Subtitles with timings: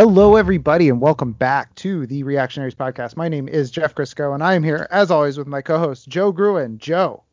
[0.00, 3.16] Hello, everybody, and welcome back to the Reactionaries Podcast.
[3.16, 6.06] My name is Jeff Crisco, and I am here, as always, with my co host,
[6.06, 6.78] Joe Gruen.
[6.78, 7.24] Joe,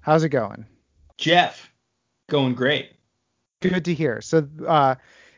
[0.00, 0.64] how's it going?
[1.18, 1.70] Jeff,
[2.30, 2.92] going great.
[3.60, 4.22] Good to hear.
[4.22, 4.94] So, uh,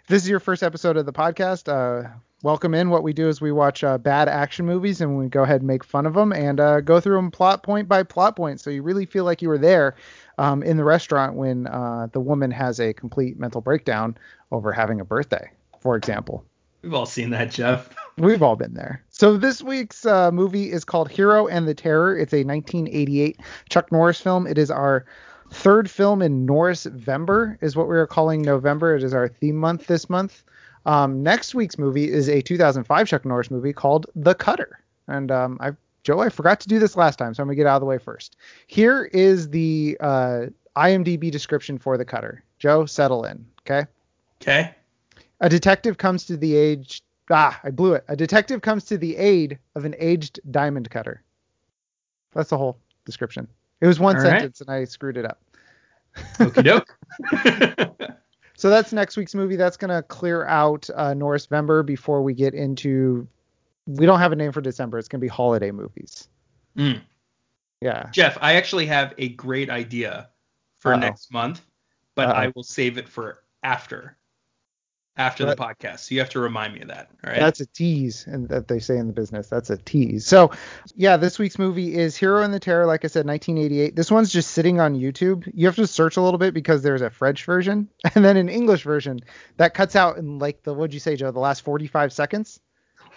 [0.06, 1.66] this is your first episode of the podcast.
[1.66, 2.10] Uh,
[2.44, 2.90] welcome in.
[2.90, 5.66] What we do is we watch uh, bad action movies and we go ahead and
[5.66, 8.60] make fun of them and uh, go through them plot point by plot point.
[8.60, 9.96] So you really feel like you were there
[10.38, 14.16] um, in the restaurant when uh, the woman has a complete mental breakdown
[14.52, 15.50] over having a birthday,
[15.80, 16.44] for example.
[16.88, 17.94] We've all seen that, Jeff.
[18.16, 19.04] We've all been there.
[19.10, 22.16] So this week's uh, movie is called Hero and the Terror.
[22.16, 24.46] It's a 1988 Chuck Norris film.
[24.46, 25.04] It is our
[25.50, 28.96] third film in Norrisvember, is what we are calling November.
[28.96, 30.42] It is our theme month this month.
[30.86, 34.80] Um, next week's movie is a 2005 Chuck Norris movie called The Cutter.
[35.08, 35.72] And um, I,
[36.04, 37.86] Joe, I forgot to do this last time, so I'm gonna get out of the
[37.86, 38.38] way first.
[38.66, 42.42] Here is the uh, IMDb description for The Cutter.
[42.58, 43.86] Joe, settle in, okay?
[44.40, 44.74] Okay.
[45.40, 47.02] A detective comes to the age.
[47.30, 48.04] Ah, I blew it.
[48.08, 51.22] A detective comes to the aid of an aged diamond cutter.
[52.32, 53.48] That's the whole description.
[53.80, 54.30] It was one All right.
[54.30, 55.40] sentence and I screwed it up.
[56.38, 57.98] Okie doke.
[58.58, 59.54] So that's next week's movie.
[59.54, 63.28] That's gonna clear out uh, Norrisvember before we get into.
[63.86, 64.98] We don't have a name for December.
[64.98, 66.26] It's gonna be holiday movies.
[66.76, 67.00] Mm.
[67.80, 68.08] Yeah.
[68.10, 70.30] Jeff, I actually have a great idea
[70.80, 70.98] for Uh-oh.
[70.98, 71.60] next month,
[72.16, 72.34] but Uh-oh.
[72.34, 74.16] I will save it for after
[75.18, 76.00] after the podcast.
[76.00, 77.10] So you have to remind me of that.
[77.24, 77.40] All right.
[77.40, 79.48] That's a tease, and that they say in the business.
[79.48, 80.24] That's a tease.
[80.24, 80.52] So,
[80.94, 82.86] yeah, this week's movie is Hero in the Terror.
[82.86, 83.96] Like I said, 1988.
[83.96, 85.50] This one's just sitting on YouTube.
[85.52, 88.48] You have to search a little bit because there's a French version and then an
[88.48, 89.20] English version
[89.56, 91.32] that cuts out in like the what'd you say, Joe?
[91.32, 92.60] The last 45 seconds.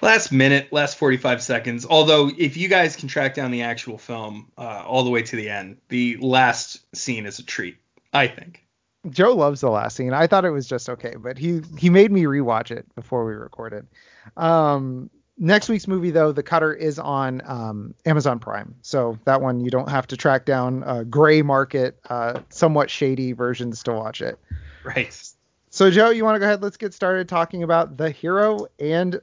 [0.02, 1.86] last minute, last 45 seconds.
[1.88, 5.36] Although if you guys can track down the actual film uh, all the way to
[5.36, 7.78] the end, the last scene is a treat.
[8.14, 8.66] I think.
[9.10, 10.14] Joe loves the last scene.
[10.14, 13.34] I thought it was just okay, but he he made me rewatch it before we
[13.34, 13.88] recorded.
[14.38, 19.60] Um, next week's movie though, The Cutter is on um, Amazon Prime, so that one
[19.60, 24.22] you don't have to track down uh, gray market, uh, somewhat shady versions to watch
[24.22, 24.38] it.
[24.84, 25.20] Right.
[25.72, 26.62] So Joe, you want to go ahead?
[26.62, 29.20] Let's get started talking about the hero and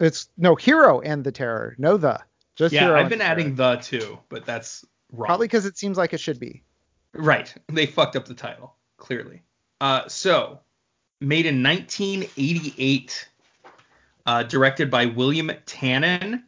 [0.00, 2.20] it's no hero and the terror, no the
[2.56, 3.00] just Yeah, hero.
[3.00, 3.76] I've been the adding Terror.
[3.76, 5.26] the too, but that's wrong.
[5.28, 6.62] probably because it seems like it should be.
[7.14, 7.54] Right.
[7.68, 9.42] They fucked up the title, clearly.
[9.80, 10.60] Uh, so,
[11.20, 13.28] made in 1988,
[14.26, 16.42] uh, directed by William Tannen.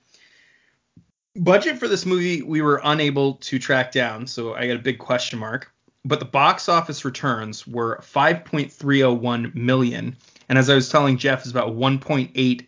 [1.36, 4.98] Budget for this movie we were unable to track down, so I got a big
[4.98, 5.72] question mark.
[6.04, 10.16] But the box office returns were 5.301 million,
[10.48, 12.66] and as I was telling Jeff, is about 1.8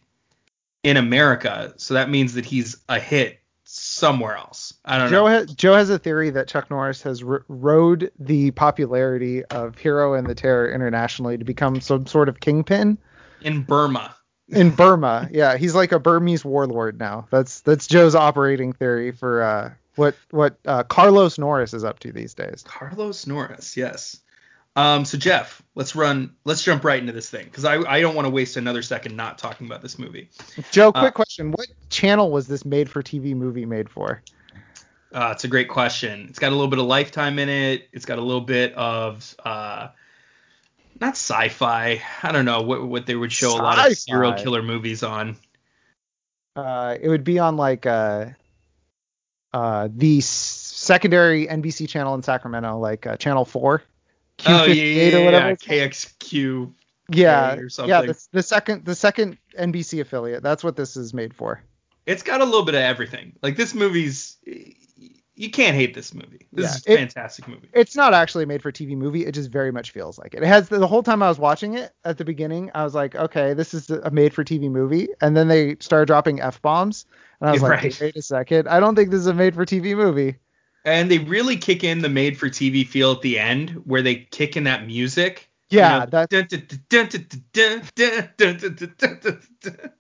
[0.83, 1.73] in America.
[1.77, 3.42] So that means that he's a hit
[3.75, 4.75] somewhere else.
[4.85, 5.27] I don't Joe know.
[5.27, 10.15] has, Joe has a theory that Chuck Norris has r- rode the popularity of Hero
[10.15, 12.99] and the Terror internationally to become some sort of kingpin
[13.41, 14.15] In Burma.
[14.49, 15.29] in Burma.
[15.33, 17.27] yeah, he's like a Burmese warlord now.
[17.31, 22.13] That's that's Joe's operating theory for uh, what what uh, Carlos Norris is up to
[22.13, 22.65] these days.
[22.67, 24.19] Carlos Norris, yes.
[24.75, 26.35] Um, so Jeff, let's run.
[26.45, 29.17] Let's jump right into this thing because I I don't want to waste another second
[29.17, 30.31] not talking about this movie.
[30.71, 34.23] Joe, quick Uh, question: What channel was this made-for-TV movie made for?
[35.13, 36.27] Uh, it's a great question.
[36.31, 37.89] It's got a little bit of Lifetime in it.
[37.93, 39.89] It's got a little bit of uh,
[41.01, 42.01] not sci-fi.
[42.23, 45.37] I don't know what what they would show a lot of serial killer movies on.
[46.57, 48.27] Uh, it would be on like uh,
[49.53, 53.83] uh, the secondary NBC channel in Sacramento, like uh, Channel Four.
[54.47, 55.55] Oh yeah, Q58 yeah, or whatever yeah.
[55.89, 56.73] KXQ.
[57.11, 60.43] yeah, or yeah, the, the second the second NBC affiliate.
[60.43, 61.63] That's what this is made for.
[62.07, 63.33] It's got a little bit of everything.
[63.43, 64.37] Like this movie's,
[65.35, 66.49] you can't hate this movie.
[66.53, 67.69] This Yeah, is a it- fantastic movie.
[67.73, 69.25] It's not actually a made for TV movie.
[69.25, 70.43] It just very much feels like it.
[70.43, 73.15] It has the whole time I was watching it at the beginning, I was like,
[73.15, 77.07] okay, this is a made for TV movie, and then they started dropping f bombs,
[77.41, 77.99] and I was like, Right.
[78.01, 80.37] wait a second, I don't think this is a made for TV movie.
[80.85, 84.17] And they really kick in the made for TV feel at the end where they
[84.17, 85.49] kick in that music.
[85.71, 86.03] Yeah,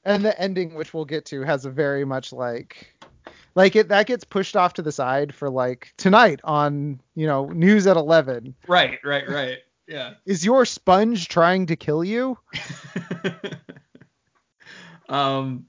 [0.04, 2.94] and the ending, which we'll get to, has a very much like
[3.54, 7.46] like it that gets pushed off to the side for like tonight on you know
[7.46, 12.38] news at 11 right right right yeah is your sponge trying to kill you
[15.08, 15.66] um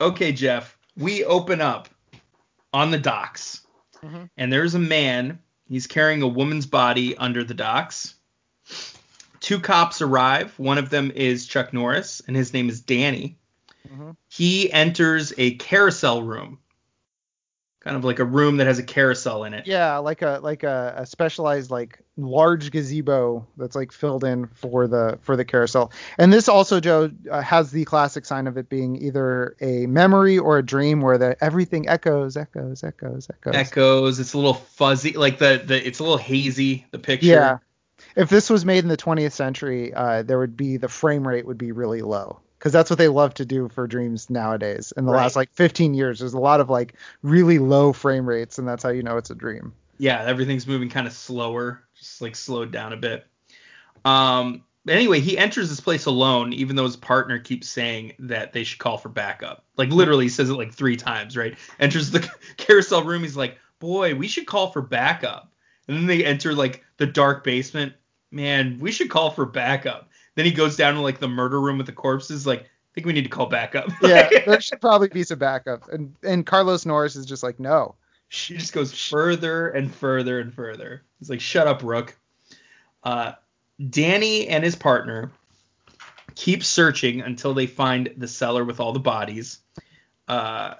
[0.00, 1.88] okay jeff we open up
[2.72, 3.63] on the docks
[4.04, 4.30] Mhm.
[4.36, 8.14] And there's a man, he's carrying a woman's body under the docks.
[9.40, 10.52] Two cops arrive.
[10.58, 13.36] One of them is Chuck Norris, and his name is Danny.
[13.88, 14.16] Mhm.
[14.28, 16.58] He enters a carousel room
[17.84, 19.66] kind of like a room that has a carousel in it.
[19.66, 24.88] Yeah, like a like a, a specialized like large gazebo that's like filled in for
[24.88, 25.92] the for the carousel.
[26.18, 30.38] And this also Joe uh, has the classic sign of it being either a memory
[30.38, 33.54] or a dream where the everything echoes, echoes, echoes, echoes.
[33.54, 34.18] Echoes.
[34.18, 36.86] It's a little fuzzy, like the the it's a little hazy.
[36.90, 37.26] The picture.
[37.26, 37.58] Yeah.
[38.16, 41.46] If this was made in the 20th century, uh, there would be the frame rate
[41.46, 44.90] would be really low because that's what they love to do for dreams nowadays.
[44.96, 45.24] In the Right.
[45.24, 48.82] last like 15 years, there's a lot of like really low frame rates, and that's
[48.82, 49.74] how you know it's a dream.
[49.98, 53.26] yeah, everything's moving kind of slower, just like slowed down a bit.
[54.06, 58.64] Um, anyway, he enters this place alone, even though his partner keeps saying that they
[58.64, 59.64] should call for backup.
[59.76, 61.56] Like literally he says it like three times, right?
[61.80, 65.52] Enters the carousel room, he's like, "Boy, we should call for backup."
[65.86, 67.92] And then they enter like the dark basement.
[68.30, 70.08] Man, we should call for backup.
[70.34, 73.06] Then he goes down to like the murder room with the corpses, like, I think
[73.06, 73.90] we need to call backup.
[74.02, 75.88] Yeah, there should probably be some backup.
[75.88, 77.96] And and Carlos Norris is just like, no.
[78.28, 81.02] She just goes further and further and further.
[81.18, 82.16] He's like, "Shut up, Rook."
[83.02, 83.32] Uh,
[83.90, 85.30] Danny and his partner
[86.34, 89.58] keep searching until they find the cellar with all the bodies,
[90.26, 90.74] uh,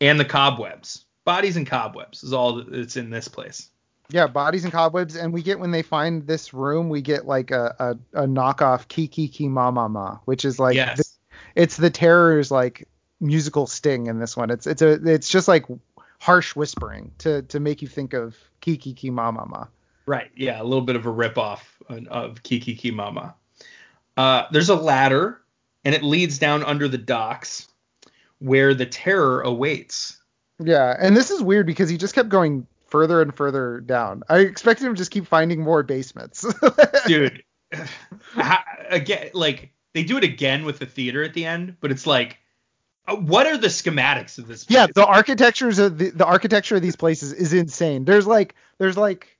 [0.00, 1.04] and the cobwebs.
[1.24, 3.70] Bodies and cobwebs is all that's in this place.
[4.10, 7.50] Yeah, bodies and cobwebs, and we get when they find this room, we get like
[7.50, 7.74] a
[8.14, 10.98] a, a knockoff Kiki Ki Ma Ma Ma, which is like Yes.
[10.98, 11.04] the-
[11.62, 12.86] it's the terror's like
[13.20, 14.50] musical sting in this one.
[14.50, 15.64] It's it's a it's just like
[16.20, 19.66] harsh whispering to to make you think of Kiki Ki Ma Ma Ma.
[20.06, 20.30] Right.
[20.36, 23.34] Yeah, a little bit of a ripoff of- of Kiki Ki Mama.
[24.18, 25.40] Uh, there's a ladder,
[25.84, 27.68] and it leads down under the docks,
[28.38, 30.18] where the terror awaits.
[30.62, 34.22] Yeah, and this is weird because he just kept going further and further down.
[34.28, 36.46] I expected him to just keep finding more basements.
[37.08, 37.42] dude
[38.88, 42.38] again like they do it again with the theater at the end but it's like
[43.08, 46.82] uh, what are the schematics of this yeah, the architectures of the, the architecture of
[46.82, 48.04] these places is insane.
[48.04, 49.36] There's like there's like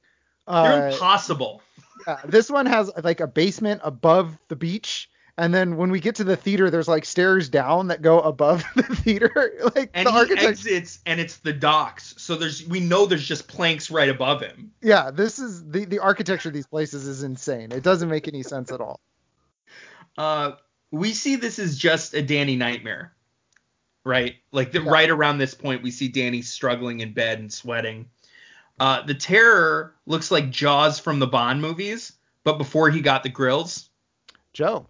[0.48, 1.62] they're uh, impossible
[2.06, 5.08] yeah, this one has like a basement above the beach.
[5.36, 8.62] And then when we get to the theater, there's like stairs down that go above
[8.76, 9.52] the theater.
[9.74, 10.48] Like and the he architecture.
[10.48, 14.70] exits and it's the docks so there's we know there's just planks right above him
[14.82, 17.72] Yeah, this is the the architecture of these places is insane.
[17.72, 19.00] It doesn't make any sense at all.
[20.18, 20.52] uh
[20.90, 23.14] we see this is just a danny nightmare
[24.04, 24.90] right like the, Yeah.
[24.90, 28.06] right around this point we see danny struggling in bed and sweating
[28.78, 32.12] uh the terror looks like jaws from the bond movies
[32.44, 33.88] but before he got the grills
[34.52, 34.86] Joe,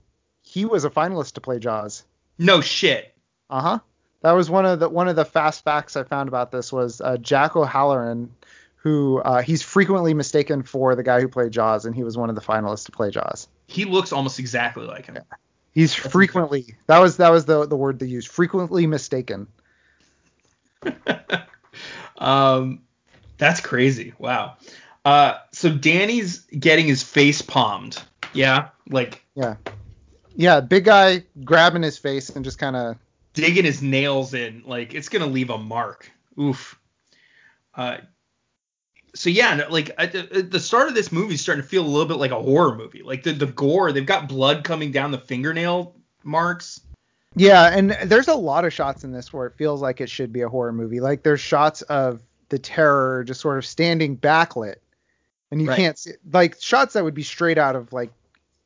[0.54, 2.04] he was a finalist to play Jaws.
[2.38, 3.12] no shit
[3.50, 3.78] Uh huh.
[4.22, 7.00] That was one of the one of the fast facts I found about this was
[7.00, 8.30] uh, Jack O'Halloran,
[8.76, 12.30] who uh, he's frequently mistaken for the guy who played Jaws, and he was one
[12.30, 13.48] of the finalists to play Jaws.
[13.66, 15.18] He looks almost exactly like him.
[15.72, 19.46] He's frequently that was that was the the word they used frequently mistaken.
[22.16, 22.82] Um,
[23.38, 24.14] that's crazy.
[24.18, 24.56] Wow.
[25.04, 28.00] Uh, so Danny's getting his face palmed.
[28.32, 29.56] Yeah, like Yeah.
[30.36, 32.96] Yeah, big guy grabbing his face and just kind of
[33.34, 34.62] digging his nails in.
[34.66, 36.10] Like it's gonna leave a mark.
[36.38, 36.78] Oof.
[37.74, 37.98] Uh,
[39.14, 41.84] so yeah, like at the, at the start of this movie is starting to feel
[41.84, 43.02] a little bit like a horror movie.
[43.02, 46.80] Like the the gore, they've got blood coming down the fingernail marks.
[47.36, 50.32] Yeah, and there's a lot of shots in this where it feels like it should
[50.32, 51.00] be a horror movie.
[51.00, 54.76] Like there's shots of the terror just sort of standing backlit,
[55.50, 55.76] and you Right.
[55.76, 58.12] can't see like shots that would be straight out of like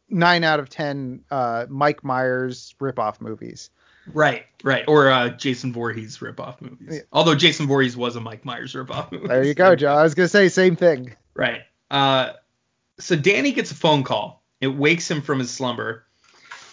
[0.09, 3.71] nine out of ten uh, Mike Myers ripoff movies.
[4.15, 4.85] Right, right.
[4.89, 6.89] Or uh, Jason Voorhees ripoff movies.
[6.91, 7.01] Yeah.
[7.13, 9.29] Although Jason Voorhees was a Mike Myers ripoff movie.
[9.29, 9.95] There you go, Joe.
[9.95, 11.15] I was gonna say same thing.
[11.35, 11.63] Right.
[11.91, 12.33] Uh,
[12.99, 14.43] so Danny gets a phone call.
[14.61, 16.05] It wakes him from his slumber.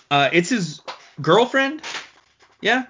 [0.10, 0.82] Uh, it's his
[1.22, 1.82] girlfriend.
[2.62, 2.86] Yeah.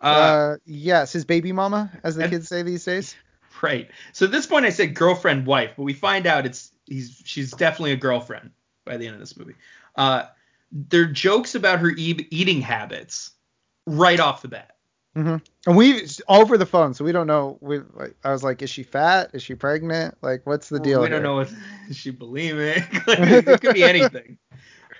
[0.00, 3.14] Uh, Uh, yes, his baby mama, as the and- kids say these days.
[3.62, 3.88] right.
[4.12, 7.50] So at this point, I said girlfriend, wife, but we find out it's he's she's
[7.52, 8.50] definitely a girlfriend
[8.84, 9.54] by the end of this movie.
[9.96, 10.24] Uh,
[10.70, 13.32] there are jokes about her e- eating habits
[13.86, 14.76] right off the bat.
[15.16, 15.36] Mm-hmm.
[15.66, 17.58] And we over the phone, so we don't know.
[17.60, 19.30] We, like, I was like, is she fat?
[19.34, 20.16] Is she pregnant?
[20.22, 21.02] Like, what's the deal?
[21.02, 21.54] We don't know if
[21.88, 23.06] is she bulimic.
[23.06, 23.18] Like,
[23.48, 24.38] it could be anything.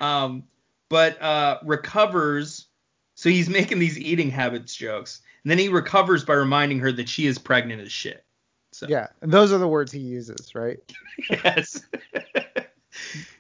[0.00, 0.44] Um,
[0.90, 2.66] but uh, recovers.
[3.14, 7.08] So he's making these eating habits jokes, and then he recovers by reminding her that
[7.08, 8.25] she is pregnant as shit.
[8.72, 10.78] So Yeah, and those are the words he uses, right?
[11.30, 11.82] yes.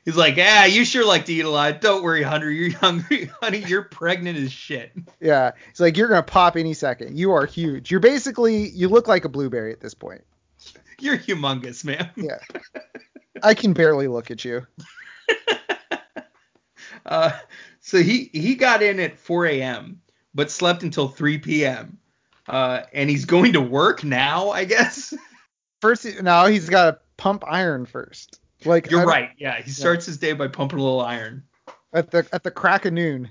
[0.04, 1.80] He's like, ah, you sure like to eat a lot.
[1.80, 2.54] Don't worry, honey.
[2.54, 3.58] You're hungry, honey.
[3.58, 4.92] You're pregnant as shit.
[5.20, 7.18] Yeah, it's like you're gonna pop any second.
[7.18, 7.90] You are huge.
[7.90, 10.22] You're basically you look like a blueberry at this point.
[11.00, 12.10] You're humongous, man.
[12.16, 12.38] Yeah,
[13.42, 14.66] I can barely look at you.
[17.04, 17.32] Uh,
[17.80, 20.00] so he he got in at 4 a.m.
[20.34, 21.98] but slept until 3 p.m.
[22.46, 25.14] Uh, and he's going to work now, I guess.
[25.80, 28.38] First, now he's got to pump iron first.
[28.66, 29.30] Like You're I- right.
[29.38, 31.42] Yeah, he starts his day by pumping a little iron.
[31.92, 33.30] at the at the crack of noon.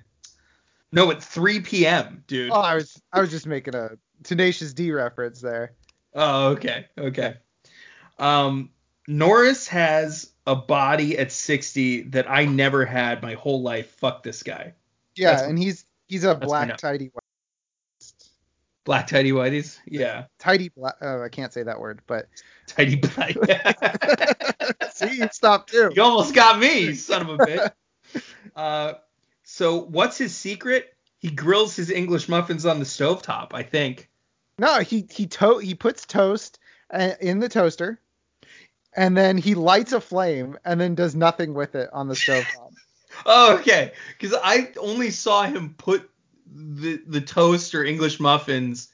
[0.91, 2.51] No, at 3 p.m., dude.
[2.51, 3.91] Oh, I was I was just making a
[4.23, 5.73] Tenacious D reference there.
[6.13, 7.35] Oh, okay, okay.
[8.19, 8.69] Um,
[9.07, 13.89] Norris has a body at 60 that I never had my whole life.
[13.91, 14.73] Fuck this guy.
[15.15, 17.21] Yeah, That's- and he's he's a black tidy white.
[18.83, 19.77] Black tidy whities.
[19.85, 20.95] Yeah, Tidy black.
[21.01, 22.27] Oh, I can't say that word, but
[22.71, 23.35] tidy black.
[24.93, 25.91] see, you stopped too.
[25.95, 27.71] you almost got me, son of a bitch.
[28.53, 28.95] Uh,
[29.43, 30.93] so what's his secret?
[31.19, 34.09] He grills his English muffins on the stovetop, I think.
[34.59, 36.59] No, he he to- he puts toast
[36.91, 38.01] uh, in the toaster,
[38.93, 42.43] and then he lights a flame, and then does nothing with it on the stove
[42.53, 42.73] top.
[43.25, 43.93] Oh, okay.
[44.19, 46.09] Because I only saw him put
[46.53, 48.89] the the toast or English muffins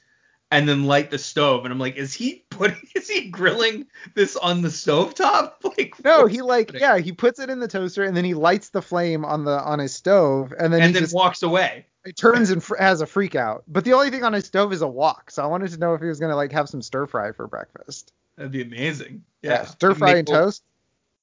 [0.50, 2.76] and then light the stove, and I'm like, is he putting?
[2.94, 5.52] Is he grilling this on the stovetop?
[5.78, 6.82] Like No, he like happening?
[6.82, 9.60] yeah, he puts it in the toaster, and then he lights the flame on the
[9.60, 11.86] on his stove, and then and he then just walks away.
[12.04, 13.62] it turns and fr- has a freak out.
[13.68, 15.94] But the only thing on his stove is a wok, so I wanted to know
[15.94, 18.12] if he was gonna like have some stir fry for breakfast.
[18.36, 19.22] That'd be amazing.
[19.42, 20.64] Yeah, stir fry and little- toast.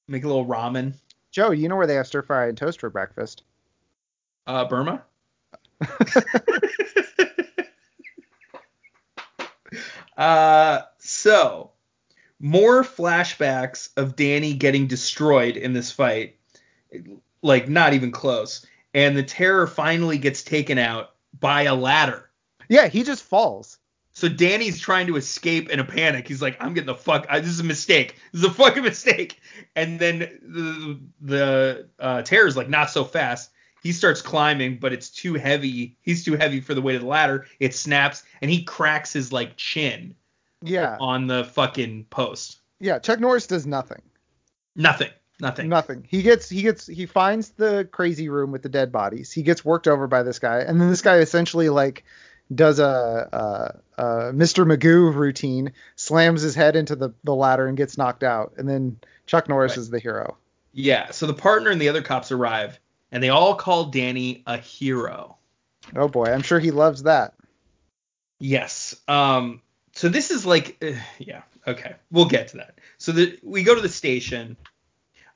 [0.08, 0.94] Make a little ramen.
[1.32, 3.44] Joe, you know where they have stir fry and toast for breakfast?
[4.48, 5.04] Uh, Burma.
[10.18, 11.72] uh, so
[12.40, 16.38] more flashbacks of Danny getting destroyed in this fight,
[17.42, 18.66] like not even close.
[18.94, 22.30] And the terror finally gets taken out by a ladder.
[22.70, 23.78] Yeah, he just falls.
[24.14, 26.26] So Danny's trying to escape in a panic.
[26.28, 27.26] He's like, "I'm getting the fuck.
[27.30, 28.16] I, this is a mistake.
[28.32, 29.42] This is a fucking mistake."
[29.76, 33.52] And then the the uh, terror's like, "Not so fast."
[33.86, 35.96] He starts climbing, but it's too heavy.
[36.02, 37.46] He's too heavy for the weight of the ladder.
[37.60, 40.16] It snaps, and he cracks his like chin
[40.64, 42.58] Yeah, on the fucking post.
[42.80, 42.98] yeah.
[42.98, 44.02] Chuck Norris does nothing.
[44.76, 45.12] Nothing.
[45.40, 45.70] Nothing.
[45.70, 46.04] Nothing.
[46.10, 49.32] He gets he gets he finds the crazy room with the dead bodies.
[49.32, 52.06] He gets worked over by this guy, and then this guy essentially like
[52.56, 54.66] does a, a, a Mr.
[54.66, 58.98] Magoo routine, slams his head into the, the ladder and gets knocked out, and then
[59.28, 59.78] Chuck Norris Right.
[59.78, 60.38] is the hero.
[60.74, 61.12] Yeah.
[61.12, 62.80] So the partner and the other cops arrive,
[63.16, 65.38] and they all call Danny a hero.
[65.96, 67.34] Oh boy, I'm sure he loves that.
[68.40, 68.94] Yes.
[69.08, 69.62] Um.
[69.94, 71.44] So this is like, uh, yeah.
[71.66, 72.78] Okay, we'll get to that.
[72.98, 74.58] So the, we go to the station.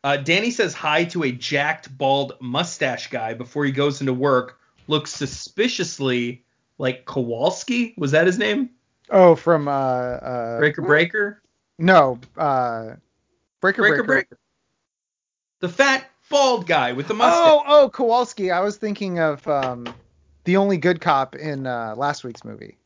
[0.03, 4.59] Uh, Danny says hi to a jacked, bald mustache guy before he goes into work.
[4.87, 6.43] Looks suspiciously
[6.77, 7.93] like Kowalski.
[7.97, 8.71] Was that his name?
[9.09, 11.41] Oh, from uh, uh Breaker Breaker.
[11.77, 12.95] No, uh,
[13.61, 14.03] Breaker Breaker Breaker.
[14.03, 14.39] Breaker.
[15.61, 17.41] The fat, bald guy with the mustache.
[17.45, 18.51] Oh, oh, Kowalski.
[18.51, 19.87] I was thinking of um,
[20.45, 22.77] the only good cop in uh, last week's movie.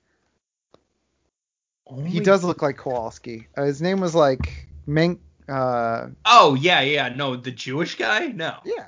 [2.08, 3.48] He does look like Kowalski.
[3.56, 5.20] Uh, his name was like Menk.
[5.48, 7.10] Uh, Oh yeah, yeah.
[7.10, 8.28] No, the Jewish guy.
[8.28, 8.58] No.
[8.66, 8.86] yeah,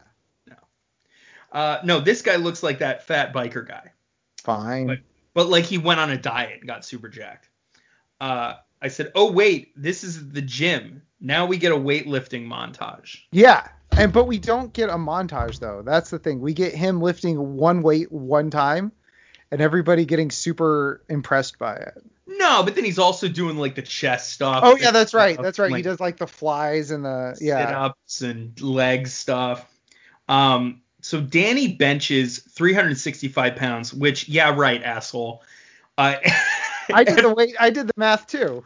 [1.52, 3.92] Uh, no, this guy looks like that fat biker guy.
[4.42, 4.88] fine.
[4.88, 5.00] But-
[5.34, 7.50] But like he went on a diet and got super jacked.
[8.22, 11.02] Uh, I said, "Oh wait, this is the gym.
[11.20, 15.82] Now we get a weightlifting montage." Yeah, and but we don't get a montage though.
[15.84, 16.40] That's the thing.
[16.40, 18.92] We get him lifting one weight one time,
[19.52, 22.04] and everybody getting super impressed by it.
[22.28, 24.62] No, but then he's also doing like the chest stuff.
[24.64, 25.40] Oh yeah, that's right.
[25.42, 25.74] That's right.
[25.76, 27.68] he does like the flies and the yeah.
[27.68, 29.70] sit-ups and leg stuff.
[30.28, 35.44] Um, so Danny benches 365 pounds, which yeah, right, asshole.
[35.98, 36.16] Uh,
[36.94, 37.56] I did the weight.
[37.60, 38.64] I did the math too.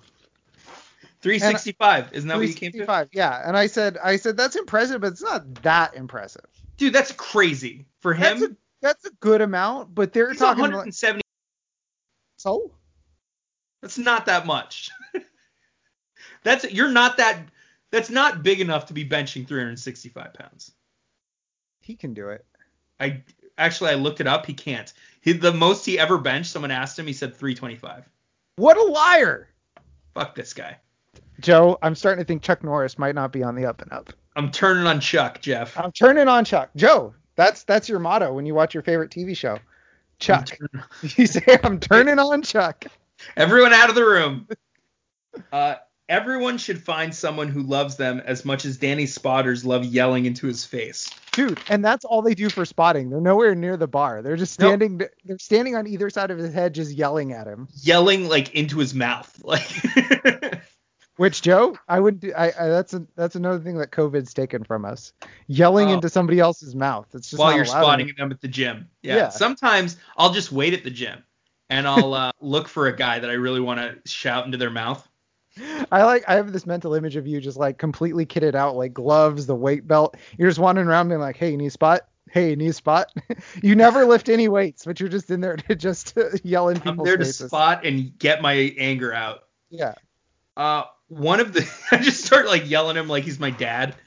[1.21, 2.13] 365.
[2.13, 2.77] Isn't that what you came to?
[2.77, 3.09] 365.
[3.11, 6.45] Yeah, and I said I said that's impressive, but it's not that impressive.
[6.77, 8.39] Dude, that's crazy for him.
[8.39, 11.21] That's a that's a good amount, but they're he's talking like 170.
[12.37, 12.71] so.
[13.81, 14.89] That's not that much.
[16.43, 17.39] that's you're not that.
[17.91, 20.71] That's not big enough to be benching 365 pounds.
[21.81, 22.45] He can do it.
[22.99, 23.23] I
[23.57, 24.45] actually I looked it up.
[24.45, 24.91] He can't.
[25.21, 26.51] He, the most he ever benched.
[26.51, 27.07] Someone asked him.
[27.07, 28.07] He said 325.
[28.57, 29.47] What a liar!
[30.13, 30.77] Fuck this guy.
[31.39, 34.11] Joe, I'm starting to think Chuck Norris might not be on the up and up.
[34.35, 35.77] I'm turning on Chuck, Jeff.
[35.77, 36.69] I'm turning on Chuck.
[36.75, 39.59] Joe, that's that's your motto when you watch your favorite TV show.
[40.19, 40.49] Chuck.
[40.73, 40.83] I'm
[41.15, 42.85] You say I'm turning on Chuck.
[43.37, 44.47] Everyone out of the room.
[45.51, 45.75] Uh,
[46.07, 50.47] everyone should find someone who loves them as much as Danny spotters love yelling into
[50.47, 51.09] his face.
[51.33, 53.09] Dude, and that's all they do for spotting.
[53.09, 54.21] They're nowhere near the bar.
[54.21, 54.69] They're just Nope.
[54.69, 57.67] standing they're standing on either side of his head just yelling at him.
[57.81, 59.33] Yelling like into his mouth.
[59.43, 60.61] Like
[61.19, 64.63] Which Joe, I would do I, I that's a, that's another thing that COVID's taken
[64.63, 65.11] from us.
[65.47, 65.93] Yelling Oh.
[65.95, 67.07] into somebody else's mouth.
[67.13, 68.15] It's just while not you're spotting anymore.
[68.17, 68.87] them at the gym.
[69.01, 69.15] Yeah.
[69.15, 69.29] Yeah.
[69.29, 71.23] Sometimes I'll just wait at the gym.
[71.69, 74.69] and I'll uh, look for a guy that I really want to shout into their
[74.69, 75.05] mouth.
[75.91, 78.93] I like I have this mental image of you just like completely kitted out, like
[78.93, 80.15] gloves, the weight belt.
[80.37, 82.03] You're just wandering around being like, "Hey, a spot?
[82.31, 83.11] Hey, a spot?"
[83.61, 87.09] you never lift any weights, but you're just in there to just yell in people's
[87.09, 87.11] faces.
[87.11, 89.39] I'm there to spot and get my anger out.
[89.69, 89.95] Yeah.
[90.55, 93.95] Uh, one of the I just start like yelling at him like he's my dad.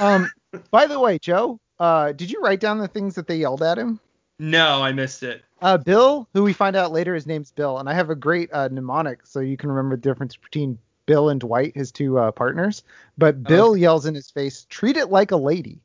[0.00, 0.28] Um.
[0.72, 3.78] by the way, Joe, uh, did you write down the things that they yelled at
[3.78, 4.00] him?
[4.40, 5.44] No, I missed it.
[5.62, 8.52] Uh, Bill, who we find out later his name's Bill, and I have a great
[8.52, 12.32] uh, mnemonic so you can remember the difference between Bill and Dwight, his two uh,
[12.32, 12.82] partners.
[13.16, 15.80] But Bill yells in his face, "Treat it like a lady,"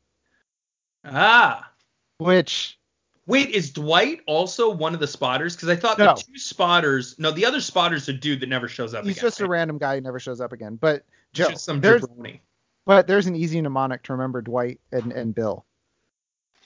[1.06, 1.72] Ah.
[2.18, 2.80] which
[3.26, 5.56] Wait, is Dwight also one of the spotters?
[5.56, 6.14] Because I thought No.
[6.14, 7.18] the two spotters.
[7.18, 9.06] No, the other spotter's a dude that never shows up.
[9.06, 10.76] he's again, just a random guy who never shows up again.
[10.76, 12.42] But Joe, just some there's jabroni.
[12.86, 15.66] but there's an easy mnemonic to remember Dwight and, and Bill.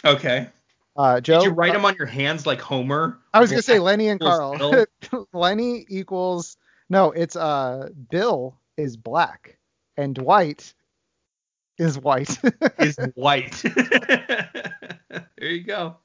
[0.04, 0.48] Okay.
[0.96, 3.20] Uh, Joe, Did you write uh, them on your hands like Homer?
[3.34, 4.88] I was gonna say Lenny and Carl.
[5.34, 6.58] Lenny equals
[6.90, 9.58] no, it's uh Bill is black
[9.96, 10.74] and Dwight
[11.78, 12.38] is white.
[12.80, 13.52] is white.
[13.62, 15.98] there you go.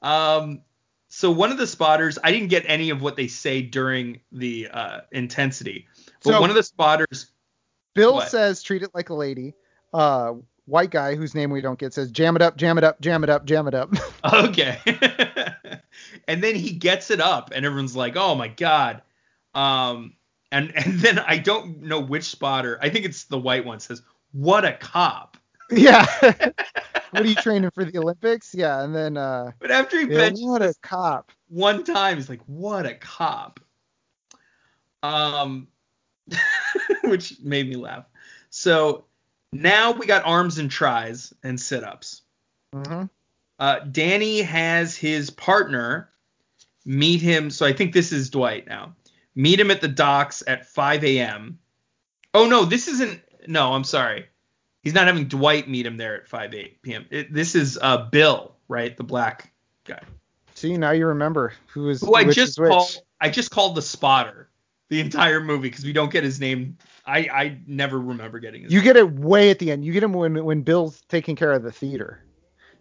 [0.00, 0.62] Um,
[1.08, 4.68] so one of the spotters, I didn't get any of what they say during the
[4.72, 5.86] uh, intensity,
[6.24, 7.26] but So- one of the spotters,
[7.94, 8.30] Bill What?
[8.30, 9.54] says treat it like a lady.
[9.92, 10.34] Uh,
[10.64, 13.22] white guy whose name we don't get says jam it up, jam it up, jam
[13.24, 13.92] it up, jam it up.
[14.32, 14.78] okay,
[16.26, 19.02] and then he gets it up, and everyone's like, "Oh my god!"
[19.54, 20.14] Um,
[20.50, 22.78] and and then I don't know which spotter.
[22.80, 24.00] I think it's the white one says,
[24.32, 25.36] "What a cop!"
[25.70, 26.06] yeah.
[27.12, 28.54] What are you training for the Olympics?
[28.54, 31.30] Yeah, and then uh, But after he mentions what a cop.
[31.48, 33.60] one time he's like what a cop.
[35.02, 35.68] Um
[37.04, 38.06] which made me laugh.
[38.50, 39.04] So
[39.52, 42.22] now we got arms and tries and sit-ups.
[42.72, 43.04] Hmm
[43.62, 46.10] uh danny has his partner
[46.84, 48.94] meet him so i think this is dwight now
[49.34, 51.58] meet him at the docks at 5 a.m
[52.34, 54.26] oh no this isn't no i'm sorry
[54.82, 58.08] he's not having dwight meet him there at 5 8 p.m it, this is uh
[58.10, 59.52] bill right the black
[59.84, 60.02] guy
[60.54, 64.48] See, now you remember who is who I just called I just called the spotter
[64.90, 66.76] the entire movie because we don't get his name.
[67.06, 69.84] I I never remember getting his You get it way at the end.
[69.84, 72.22] You get him when when Bill's taking care of the theater.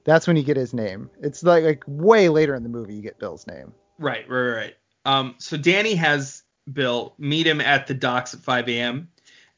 [0.04, 1.10] That's when you get his name.
[1.22, 3.74] It's like like way later in the movie you get Bill's name.
[3.98, 4.56] right right right.
[4.56, 4.76] right.
[5.06, 9.10] Um, so Danny has Bill meet him at the docks at 5 a.m.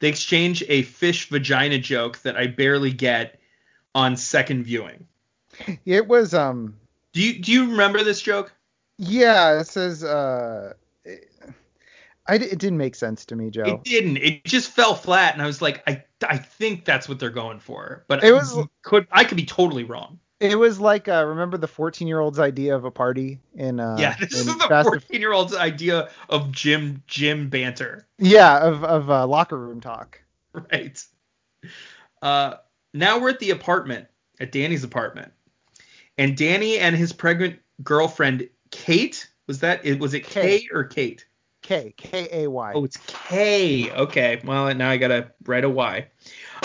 [0.04, 3.40] They exchange a fish vagina joke that I barely get
[3.96, 5.08] on second viewing.
[5.86, 6.76] It was um
[7.14, 8.52] Do you do you remember this joke?
[8.98, 10.74] yeah, it says uh
[11.06, 11.32] it,
[12.28, 13.64] I it didn't make sense to me, Joe.
[13.64, 14.18] It didn't.
[14.18, 17.62] It just fell flat, and I was like, I I think that's what they're going
[17.62, 20.20] for, but It was- could I could be totally wrong.
[20.44, 24.34] It was like uh remember the 14-year-old's idea of a party in uh Yeah, this
[24.34, 29.58] is the 14 year old's idea of gym gym banter, Yeah, of of uh, locker
[29.58, 30.20] room talk.
[30.54, 31.02] right?
[32.22, 32.56] Uh,
[32.94, 34.08] now we're at the apartment,
[34.40, 35.32] at Danny's apartment,
[36.18, 40.68] and Danny and his pregnant girlfriend Kate was that it was it K Kay.
[40.74, 41.26] or Kate?
[41.62, 42.74] K K A Y.
[42.76, 43.92] Oh, it's K.
[43.92, 46.08] Okay, well now I gotta write a Y.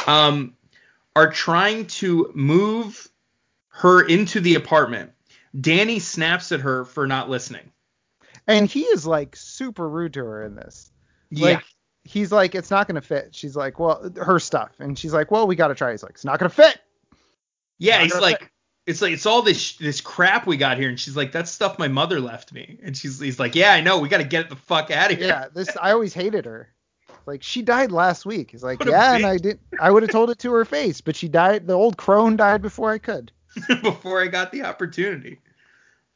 [0.08, 0.54] Um,
[1.14, 3.08] are trying to move
[3.78, 5.12] her into the apartment.
[5.58, 7.70] Danny snaps at her for not listening.
[8.46, 10.90] And he is like super rude to her in this.
[11.30, 11.54] Yeah.
[11.54, 11.64] Like
[12.02, 13.34] he's like, it's not gonna fit.
[13.34, 15.92] She's like, well, her stuff, and she's like, well, we gotta try.
[15.92, 16.80] He's like, it's not gonna fit.
[17.78, 18.50] Yeah, he's like,
[18.86, 21.78] it's like it's all this this crap we got here, and she's like, that's stuff
[21.78, 24.50] my mother left me, and she's he's like, yeah, I know, we got to get
[24.50, 25.28] the fuck out of here.
[25.28, 26.68] Yeah, this I always hated her.
[27.26, 28.50] Like she died last week.
[28.50, 29.24] He's like, What yeah, and.
[29.26, 29.60] I didn't.
[29.80, 31.66] I would have told it to her face, but she died.
[31.66, 33.30] The old crone died before I could.
[33.82, 35.40] before I got the opportunity.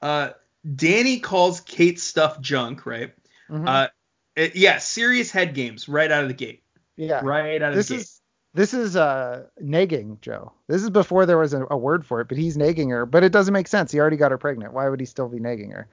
[0.01, 0.31] Uh,
[0.77, 3.13] Danny calls Kate's stuff junk, right?
[3.51, 3.69] Mhm.
[3.69, 3.89] Uh,
[4.37, 6.63] it- yeah, serious head games right out of the gate,
[6.97, 7.21] yeah.
[7.23, 8.01] right out of This the gate.
[8.03, 8.21] is
[8.55, 10.53] this is uh nagging, Joe.
[10.69, 13.07] This is before there was a, a word for it, but he's nagging her.
[13.07, 13.91] But it doesn't make sense.
[13.93, 14.73] He already got her pregnant.
[14.75, 15.89] Why would he still be nagging her?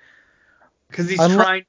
[0.90, 1.66] because he's unle- trying.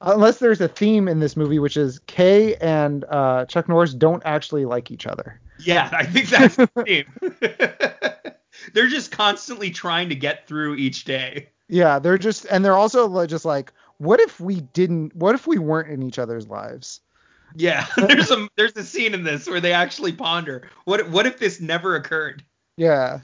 [0.00, 4.20] Unless there's a theme in this movie, which is Kay and uh, Chuck Norris don't
[4.26, 5.40] actually like each other.
[5.60, 8.09] Yeah, I think that's the theme.
[8.72, 11.48] They're just constantly trying to get through each day.
[11.68, 15.14] Yeah, they're just and they're also just like, what if we didn't?
[15.14, 17.00] What if we weren't in each other's lives?
[17.54, 21.38] Yeah, there's a there's a scene in this where they actually ponder what what if
[21.38, 22.44] this never occurred.
[22.76, 23.20] Yeah.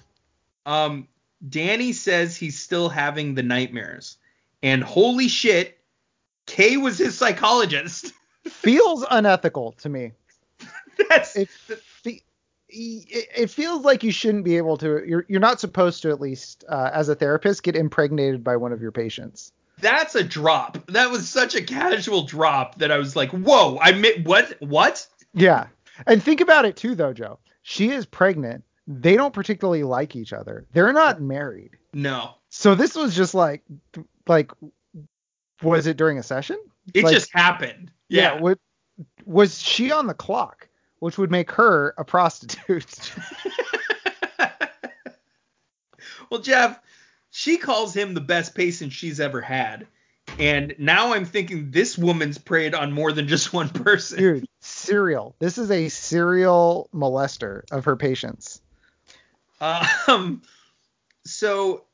[0.65, 1.09] Um,
[1.49, 4.17] Danny says he's still having the nightmares,
[4.63, 5.79] and holy shit,
[6.47, 8.13] Kay was his psychologist.
[8.47, 10.13] feels unethical to me.
[11.09, 11.49] That's It,
[12.69, 15.03] it it feels like you shouldn't be able to.
[15.07, 18.73] You're you're not supposed to at least uh, as a therapist get impregnated by one
[18.73, 19.53] of your patients.
[19.81, 20.79] That's a drop.
[20.91, 25.07] That was such a casual drop that I was like, whoa, I mi- what what?
[25.35, 25.67] Yeah.
[26.07, 27.39] And think about it too, though, Joe.
[27.63, 28.65] She is pregnant.
[28.87, 30.67] They don't particularly like each other.
[30.73, 31.73] They're not married.
[31.93, 32.35] No.
[32.49, 33.63] So this was just like,
[34.27, 34.51] like,
[35.63, 36.59] was it during a session?
[36.95, 37.91] It Like- just happened.
[38.09, 38.41] Yeah.
[38.41, 38.55] wa-
[39.25, 40.66] was she on the clock,
[40.99, 43.13] which would make her a prostitute?
[46.31, 46.81] well, Jeff,
[47.31, 49.87] she calls him the best patient she's ever had.
[50.39, 54.19] And now I'm thinking this woman's preyed on more than just one person.
[54.19, 55.35] Dude, serial.
[55.39, 58.61] This is a serial molester of her patients.
[59.61, 60.43] Um,
[61.25, 61.85] so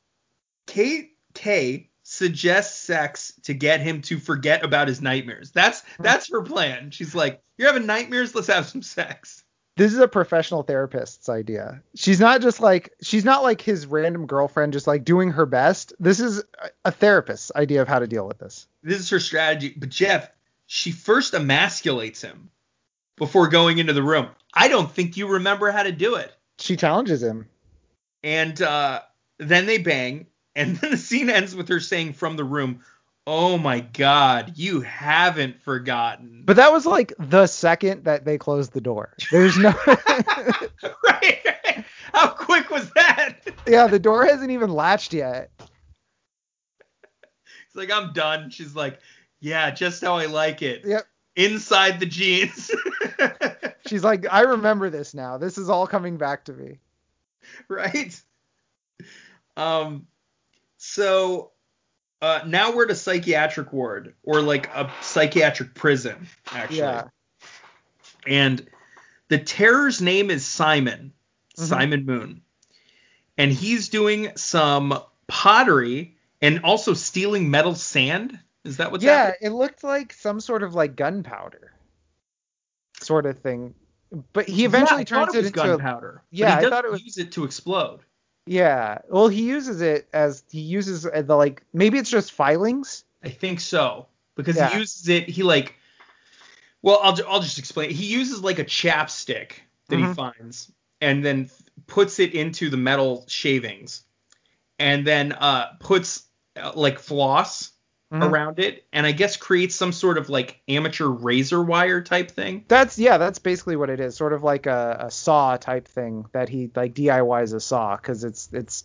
[0.67, 5.51] Kate K suggests sex to get him to forget about his nightmares.
[5.51, 6.91] That's that's her plan.
[6.91, 8.35] She's like, "You're having nightmares.
[8.35, 9.43] Let's have some sex."
[9.79, 11.83] This is a professional therapist's idea.
[11.95, 15.95] She's not just like she's not like his random girlfriend just like doing her best.
[15.99, 18.67] This is a- a therapist's idea of how to deal with this.
[18.83, 19.75] This is her strategy.
[19.75, 20.31] But Jeff,
[20.67, 22.51] she first emasculates him
[23.17, 24.29] before going into the room.
[24.53, 26.31] I don't think you remember how to do it.
[26.59, 27.49] She challenges him.
[28.23, 29.01] And uh,
[29.39, 32.81] then they bang, and then the scene ends with her saying from the room,
[33.27, 38.73] "Oh my God, you haven't forgotten." But that was like the second that they closed
[38.73, 39.15] the door.
[39.31, 39.75] There's no
[41.05, 41.85] right?
[42.13, 43.41] How quick was that?
[43.67, 45.51] Yeah, the door hasn't even latched yet.
[45.59, 45.71] It's
[47.75, 48.51] like I'm done.
[48.51, 49.01] She's like,
[49.41, 51.07] "Yeah, just how I like it." Yep.
[51.35, 52.71] Inside the jeans.
[53.87, 55.39] She's like, I remember this now.
[55.39, 56.79] This is all coming back to me.
[57.69, 58.23] right?
[59.57, 60.07] Um,
[60.85, 61.53] so
[62.21, 66.79] uh, now we're at a psychiatric ward or like a psychiatric prison, actually.
[66.79, 67.05] Yeah.
[68.27, 68.67] And
[69.29, 71.13] the terror's name is Simon,
[71.57, 71.63] Mhm.
[71.69, 72.43] Simon Moon,
[73.39, 78.39] and he's doing some pottery and also stealing metal sand.
[78.65, 79.39] Is that what's yeah, happening?
[79.43, 81.73] it looked like some sort of like gunpowder
[83.01, 83.75] sort of thing.
[84.33, 86.23] But he eventually yeah, turns it, it into gunpowder.
[86.31, 88.01] Yeah, I he doesn't thought it was- use it to explode.
[88.47, 88.99] Yeah.
[89.09, 93.05] Well, he uses it as he uses uh, the like maybe it's just filings.
[93.23, 94.71] I think so because Yeah.
[94.71, 95.29] he uses it.
[95.29, 95.77] He like,
[96.83, 97.91] well, I'll I'll just explain.
[97.91, 99.53] He uses like a chapstick
[99.89, 100.15] that he Mhm.
[100.15, 101.51] finds and then
[101.87, 104.05] puts it into the metal shavings,
[104.79, 106.25] and then uh puts
[106.57, 107.72] uh, like floss
[108.13, 108.31] Mhm.
[108.31, 112.65] around it, and I guess creates some sort of like amateur razor wire type thing.
[112.69, 114.15] That's yeah, that's basically what it is.
[114.17, 118.23] Sort of like a, a saw type thing that he like DIYs a saw because
[118.23, 118.85] it's it's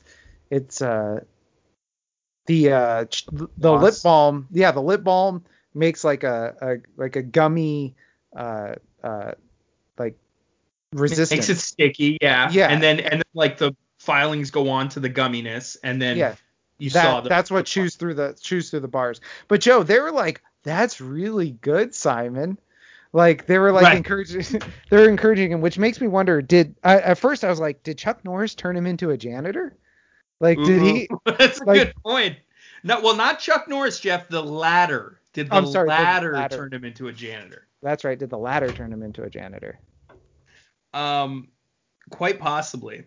[0.50, 1.20] it's uh
[2.46, 3.06] the uh
[3.58, 7.96] the lip balm yeah the lip balm makes like a, a like a gummy
[8.34, 9.34] uh uh
[9.98, 10.18] like
[10.94, 12.50] resistant Makes it sticky, yeah.
[12.50, 12.70] Yeah.
[12.70, 16.36] And then and then like the filings go on to the gumminess, and then yeah
[16.80, 19.22] you that, saw the that's what chews through the chews through the bars.
[19.48, 22.58] But Joe, they were like, "That's really good, Simon."
[23.14, 23.98] Like they were like Right.
[23.98, 26.42] encouraging, they're encouraging him, which makes me wonder.
[26.42, 29.76] Did I, at first I was like, did Chuck Norris turn him into a janitor?
[30.40, 31.10] Like, did he?
[31.26, 32.38] That's a like- good point.
[32.84, 34.28] No, well, not Chuck Norris, Jeff.
[34.28, 35.20] The ladder.
[35.34, 36.58] Did the I'm sorry, the ladder, ladder.
[36.58, 37.68] turn him into a janitor?
[37.82, 38.18] That's right.
[38.20, 39.80] Did the latter turn him into a janitor?
[40.94, 41.48] Um,
[42.10, 43.04] quite possibly.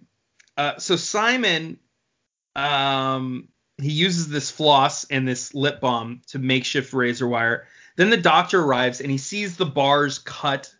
[0.56, 1.78] Uh, so Simon,
[2.56, 3.48] um,
[3.82, 7.66] he uses this floss and this lip balm to makeshift razor wire.
[7.96, 10.72] Then the doctor arrives and he sees the bars cut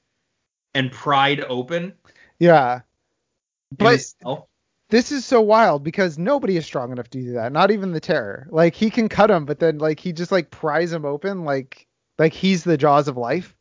[0.74, 1.94] and pried open.
[2.38, 2.80] Yeah.
[3.76, 4.04] But-
[4.88, 7.52] This is so wild because nobody is strong enough to do that.
[7.52, 8.48] Not even the terror.
[8.50, 11.86] Like he can cut him, but then like he just like pries him open, like
[12.18, 13.54] like he's the jaws of life.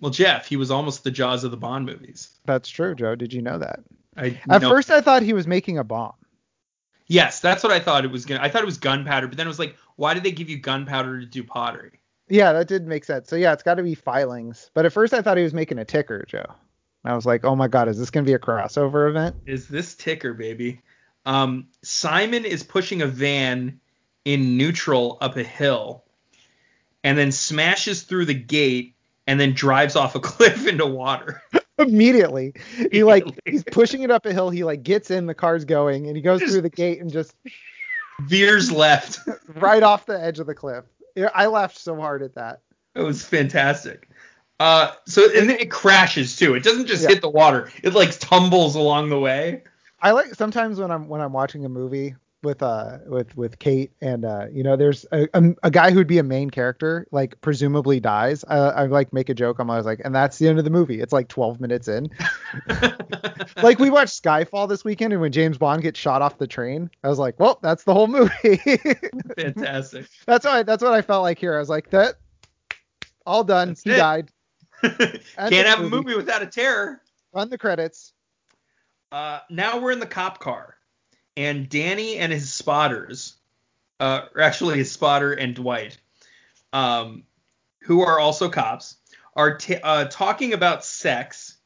[0.00, 2.30] well, Jeff, he was almost the Jaws of the Bond movies.
[2.46, 3.14] That's true, Joe.
[3.14, 3.80] Did you know that?
[4.16, 6.14] I, At no- first, I thought he was making a bomb.
[7.06, 8.40] Yes, that's what I thought it was gonna.
[8.42, 10.58] I thought it was gunpowder, but then it was like, why did they give you
[10.58, 12.00] gunpowder to do pottery?
[12.28, 13.28] Yeah, that did make sense.
[13.28, 14.70] So yeah, it's got to be filings.
[14.74, 16.46] But at first, I thought he was making a ticker, Joe.
[17.04, 19.36] I was like, oh my god, is this gonna be a crossover event?
[19.46, 20.80] Is this ticker, baby?
[21.26, 23.80] Um, Simon is pushing a van
[24.24, 26.04] in neutral up a hill,
[27.02, 28.94] and then smashes through the gate,
[29.26, 31.42] and then drives off a cliff into water.
[31.78, 32.54] Immediately,
[32.90, 34.50] he like he's pushing it up a hill.
[34.50, 37.34] He like gets in, the car's going, and he goes through the gate and just
[38.20, 39.18] Veers left.
[39.56, 40.84] right off the edge of the cliff.
[41.34, 42.60] I laughed so hard at that.
[42.94, 44.08] It was fantastic.
[44.60, 46.54] Uh, so and then it crashes too.
[46.54, 47.08] It doesn't just Yeah.
[47.10, 47.70] hit the water.
[47.82, 49.62] It like tumbles along the way.
[50.00, 53.92] I like sometimes when I'm when I'm watching a movie with uh with with Kate
[54.00, 57.40] and uh you know there's a, a, a guy who'd be a main character like
[57.40, 58.44] presumably dies.
[58.48, 59.58] I, I like make a joke.
[59.58, 61.00] I'm always like, and that's the end of the movie.
[61.00, 62.10] It's like 12 minutes in.
[63.62, 66.90] like we watched Skyfall this weekend, and when James Bond gets shot off the train,
[67.04, 68.56] I was like, well, that's the whole movie.
[69.38, 70.06] Fantastic.
[70.26, 71.54] that's what I, that's what I felt like here.
[71.54, 72.16] I was like, that
[73.26, 73.68] all done.
[73.68, 73.96] That's he it.
[73.96, 74.30] died.
[74.82, 77.00] Can't have a movie without a terror.
[77.32, 78.12] Run the credits.
[79.12, 80.76] Uh, now we're in the cop car,
[81.36, 83.36] and Danny and his spotters,
[84.00, 85.98] uh, or actually his spotter and Dwight,
[86.72, 87.24] um,
[87.82, 88.96] who are also cops,
[89.34, 91.58] are t- uh, talking about sex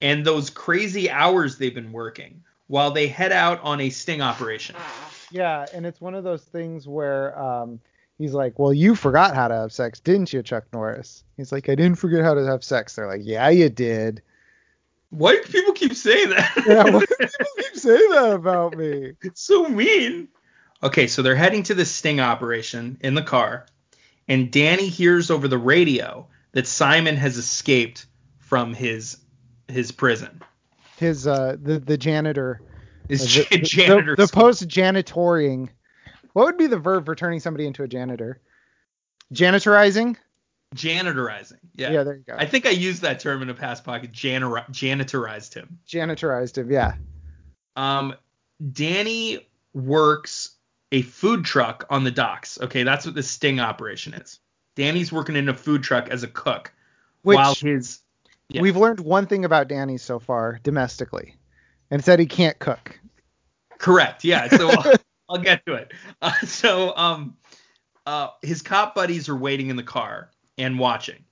[0.00, 4.76] and those crazy hours they've been working while they head out on a sting operation.
[5.30, 7.80] Yeah, and it's one of those things where um,
[8.18, 11.68] he's like, "Well, you forgot how to have sex, didn't you, Chuck Norris?" He's like,
[11.68, 14.22] "I didn't forget how to have sex." They're like, "Yeah, you did."
[15.10, 16.52] Why do people keep saying that?
[16.66, 19.12] Yeah, why do people keep saying that about me?
[19.22, 20.28] It's so mean.
[20.82, 23.66] Okay, so they're heading to the sting operation in the car,
[24.28, 28.06] and Danny hears over the radio that Simon has escaped
[28.38, 29.16] from his
[29.68, 30.42] his prison.
[30.98, 32.60] His uh, the the janitor,
[33.08, 34.16] His uh, the, the- janitor.
[34.16, 35.68] the, post janitoring.
[36.32, 38.40] What would be the verb for turning somebody into a janitor?
[39.32, 40.16] Janitorizing.
[40.74, 41.58] Janitorizing.
[41.74, 41.90] Yeah.
[41.90, 42.34] Yeah, there you go.
[42.36, 44.12] I think I used that term in a past pocket.
[44.12, 45.78] Janor- janitorized him.
[45.86, 46.70] Janitorized him.
[46.70, 46.94] Yeah.
[47.76, 48.14] Um,
[48.72, 50.56] Danny works
[50.92, 52.58] a food truck on the docks.
[52.60, 54.40] Okay, that's what the sting operation is.
[54.76, 56.72] Danny's working in a food truck as a cook
[57.22, 58.00] Which while his
[58.48, 58.62] yeah.
[58.62, 61.34] we've learned one thing about Danny so far domestically,
[61.90, 62.98] and it's that he can't cook.
[63.78, 64.24] Correct.
[64.24, 64.48] Yeah.
[64.48, 64.92] So I'll,
[65.28, 65.92] I'll get to it.
[66.22, 67.36] Uh, so um,
[68.04, 71.24] uh, his cop buddies are waiting in the car and watching.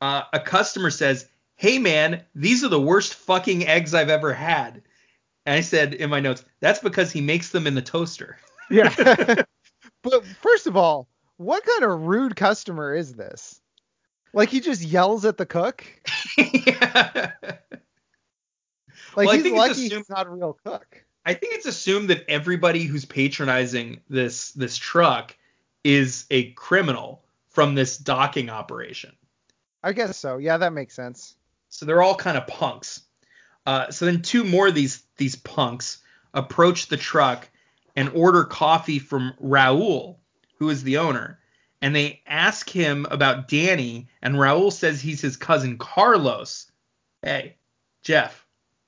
[0.00, 4.82] Uh, a customer says, "Hey man, these are the worst fucking eggs I've ever had."
[5.46, 8.38] And I said in my notes, "That's because he makes them in the toaster."
[8.70, 8.92] Yeah.
[10.02, 13.60] but first of all, what kind of rude customer is this?
[14.32, 15.84] Like he just yells at the cook?
[16.38, 17.32] yeah.
[19.16, 21.04] Like Well, he's lucky assumed- he's not a real cook.
[21.26, 25.34] I think it's assumed that everybody who's patronizing this this truck
[25.82, 27.23] is a criminal
[27.54, 29.12] from this docking operation.
[29.82, 30.36] I guess so.
[30.38, 31.36] Yeah, that makes sense.
[31.70, 33.00] So they're all kind of punks.
[33.66, 35.98] Uh, so then two more of these these punks
[36.34, 37.48] approach the truck
[37.96, 40.16] and order coffee from Raul,
[40.58, 41.38] who is the owner,
[41.80, 46.70] and they ask him about Danny, and Raul says he's his cousin Carlos.
[47.22, 47.56] Hey,
[48.02, 48.44] Jeff,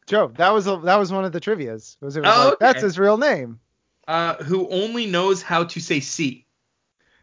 [0.07, 1.97] Joe, that was a, that was one of the trivia's.
[2.01, 2.57] Was it was Oh, like, okay.
[2.61, 3.61] that's his real name.
[4.09, 6.47] uh, who only knows how to say C.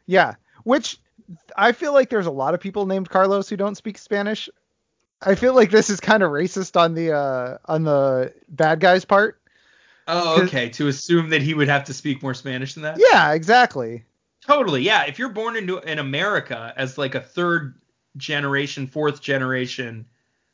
[0.06, 0.98] Yeah, which
[1.56, 4.50] I feel like there's a lot of people named Carlos who don't speak Spanish.
[5.22, 9.06] I feel like this is kind of racist on the uh on the bad guy's
[9.06, 9.40] part.
[10.08, 10.68] Oh, okay.
[10.70, 12.98] To assume that he would have to speak more Spanish than that.
[13.00, 14.04] Yeah, exactly.
[14.46, 15.06] Totally, yeah.
[15.06, 17.76] If you're born into in America as like a third
[18.18, 20.06] generation, fourth generation,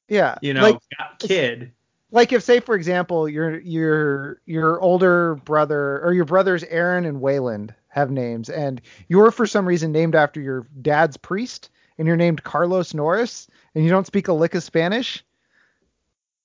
[0.07, 0.35] Yeah.
[0.41, 0.77] you know, like
[1.17, 1.71] kid,
[2.11, 7.19] like if say for example your your your older brother or your brothers Aaron and
[7.19, 12.15] Wieland have names and you're for some reason named after your dad's priest and you're
[12.17, 15.23] named Carlos Norris and you don't speak a lick of Spanish,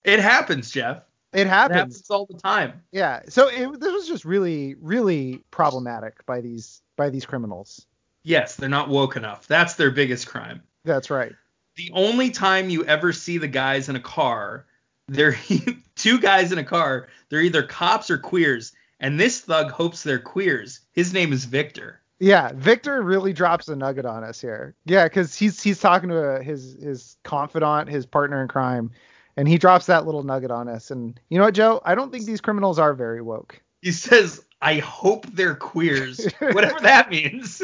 [0.04, 1.02] it happens, Jeff.
[1.32, 1.76] it It happens.
[1.78, 2.82] happens all the time.
[2.92, 3.20] Yeah.
[3.28, 7.86] So it, this was just really really problematic by these by these criminals.
[8.22, 9.46] Yes, they're not woke enough.
[9.46, 10.62] That's their biggest crime.
[10.84, 11.32] That's right.
[11.76, 14.64] The only time you ever see the guys in a car,
[15.08, 15.36] they're
[15.96, 17.08] two guys in a car.
[17.28, 20.80] They're either cops or queers, and this thug hopes they're queers.
[20.94, 22.00] His name is Victor.
[22.20, 24.74] Yeah, Victor really drops a nugget on us here.
[24.86, 28.92] Yeah, because he's he's talking to a, his his confidant, his partner in crime,
[29.36, 30.90] and he drops that little nugget on us.
[30.90, 31.82] And you know what, Joe?
[31.84, 33.60] I don't think these criminals are very woke.
[33.82, 37.60] He says, "I hope they're queers," whatever that means.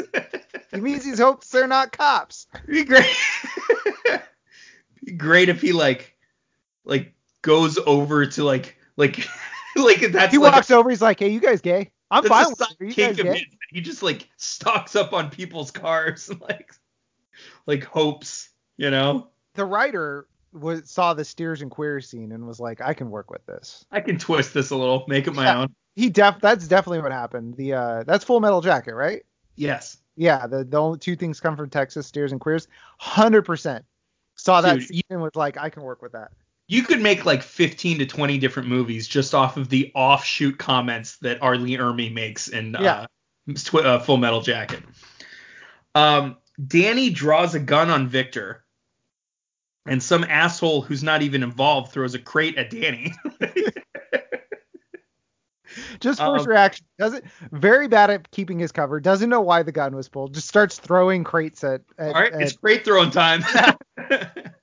[0.71, 2.47] He means he hopes they're not cops.
[2.67, 3.15] be great.
[5.05, 6.13] be great if he like
[6.83, 9.25] like goes over to like like
[9.77, 11.91] like that's He like walks over, he's like, "Hey, you guys gay?
[12.11, 12.97] I'm fine with it.
[12.97, 13.43] You guys.
[13.69, 16.71] He just like stalks up on people's cars and like
[17.65, 19.29] like hopes, you know.
[19.55, 23.31] The writer was saw the steers and queers scene and was like, "I can work
[23.31, 25.59] with this." I can twist this a little, make it my Yeah.
[25.61, 25.75] own.
[25.95, 27.55] He def that's definitely what happened.
[27.55, 29.23] The uh that's Full Metal Jacket, right?
[29.55, 29.97] Yes.
[30.17, 32.67] Yeah, the the only two things come from Texas, steers and queers.
[32.97, 33.85] Hundred percent
[34.35, 36.31] saw that Dude, scene and was like, "I can work with that."
[36.71, 41.17] You could make like 15 to 20 different movies just off of the offshoot comments
[41.17, 41.57] that R.
[41.57, 43.07] Lee Ermey makes in Yeah.
[43.49, 44.81] uh, Twi- uh, Full Metal Jacket.
[45.95, 48.63] Um, Danny draws a gun on Victor,
[49.85, 53.13] and some asshole who's not even involved throws a crate at Danny.
[55.99, 56.85] Just first Um, reaction.
[56.97, 59.01] Doesn't very bad at keeping his cover.
[59.01, 60.33] Doesn't know why the gun was pulled.
[60.33, 61.81] Just starts throwing crates at.
[61.97, 63.43] at, All right, at- it's great throwing time.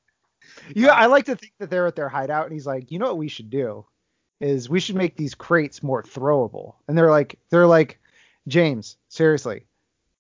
[0.75, 0.89] you.
[0.89, 3.07] I um, like to think that they're at their hideout, and he's like, you know
[3.07, 3.85] what we should do
[4.41, 6.75] is we should make these crates more throwable.
[6.87, 7.99] And they're like, they're like,
[8.47, 9.67] James, seriously,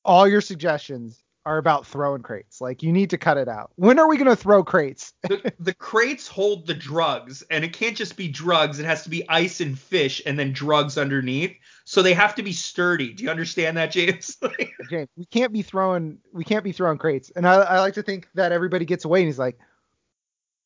[0.04, 2.60] all your suggestions are about throwing crates.
[2.60, 3.70] Like you need to cut it out.
[3.76, 5.14] When are we gonna throw crates?
[5.22, 8.78] the, the crates hold the drugs, and it can't just be drugs.
[8.78, 11.56] It has to be ice and fish, and then drugs underneath.
[11.86, 13.14] So they have to be sturdy.
[13.14, 14.36] Do you understand that, James?
[14.90, 17.32] James, we can't be throwing we can't be throwing crates.
[17.34, 19.58] And I, I like to think that everybody gets away and he's like,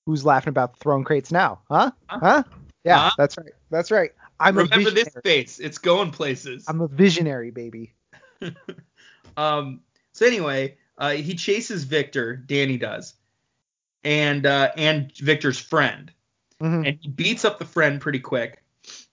[0.07, 1.61] Who's laughing about throwing crates now?
[1.71, 1.93] Huh?
[2.09, 2.19] Huh?
[2.21, 2.43] Huh?
[2.85, 3.11] Yeah, Huh?
[3.17, 3.53] that's right.
[3.71, 4.11] That's right.
[4.41, 5.61] I'm a Remember this face.
[5.61, 6.65] It's going places.
[6.69, 7.95] I'm a visionary, baby.
[9.37, 9.81] Um.
[10.13, 12.37] So anyway, uh, he chases Victor.
[12.37, 13.15] Danny does,
[14.05, 16.13] and uh, and Victor's friend,
[16.61, 16.87] Mhm.
[16.87, 18.63] and he beats up the friend pretty quick,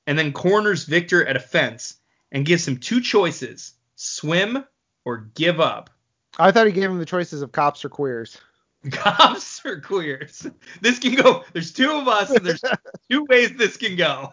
[0.07, 1.95] and then corners Victor at a fence
[2.33, 4.65] and gives him two choices: swim
[5.05, 5.89] or give up.
[6.37, 8.37] I thought he gave him the choices of cops or queers.
[8.91, 10.45] Cops or queers.
[10.81, 11.43] This can go.
[11.53, 12.61] There's two of us, and there's
[13.09, 14.31] two ways this can go.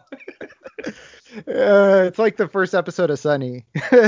[1.49, 3.65] Uh, it's like the first episode of Sunny.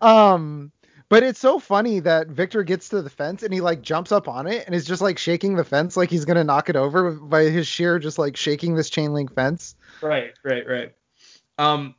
[0.00, 0.72] um,
[1.10, 4.28] but it's so funny that Victor gets to the fence and he like jumps up
[4.28, 7.12] on it and is just like shaking the fence like he's gonna knock it over
[7.12, 9.74] by his sheer just like shaking this chain link fence.
[10.02, 10.94] right, right, right.
[11.58, 11.94] Um,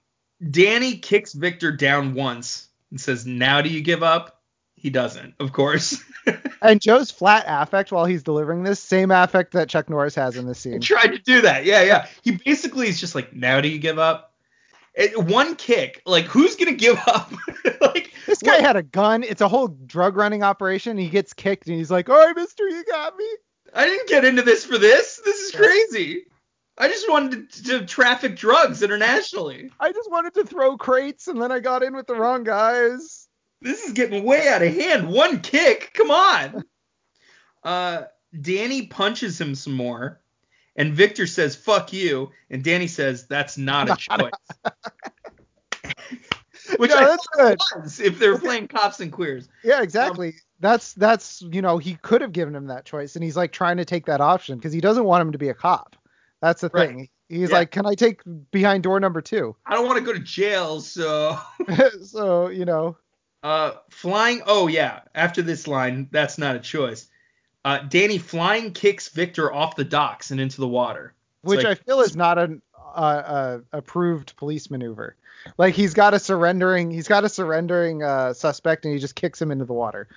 [0.49, 4.38] Danny kicks Victor down once and says, "Now do you give up?"
[4.79, 6.03] He doesn't, of course.
[6.61, 10.45] And Joe's flat affect while he's delivering this, same affect that Chuck Norris has in
[10.45, 10.73] this scene.
[10.73, 11.63] He tried to do that.
[11.63, 12.07] Yeah, yeah.
[12.21, 14.33] He basically is just like, "Now do you give up?"
[14.93, 17.31] It, one kick, like who's gonna give up?
[17.81, 19.23] like This guy what- had a gun.
[19.23, 20.97] It's a whole drug running operation.
[20.97, 23.25] He gets kicked and he's like, "All right, Mister, you got me."
[23.73, 25.21] I didn't get into this for this.
[25.23, 26.25] This is crazy.
[26.77, 29.69] I just wanted to, to traffic drugs internationally.
[29.79, 33.18] I just wanted to throw crates and then I got in with the wrong guys.
[33.61, 35.09] This is getting way out of hand.
[35.09, 36.63] One kick, come on.
[37.63, 38.03] Uh,
[38.39, 40.21] Danny punches him some more,
[40.75, 44.31] and Victor says "fuck you," and Danny says that's not a choice.
[46.77, 47.59] Which Yeah, I that's good.
[47.75, 49.49] was if they're playing cops and queers.
[49.63, 50.35] Yeah, exactly.
[50.59, 53.77] that's that's you know he could have given him that choice, and he's like trying
[53.77, 55.95] to take that option because he doesn't want him to be a cop.
[56.41, 56.89] That's the Right.
[56.89, 57.09] thing.
[57.27, 57.57] He's Yeah.
[57.57, 59.55] like, can I take behind door number two?
[59.65, 61.37] I don't want to go to jail, so
[62.03, 62.95] so you know,
[63.43, 64.41] uh, flying.
[64.45, 67.07] Oh yeah, after this line, that's not a choice.
[67.63, 71.13] Uh, Danny flying kicks Victor off the docks and into the water.
[71.43, 75.15] It's which like- I feel is not an uh, uh, approved police maneuver.
[75.57, 79.41] Like he's got a surrendering, he's got a surrendering uh, suspect, and he just kicks
[79.41, 80.07] him into the water.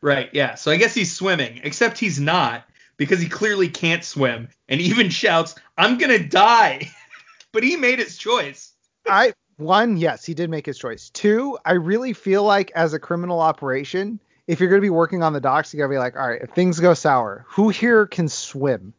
[0.00, 0.54] Right, yeah.
[0.54, 2.64] So I guess he's swimming, except he's not
[2.96, 6.90] because he clearly can't swim and even shouts, "I'm to die."
[7.52, 8.72] but he made his choice.
[9.06, 11.10] I one, yes, he did make his choice.
[11.10, 15.22] Two, I really feel like as a criminal operation, if you're going to be working
[15.22, 17.68] on the docks, you got to be like, all right, if things go sour, who
[17.68, 18.92] here can swim?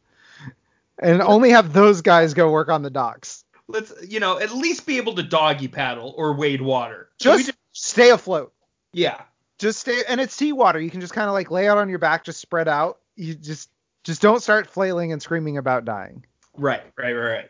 [0.99, 3.43] And only have those guys go work on the docks.
[3.67, 7.09] Let's, you know, at least be able to doggy paddle or wade water.
[7.19, 8.53] Just We stay afloat.
[8.93, 9.21] yeah.
[9.57, 10.79] Just stay, and it's seawater.
[10.79, 12.97] You can just kind of like lay out on your back, just spread out.
[13.15, 13.69] You just,
[14.03, 16.25] just don't start flailing and screaming about dying.
[16.57, 17.49] Right, right, right,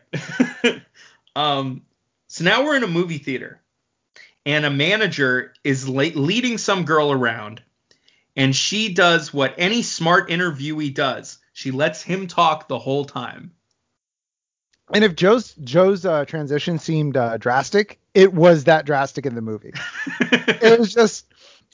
[0.62, 0.82] right.
[1.36, 1.82] um,
[2.32, 3.60] so now we're in a movie theater,
[4.46, 7.62] and a manager is la- leading some girl around,
[8.34, 11.40] and she does what any smart interviewee does.
[11.52, 13.52] She lets him talk the whole time.
[14.94, 19.42] And if Joe's Joe's uh, transition seemed uh, drastic, it was that drastic in the
[19.42, 19.74] movie.
[20.20, 21.26] it was just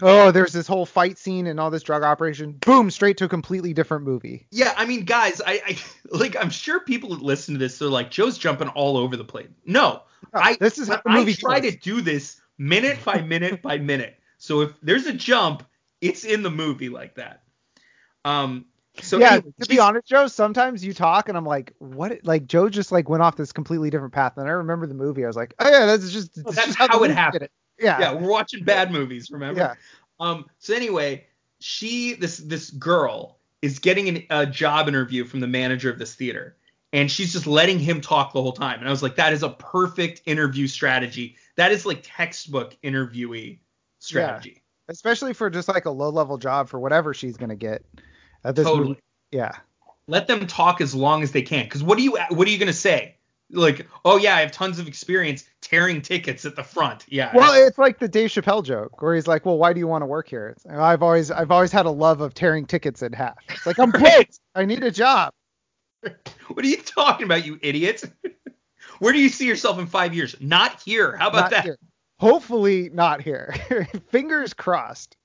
[0.03, 3.29] oh there's this whole fight scene and all this drug operation boom straight to a
[3.29, 5.79] completely different movie Yeah, I mean, guys, I, I
[6.17, 6.37] like.
[6.37, 9.49] I'm sure people that listen to this, they're like, Joe's jumping all over the place.
[9.65, 11.73] No, No, I this is how the I movie try goes.
[11.73, 14.19] to do this minute by minute by minute.
[14.39, 15.65] So if there's a jump,
[16.01, 17.43] it's in the movie like that.
[18.25, 18.67] Um.
[19.01, 22.47] So yeah anyway, to be honest joe sometimes you talk and i'm like what like
[22.47, 25.29] joe just like went off this completely different path and i remember the movie i
[25.29, 27.45] was like oh yeah that's just, Well, that's just the how it happened.
[27.45, 27.53] it.
[27.81, 29.61] Yeah yeah, we're watching bad movies, remember?
[29.61, 29.75] yeah
[30.21, 30.47] Um.
[30.59, 31.27] So anyway,
[31.61, 36.15] she this this girl is getting an, a job interview from the manager of this
[36.15, 36.57] theater,
[36.93, 38.79] and she's just letting him talk the whole time.
[38.81, 41.37] And I was like, that is a perfect interview strategy.
[41.57, 43.59] That is like textbook interviewee
[43.99, 44.51] strategy.
[44.55, 44.93] yeah.
[44.93, 47.85] especially for just like a low level job for whatever she's gonna get
[48.45, 48.89] at this Totally.
[48.91, 49.01] movie
[49.33, 49.53] yeah
[50.07, 51.65] Let them talk as long as they can.
[51.65, 53.17] Because what do you what are you gonna say?
[53.51, 57.05] Like, oh yeah, I have tons of experience tearing tickets at the front.
[57.09, 57.31] Yeah.
[57.35, 60.03] well it's like the dave chappelle joke where he's like well why do you want
[60.03, 63.13] to work here it's, i've always i've always had a love of tearing tickets in
[63.13, 65.33] half it's like i'm broke i need a job
[66.49, 68.05] what are you talking about, you idiot?
[68.99, 70.37] Where do you see yourself in five years?
[70.41, 71.17] Not here.
[71.17, 71.65] How about Not that?
[71.65, 71.79] here.
[72.19, 73.55] Hopefully not here.
[74.11, 75.17] Fingers crossed.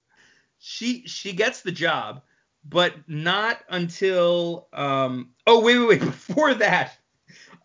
[0.59, 2.21] She she gets the job,
[2.63, 5.31] but not until um.
[5.47, 5.99] Oh wait wait wait.
[6.01, 6.95] Before that,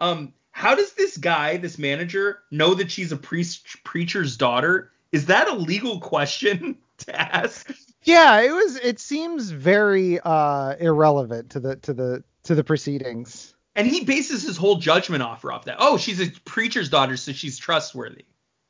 [0.00, 4.90] um, how does this guy, this manager, know that she's a priest preacher's daughter?
[5.12, 7.72] Is that a legal question to ask?
[8.02, 8.76] Yeah, it was.
[8.76, 13.54] It seems very uh, irrelevant to the to the to the proceedings.
[13.76, 15.76] And he bases his whole judgment offer off that.
[15.78, 18.24] Oh, she's a preacher's daughter, so she's trustworthy.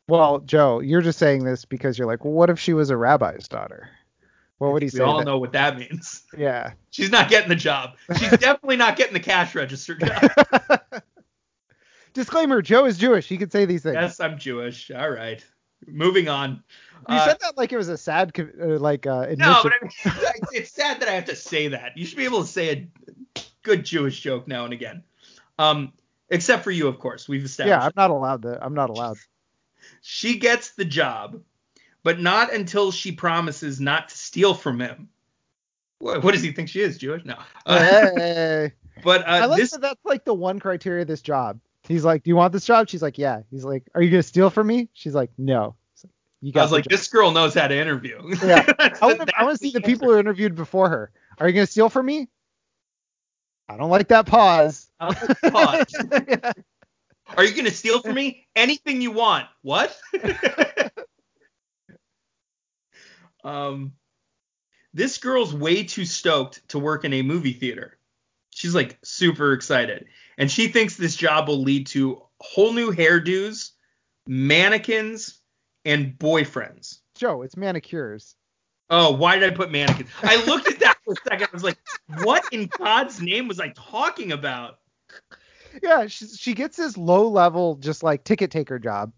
[0.08, 2.96] Well, Joe, you're just saying this because you're like, well, what if she was a
[2.98, 3.88] rabbi's daughter?
[4.58, 4.98] What would he We say?
[4.98, 6.24] We all that- know what that means.
[6.36, 6.72] Yeah.
[6.90, 7.92] She's not getting the job.
[8.18, 10.30] She's definitely not getting the cash register job.
[12.18, 13.26] Disclaimer: Joe is Jewish.
[13.28, 13.94] He could say these things.
[13.94, 14.90] yes, I'm Jewish.
[14.90, 15.44] All right.
[15.86, 16.62] Moving on.
[17.08, 19.38] You Uh, said that like it was a sad, uh, like uh, admission.
[19.52, 19.72] No, but
[20.04, 21.96] I mean, it's sad that I have to say that.
[21.96, 22.88] You should be able to say
[23.36, 25.04] a good Jewish joke now and again.
[25.60, 25.92] Um,
[26.28, 27.28] except for you, of course.
[27.28, 27.70] We've established.
[27.70, 28.58] yeah, I'm not allowed to.
[28.60, 29.18] I'm not allowed.
[30.02, 31.40] She gets the job,
[32.02, 35.08] but not until she promises not to steal from him.
[36.00, 37.24] What, what does he think she is, Jewish?
[37.24, 37.36] No.
[37.64, 38.72] Uh, Hey.
[39.04, 41.60] but I uh, like this that that's like the one criteria of this job.
[41.88, 44.22] He's like, "Do you want this job?" She's like, "Yeah." He's like, "Are you gonna
[44.22, 45.74] steal from me?" She's like, "No."
[46.04, 48.18] Like, you I was like, job." this girl knows how to interview.
[48.44, 48.64] Yeah.
[48.78, 49.06] I want to.
[49.06, 51.10] I that's want to see the people who interviewed before her.
[51.38, 52.28] Are you gonna steal from me?
[53.68, 54.88] I don't like that pause.
[55.00, 55.94] I'll pause.
[56.28, 56.52] Yeah.
[57.36, 58.46] Are you gonna steal from me?
[58.56, 59.46] Anything you want.
[59.60, 59.94] What?
[63.44, 63.92] um,
[64.94, 67.98] this girl's way too stoked to work in a movie theater.
[68.50, 70.06] She's like super excited,
[70.38, 73.72] and she thinks this job will lead to whole new hairdos,
[74.26, 75.40] mannequins,
[75.84, 77.00] and boyfriends.
[77.16, 78.36] Joe, it's manicures.
[78.88, 80.08] Oh, why did I put mannequins?
[80.22, 81.48] I looked at that for a second.
[81.52, 81.76] I was like,
[82.22, 84.78] what in God's name was I talking about?
[85.82, 89.12] Yeah, she, she gets this low level, just like ticket taker job,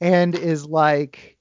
[0.00, 1.36] and is like,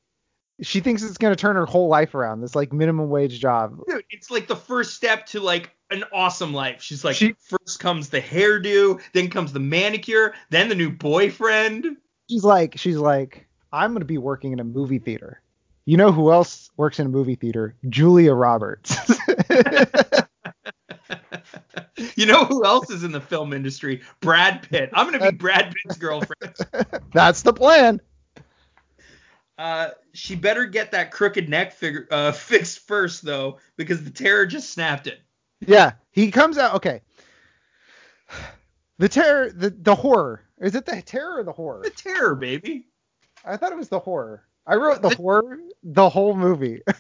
[0.61, 2.41] she thinks it's gonna turn her whole life around.
[2.41, 3.79] This like minimum wage job.
[3.87, 6.81] Dude, it's like the first step to like an awesome life.
[6.81, 11.97] She's like, She- first comes the hairdo, then comes the manicure, then the new boyfriend.
[12.29, 15.41] She's like, she's like, I'm gonna be working in a movie theater.
[15.85, 17.75] You know who else works in a movie theater?
[17.89, 18.95] Julia Roberts.
[22.15, 24.01] you know who else is in the film industry?
[24.19, 24.89] Brad Pitt.
[24.93, 26.55] I'm gonna be Brad Pitt's girlfriend.
[27.13, 27.99] That's the plan.
[29.57, 34.45] Uh, she better get that crooked neck figure, uh, fixed first though, because the terror
[34.45, 35.19] just snapped it.
[35.65, 36.75] Yeah, he comes out.
[36.75, 37.01] Okay.
[38.97, 40.43] The terror, the the horror.
[40.59, 41.81] Is it the terror or the horror?
[41.83, 42.87] The terror, baby.
[43.43, 44.43] I thought it was the horror.
[44.67, 46.81] I wrote the The- horror, the whole movie.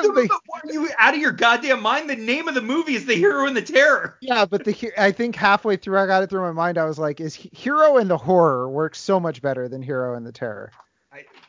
[0.00, 0.28] The-
[0.64, 2.08] Are you out of your goddamn mind?
[2.08, 4.16] The name of the movie is The Hero and the Terror.
[4.22, 6.78] yeah, but the I think halfway through I got it through my mind.
[6.78, 10.24] I was like, is hero and the horror works so much better than hero and
[10.26, 10.70] the terror?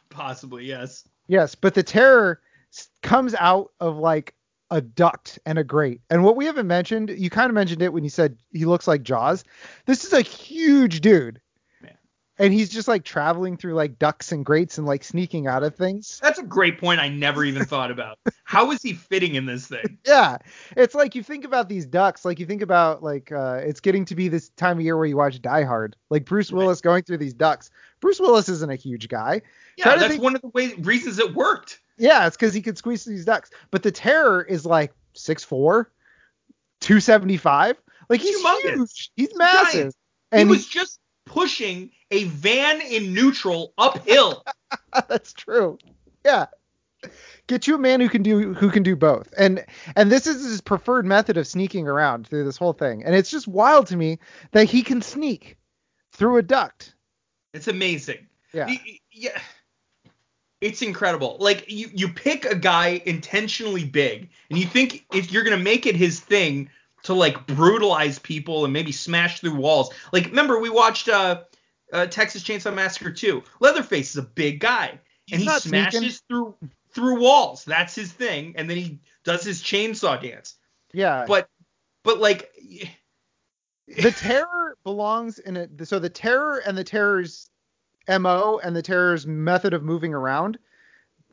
[0.20, 1.08] Possibly, yes.
[1.28, 2.42] Yes, but the terror
[3.04, 4.34] comes out of like
[4.72, 6.02] a duct and a grate.
[6.10, 8.88] And what we haven't mentioned, you kind of mentioned it when you said he looks
[8.88, 9.44] like Jaws.
[9.86, 11.42] This is a huge dude.
[11.82, 11.98] Man.
[12.38, 15.76] And he's just like traveling through like ducts and grates and like sneaking out of
[15.76, 16.20] things.
[16.22, 18.20] That's a great point I never even thought about.
[18.44, 19.98] How is he fitting in this thing?
[20.06, 20.38] Yeah.
[20.78, 24.06] It's like you think about these ducks, like you think about like uh it's getting
[24.06, 25.96] to be this time of year where you watch Die Hard.
[26.10, 26.58] Like Bruce Right.
[26.60, 27.70] Willis going through these ducks.
[28.00, 29.42] Bruce Willis isn't a huge guy.
[29.78, 31.80] Yeah, Try that's think- one of the ways, reasons it worked.
[31.98, 33.50] Yeah, it's because he could squeeze these ducks.
[33.72, 35.86] But the terror is like 6'4,
[36.80, 37.76] 275.
[38.10, 38.74] Like he's Humongous.
[38.76, 39.12] huge.
[39.16, 39.74] He's massive.
[39.82, 39.96] Giant.
[40.32, 44.44] And he was just pushing a van in neutral uphill.
[45.08, 45.78] that's true.
[46.26, 46.48] Yeah.
[47.48, 49.34] Get you a man who can do who can do both.
[49.38, 53.04] And and this is his preferred method of sneaking around through this whole thing.
[53.04, 54.20] And it's just wild to me
[54.52, 55.58] that he can sneak
[56.12, 56.94] through a duct.
[57.54, 58.28] It's amazing.
[58.54, 58.74] Yeah.
[59.12, 59.40] Yeah.
[60.62, 61.38] It's incredible.
[61.40, 65.86] Like you, you pick a guy intentionally big, and you think if you're gonna make
[65.86, 66.70] it his thing
[67.04, 69.94] to like brutalize people and maybe smash through walls.
[70.12, 71.44] Like remember we watched uh,
[71.94, 73.42] uh Texas Chainsaw Massacre 2.
[73.62, 75.00] Leatherface is a big guy,
[75.32, 76.20] and He's he smashes sneaking.
[76.28, 76.56] through
[76.92, 77.64] through walls.
[77.66, 80.56] That's his thing, and then he does his chainsaw dance.
[80.94, 81.26] Yeah.
[81.28, 81.50] But
[82.04, 82.52] but like
[84.02, 87.50] the terror belongs in a so the terror and the terror's
[88.08, 90.58] mo and the terror's method of moving around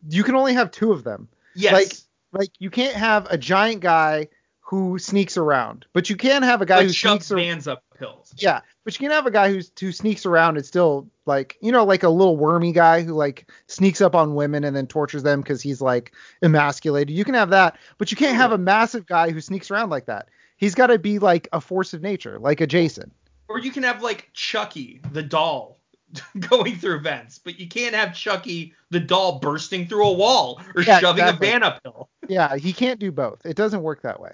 [0.09, 1.73] you can only have two of them yes.
[1.73, 1.93] Like,
[2.33, 4.29] like you can't have a giant guy
[4.61, 8.35] who sneaks around but you can have a guy like who sneaks vans up hills.
[8.39, 11.71] yeah but you can have a guy who's who sneaks around and still like you
[11.71, 15.23] know like a little wormy guy who like sneaks up on women and then tortures
[15.23, 19.07] them because he's like emasculated you can have that but you can't have a massive
[19.07, 22.39] guy who sneaks around like that he's got to be like a force of nature
[22.39, 23.11] like a jason
[23.49, 25.79] Or you can have like Chucky, the doll,
[26.51, 30.83] going through vents, but you can't have Chucky the doll bursting through a wall or
[30.83, 31.49] Yeah, shoving exactly.
[31.49, 32.09] a van uphill.
[32.29, 33.45] Yeah, he can't do both.
[33.47, 34.33] It doesn't work that way.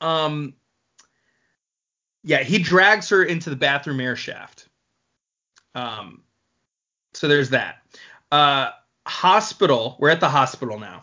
[0.00, 0.54] Um,
[2.22, 4.68] yeah, he drags her into the bathroom air shaft.
[5.74, 6.22] Um,
[7.14, 7.78] so there's that.
[8.32, 8.70] Uh,
[9.06, 9.96] hospital.
[10.00, 11.02] We're at the hospital now,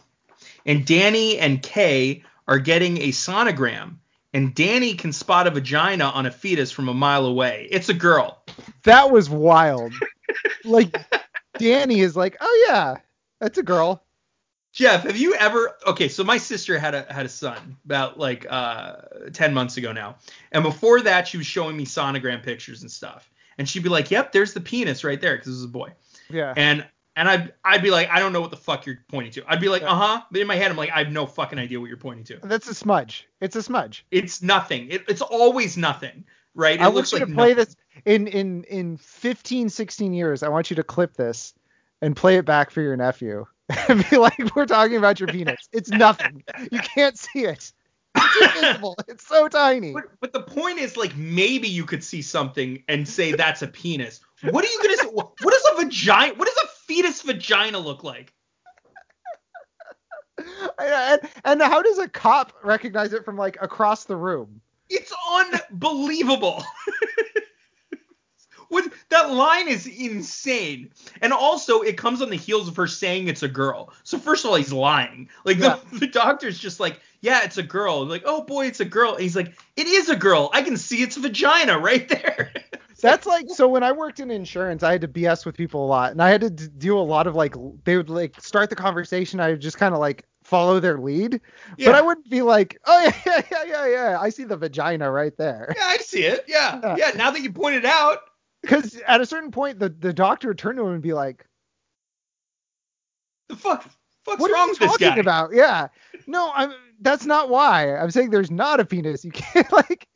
[0.65, 3.97] and Danny and Kay are getting a sonogram,
[4.33, 7.67] and Danny can spot a vagina on a fetus from a mile away.
[7.71, 8.43] It's a girl.
[8.83, 9.93] That was wild.
[10.65, 10.95] like
[11.57, 12.95] Danny is like, oh yeah,
[13.39, 14.03] that's a girl.
[14.73, 15.77] Jeff, have you ever?
[15.85, 18.95] Okay, so my sister had a had a son about like uh
[19.31, 20.15] 10 months ago now,
[20.51, 23.29] and before that she was showing me sonogram pictures and stuff,
[23.59, 25.91] and she'd be like, "Yep, there's the penis right there," because it was a boy,
[26.29, 26.55] Yeah.
[26.57, 29.43] and and I'd I'd be like, I don't know what the fuck you're pointing to.
[29.47, 29.91] I'd be like, Yeah.
[29.91, 31.97] uh huh, but in my head I'm like, I have no fucking idea what you're
[31.97, 32.39] pointing to.
[32.43, 33.27] That's a smudge.
[33.41, 34.05] It's a smudge.
[34.11, 34.89] It's nothing.
[34.89, 36.79] It, it's always nothing, right?
[36.79, 37.65] It I want you like to play nothing.
[37.65, 40.43] this in in in 15, 16 years.
[40.43, 41.53] I want you to clip this
[42.01, 43.45] and play it back for your nephew
[43.87, 45.69] and be like, we're talking about your penis.
[45.71, 46.43] It's nothing.
[46.71, 47.71] You can't see it.
[48.15, 48.95] It's invisible.
[49.07, 49.93] It's so tiny.
[49.93, 53.67] But, but the point is, like, maybe you could see something and say that's a
[53.67, 54.19] penis.
[54.49, 55.07] What are you gonna say?
[55.07, 56.33] What what a vagina?
[56.35, 58.33] What is a fetus vagina look like?
[60.79, 64.61] And, and how does a cop recognize it from like across the room?
[64.89, 66.63] It's unbelievable.
[68.69, 70.89] what that line is insane.
[71.21, 73.93] And also, it comes on the heels of her saying it's a girl.
[74.03, 75.29] So first of all, he's lying.
[75.45, 75.77] Like Yeah.
[75.91, 78.05] the, the doctor's just like, yeah, it's a girl.
[78.05, 79.13] Like, oh boy, it's a girl.
[79.13, 80.49] And he's like, it is a girl.
[80.53, 82.51] I can see its vagina right there.
[83.03, 85.87] That's like so when I worked in insurance, I had to BS with people a
[85.87, 88.69] lot, and I had to d- do a lot of like they would like start
[88.69, 91.41] the conversation, I would just kind of like follow their lead,
[91.85, 95.11] but I wouldn't be like, oh yeah yeah yeah yeah yeah, I see the vagina
[95.11, 96.45] right there, yeah, I see it.
[96.47, 96.95] Yeah, Yeah.
[96.97, 97.11] yeah.
[97.15, 98.19] Now that you point it out,
[98.61, 101.45] because at a certain point the the doctor would turn to him and be like,
[103.49, 103.83] the fuck,
[104.25, 105.53] fuck's what wrong are you with talking about?
[105.53, 105.87] Yeah,
[106.25, 107.95] no, I'm that's not why.
[107.97, 109.25] I'm saying there's not a penis.
[109.25, 110.07] You can't like.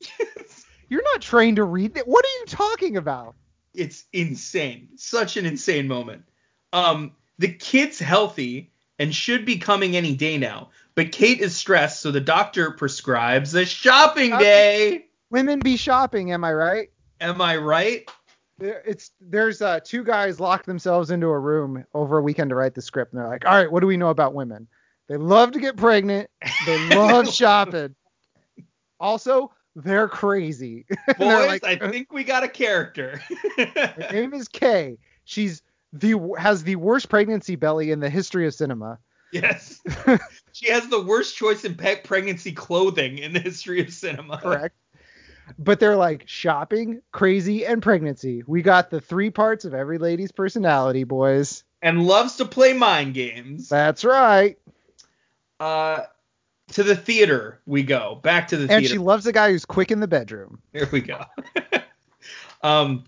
[0.88, 2.08] You're not trained to read that.
[2.08, 3.34] What are you talking about?
[3.78, 4.88] it's insane.
[4.96, 6.24] Such an insane moment.
[6.72, 12.00] Um, the kid's healthy and should be coming any day now, but Kate is stressed,
[12.00, 15.06] so the doctor prescribes a shopping day.
[15.30, 16.90] Women be shopping, am I right?
[17.20, 18.10] Am I right?
[18.60, 22.74] It's there's uh, two guys locked themselves into a room over a weekend to write
[22.74, 24.66] the script, and they're like, "All right, what do we know about women?
[25.06, 26.28] They love to get pregnant.
[26.66, 27.94] They love shopping.
[28.98, 29.52] Also,
[29.84, 30.86] they're crazy.
[31.18, 33.20] And they're Boys, like, I think we got a character.
[33.56, 34.98] Her name is Kay.
[35.24, 35.62] She's
[35.92, 38.98] the has the worst pregnancy belly in the history of cinema.
[39.32, 39.80] yes.
[40.52, 44.38] She has the worst choice in pe- pregnancy clothing in the history of cinema.
[44.38, 44.74] Correct.
[45.58, 48.42] But they're like shopping, crazy, and pregnancy.
[48.46, 51.62] We got the three parts of every lady's personality, boys.
[51.80, 53.68] And loves to play mind games.
[53.68, 54.58] That's right.
[55.60, 56.02] Uh,
[56.72, 58.20] to the theater we go.
[58.22, 58.78] Back to the And theater.
[58.78, 60.60] And she loves a guy who's quick in the bedroom.
[60.72, 61.24] Here we go.
[62.62, 63.04] um,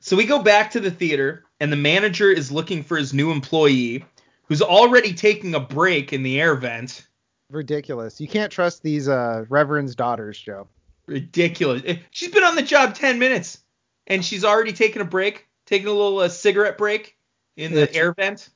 [0.00, 3.30] so we go back to the theater, and the manager is looking for his new
[3.30, 4.04] employee,
[4.44, 7.06] who's already taking a break in the air vent.
[7.50, 8.20] Ridiculous.
[8.20, 10.68] You can't trust these uh reverend's daughters, Joe.
[11.06, 11.82] Ridiculous.
[11.84, 13.58] Eh, She's been on the job 10 minutes,
[14.06, 17.16] and she's already taken a break, taking a little uh, cigarette break
[17.56, 18.48] in the air vent.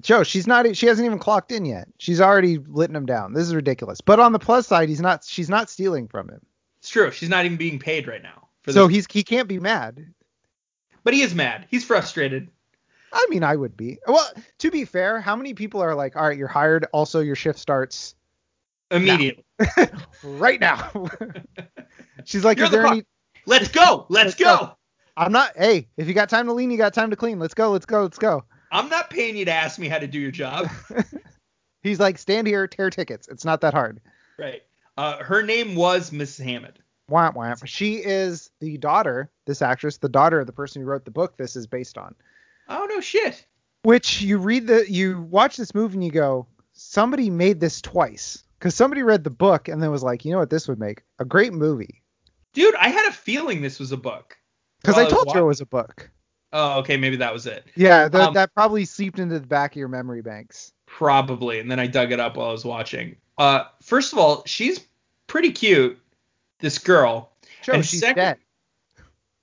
[0.00, 1.88] Joe, she's not she hasn't even clocked in yet.
[1.98, 3.32] She's already letting him down.
[3.32, 4.00] This is ridiculous.
[4.00, 6.40] But on the plus side, he's not she's not stealing from him.
[6.78, 7.10] It's true.
[7.10, 8.48] She's not even being paid right now.
[8.68, 8.96] So this.
[8.96, 10.06] he's he can't be mad.
[11.02, 11.66] but he is mad.
[11.70, 12.48] He's frustrated.
[13.12, 13.98] I mean, I would be.
[14.06, 14.28] Well,
[14.58, 16.86] to be fair, how many people are like, all right, you're hired.
[16.92, 18.16] Also, your shift starts
[18.90, 19.44] Immediately.
[20.24, 20.90] right now.
[22.24, 23.04] She's like, You're is the there any?
[23.46, 24.06] Let's go.
[24.08, 24.56] Let's Let's go.
[24.66, 24.76] go.
[25.16, 25.52] I'm not.
[25.56, 27.38] Hey, if you got time to lean, you got time to clean.
[27.38, 27.70] Let's go.
[27.70, 28.02] Let's go.
[28.02, 28.44] Let's go.
[28.74, 30.68] I'm not paying you to ask me how to do your job.
[31.82, 33.28] He's like, stand here, tear tickets.
[33.28, 34.00] It's not that hard.
[34.38, 34.62] right.
[34.96, 36.44] Uh, her name was Mrs.
[36.44, 36.78] Hammond.
[37.08, 37.66] Wamp wamp.
[37.66, 41.36] She is the daughter, this actress, the daughter of the person who wrote the book
[41.36, 42.14] this is based on.
[42.68, 43.44] Oh no shit.
[43.82, 48.42] Which you read the, you watch this movie and you go, somebody made this twice.
[48.58, 51.02] Because somebody read the book and then was like, you know what this would make?
[51.18, 52.02] A great movie.
[52.54, 54.38] Dude, I had a feeling this was a book.
[54.80, 56.10] Because I told you it was a book.
[56.56, 57.66] Oh, okay, maybe that was it.
[57.74, 60.72] Yeah, that, Um, that probably seeped into the back of your memory banks.
[60.86, 61.58] Probably.
[61.58, 63.16] And then I dug it up while I was watching.
[63.36, 64.80] Uh, first of all, she's
[65.26, 65.98] pretty cute.
[66.60, 67.32] This girl.
[67.62, 68.38] Joe, And she's second- dead.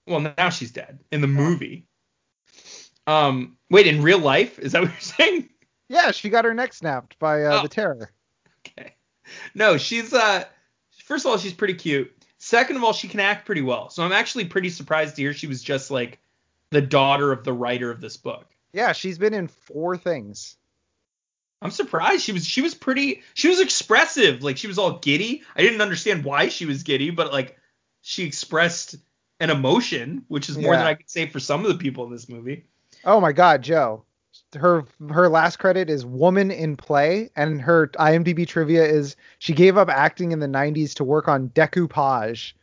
[0.08, 1.86] Well, now she's dead in the movie.
[3.08, 4.58] Um, wait, in real life?
[4.60, 5.50] Is that what you're saying?
[5.90, 7.64] Yeah, she got her neck snapped by uh, Oh.
[7.64, 8.12] the terror.
[8.66, 8.96] Okay.
[9.54, 10.46] No, she's uh
[11.06, 12.12] first of all, she's pretty cute.
[12.38, 13.90] Second of all, she can act pretty well.
[13.90, 16.20] So I'm actually pretty surprised to hear she was just like
[16.72, 18.48] the daughter of the writer of this book.
[18.74, 20.56] Yeah, she's been in four things.
[21.62, 25.44] I'm surprised she was she was pretty she was expressive like she was all giddy.
[25.56, 27.58] I didn't understand why she was giddy, but like
[28.02, 28.96] she expressed
[29.40, 30.80] an emotion, which is more Yeah.
[30.80, 32.66] than I could say for some of the people in this movie.
[33.06, 34.06] Oh my God, Joe.
[34.56, 39.78] Her her last credit is Woman in Play, and her IMDb trivia is she gave
[39.78, 42.54] up acting in the 90s to work on decoupage.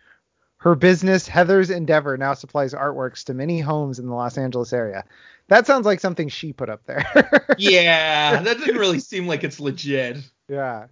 [0.58, 5.04] Her business, Heather's Endeavor, now supplies artworks to many homes in the Los Angeles area.
[5.48, 7.06] That sounds like something she put up there.
[7.58, 10.18] Yeah, that doesn't really seem like it's legit.
[10.48, 10.86] yeah.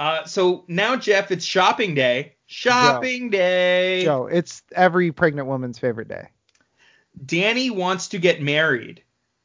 [0.00, 2.34] Uh, so now Jeff, it's shopping day.
[2.46, 4.02] Shopping day.
[4.04, 6.28] Joe, it's every pregnant woman's favorite day.
[7.24, 9.02] Danny wants to get married,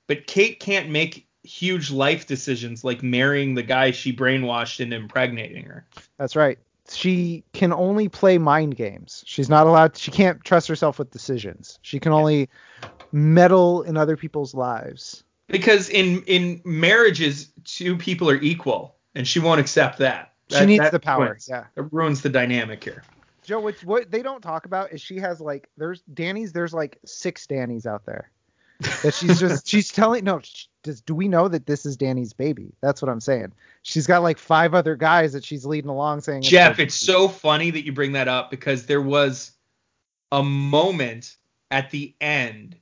[0.07, 5.65] but Kate can't make huge life decisions like marrying the guy she brainwashed into impregnating
[5.65, 5.85] her.
[6.17, 6.59] That's right.
[6.95, 9.23] She can only play mind games.
[9.25, 9.97] She's not allowed.
[9.97, 11.79] She can't trust herself with decisions.
[11.81, 12.49] She can only
[13.11, 15.23] meddle in other people's lives.
[15.47, 20.33] Because in in marriages, two people are equal, and she won't accept that.
[20.49, 21.25] She needs that the power.
[21.25, 21.65] ruins- Yeah.
[21.75, 23.03] It ruins the dynamic here.
[23.43, 26.53] Joe, what what they don't talk about is she has like there's Danny's.
[26.53, 28.31] There's like six Danny's out there.
[29.03, 30.39] That she's just she's telling no.
[30.39, 32.73] sh- Does do we know that this is Danny's baby?
[32.81, 33.53] That's what I'm saying.
[33.83, 36.43] She's got like five other guys that she's leading along saying.
[36.43, 39.51] Jeff, her it's so funny that you bring that up because there was
[40.31, 41.37] a moment
[41.69, 42.77] at the end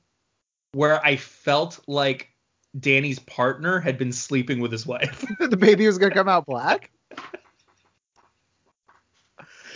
[0.72, 2.30] where I felt like
[2.78, 5.24] Danny's partner had been sleeping with his wife.
[5.38, 6.90] the baby was gonna come out black.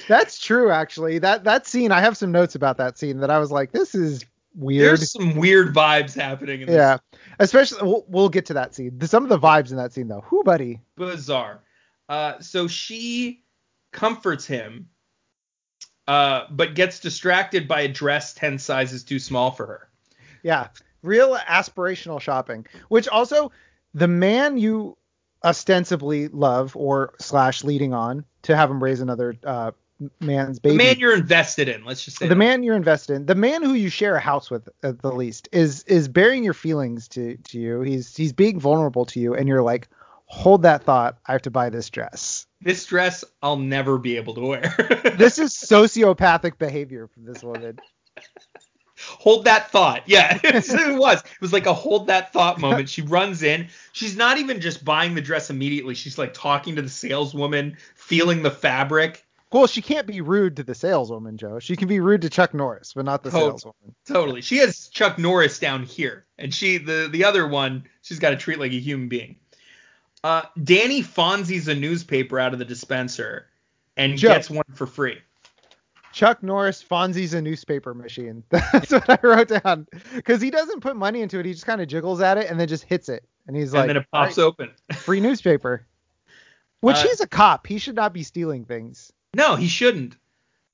[0.06, 1.18] That's true, actually.
[1.18, 3.94] That that scene, I have some notes about that scene that I was like, this
[3.94, 4.24] is
[4.54, 4.98] weird.
[4.98, 6.98] There's some weird vibes happening in this Yeah,
[7.38, 9.00] especially we'll, we'll get to that scene.
[9.06, 10.22] Some of the vibes in that scene, though.
[10.26, 10.80] Who, buddy?
[10.96, 11.62] bizarre.
[12.08, 13.42] Uh, so she
[13.92, 14.88] comforts him,
[16.06, 19.88] uh, but gets distracted by a dress 10 sizes too small for her.
[20.42, 20.68] Yeah,
[21.02, 22.66] real aspirational shopping.
[22.88, 23.50] Which also,
[23.94, 24.98] the man you
[25.42, 29.72] ostensibly love or slash leading on to have him raise another uh,
[30.20, 30.76] man's The baby.
[30.78, 32.26] man you're invested in, let's just say.
[32.26, 32.36] the that.
[32.36, 35.48] man you're invested in, the man who you share a house with at the least,
[35.52, 37.80] is is bearing your feelings to to you.
[37.82, 39.88] He's he's being vulnerable to you, and you're like,
[40.26, 41.18] hold that thought.
[41.26, 42.46] I have to buy this dress.
[42.60, 44.74] This dress I'll never be able to wear.
[45.16, 47.78] This is sociopathic behavior from this woman.
[49.00, 50.02] hold that thought.
[50.06, 51.20] Yeah, it was.
[51.20, 52.88] It was like a hold that thought moment.
[52.88, 53.68] She runs in.
[53.92, 55.94] She's not even just buying the dress immediately.
[55.94, 59.23] She's like talking to the saleswoman, feeling the fabric.
[59.54, 61.60] Well, she can't be rude to the saleswoman, Joe.
[61.60, 63.94] She can be rude to Chuck Norris, but not the saleswoman.
[64.04, 64.40] Totally.
[64.40, 68.36] She has Chuck Norris down here, and she the the other one she's got to
[68.36, 69.36] treat like a human being.
[70.24, 73.46] Uh, Danny Fonzie's a newspaper out of the dispenser
[73.96, 74.30] and Joe.
[74.30, 75.18] gets one for free.
[76.12, 78.42] Chuck Norris Fonzie's a newspaper machine.
[78.48, 79.86] That's what I wrote down.
[80.16, 81.46] Because he doesn't put money into it.
[81.46, 83.24] He just kind of jiggles at it and then just hits it.
[83.46, 84.72] And he's like, and then it pops right, open.
[84.94, 85.86] free newspaper.
[86.80, 87.68] Which Uh, he's a cop.
[87.68, 89.12] He should not be stealing things.
[89.34, 90.16] No, he shouldn't.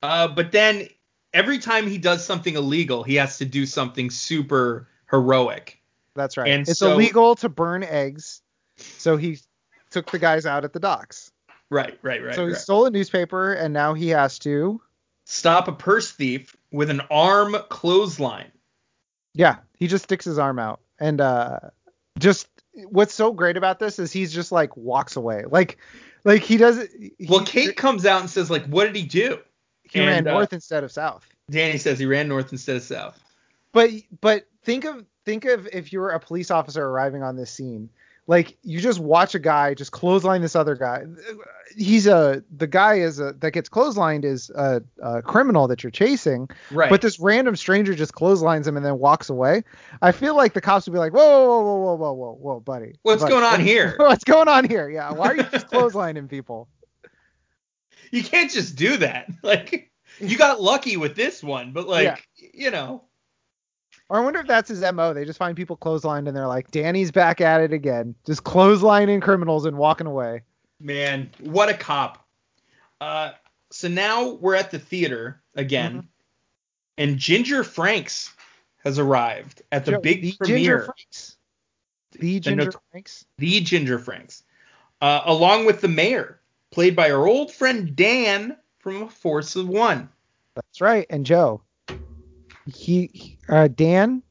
[0.02, 0.88] Uh, but then
[1.32, 5.80] every time he does something illegal, he has to do something super heroic.
[6.14, 6.48] That's right.
[6.48, 8.42] And it's so- illegal to burn eggs.
[8.76, 9.38] So he
[9.90, 11.30] took the guys out at the docks.
[11.68, 12.34] Right, right, right.
[12.34, 12.60] so he right.
[12.60, 14.80] stole a newspaper and now he has to.
[15.24, 18.50] Stop a purse thief with an arm clothesline.
[19.34, 20.80] Yeah, he just sticks his arm out.
[20.98, 21.60] And uh
[22.18, 22.48] just
[22.88, 25.44] what's so great about this is he's just like walks away.
[25.48, 25.78] Like
[26.24, 29.38] like he does he, Well, Kate comes out and says, like, what did he do?
[29.82, 31.28] he ran and, uh, north instead of south.
[31.50, 33.22] Danny says he ran north instead of south.
[33.72, 33.90] But
[34.20, 37.88] but think of think of if you were a police officer arriving on this scene.
[38.30, 41.02] Like you just watch a guy just clothesline this other guy.
[41.76, 45.90] He's a the guy is a that gets clotheslined is a, a criminal that you're
[45.90, 46.48] chasing.
[46.70, 46.88] Right.
[46.88, 49.64] But this random stranger just clotheslines him and then walks away.
[50.00, 52.60] I feel like the cops would be like, whoa, whoa, whoa, whoa, whoa, whoa, whoa,
[52.60, 52.94] buddy.
[53.02, 53.94] What's Buddy, going on here?
[53.96, 54.88] What's going on here?
[54.88, 55.10] Yeah.
[55.10, 56.68] Why are you just clotheslining people?
[58.12, 59.26] you can't just do that.
[59.42, 62.48] Like, you got lucky with this one, but like, Yeah.
[62.54, 63.02] you know,
[64.10, 65.14] Or I wonder if that's his MO.
[65.14, 68.14] They just find people clotheslined and they're like, Danny's back at it again.
[68.26, 70.42] Just clotheslining criminals and walking away.
[70.80, 72.26] man, what a cop.
[73.00, 73.30] Uh,
[73.70, 76.06] so now we're at the theater again, Mm-hmm.
[76.98, 78.32] and Ginger Franks
[78.84, 80.56] has arrived at the Joe, big the premiere.
[80.78, 81.36] Ginger Franks.
[82.12, 83.24] The Ginger not- Franks.
[83.38, 84.42] the Ginger Franks,
[85.00, 86.40] uh, along with the mayor,
[86.72, 90.08] played by our old friend Dan from Force of One.
[90.56, 91.06] That's right.
[91.10, 91.62] And Joe.
[92.66, 94.22] He, uh, Dan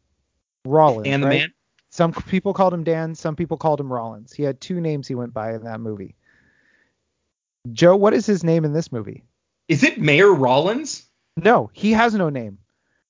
[0.65, 1.07] Rollins.
[1.07, 1.39] And the right?
[1.39, 1.53] man.
[1.89, 3.15] Some people called him Dan.
[3.15, 4.31] Some people called him Rollins.
[4.31, 6.15] He had two names he went by in that movie.
[7.73, 9.23] Joe, what is his name in this movie?
[9.67, 11.07] Is it Mayor Rollins?
[11.37, 12.57] No, he has no name.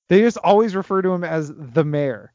[0.08, 2.34] They just always refer to him as the mayor.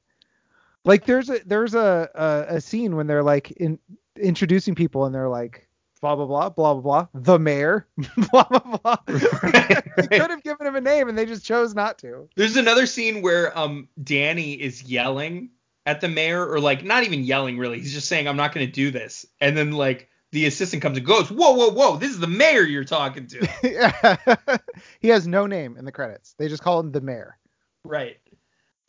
[0.84, 3.78] Like there's a there's a a, a scene when they're like in
[4.16, 5.63] introducing people and they're like
[6.04, 7.86] blah blah blah blah blah blah the mayor
[8.30, 8.96] blah blah blah.
[9.08, 10.10] Right, they right.
[10.20, 12.28] could have given him a name and they just chose not to.
[12.36, 15.50] There's another scene where um Danny is yelling
[15.86, 17.78] at the mayor, or like not even yelling really.
[17.78, 20.98] He's just saying, "I'm not going to do this," and then like the assistant comes
[20.98, 21.96] and goes, "Whoa, whoa, whoa!
[21.96, 24.56] This is the mayor you're talking to." yeah.
[25.00, 26.34] he has no name in the credits.
[26.38, 27.38] They just call him the mayor.
[27.84, 28.18] right.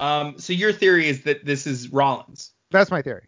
[0.01, 0.37] Um.
[0.39, 3.27] So your theory is that this is Rollins, That's my theory.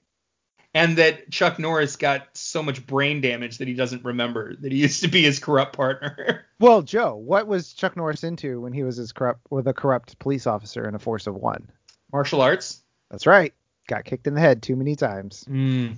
[0.77, 4.77] And that Chuck Norris got so much brain damage that he doesn't remember that he
[4.83, 6.45] used to be his corrupt partner.
[6.59, 10.17] Well, Joe, what was Chuck Norris into when he was his corrupt with a corrupt
[10.17, 11.69] police officer in a force of one?
[12.11, 12.81] Martial arts.
[13.11, 13.53] That's right.
[13.87, 15.45] Got kicked in the head too many times.
[15.47, 15.97] Mm.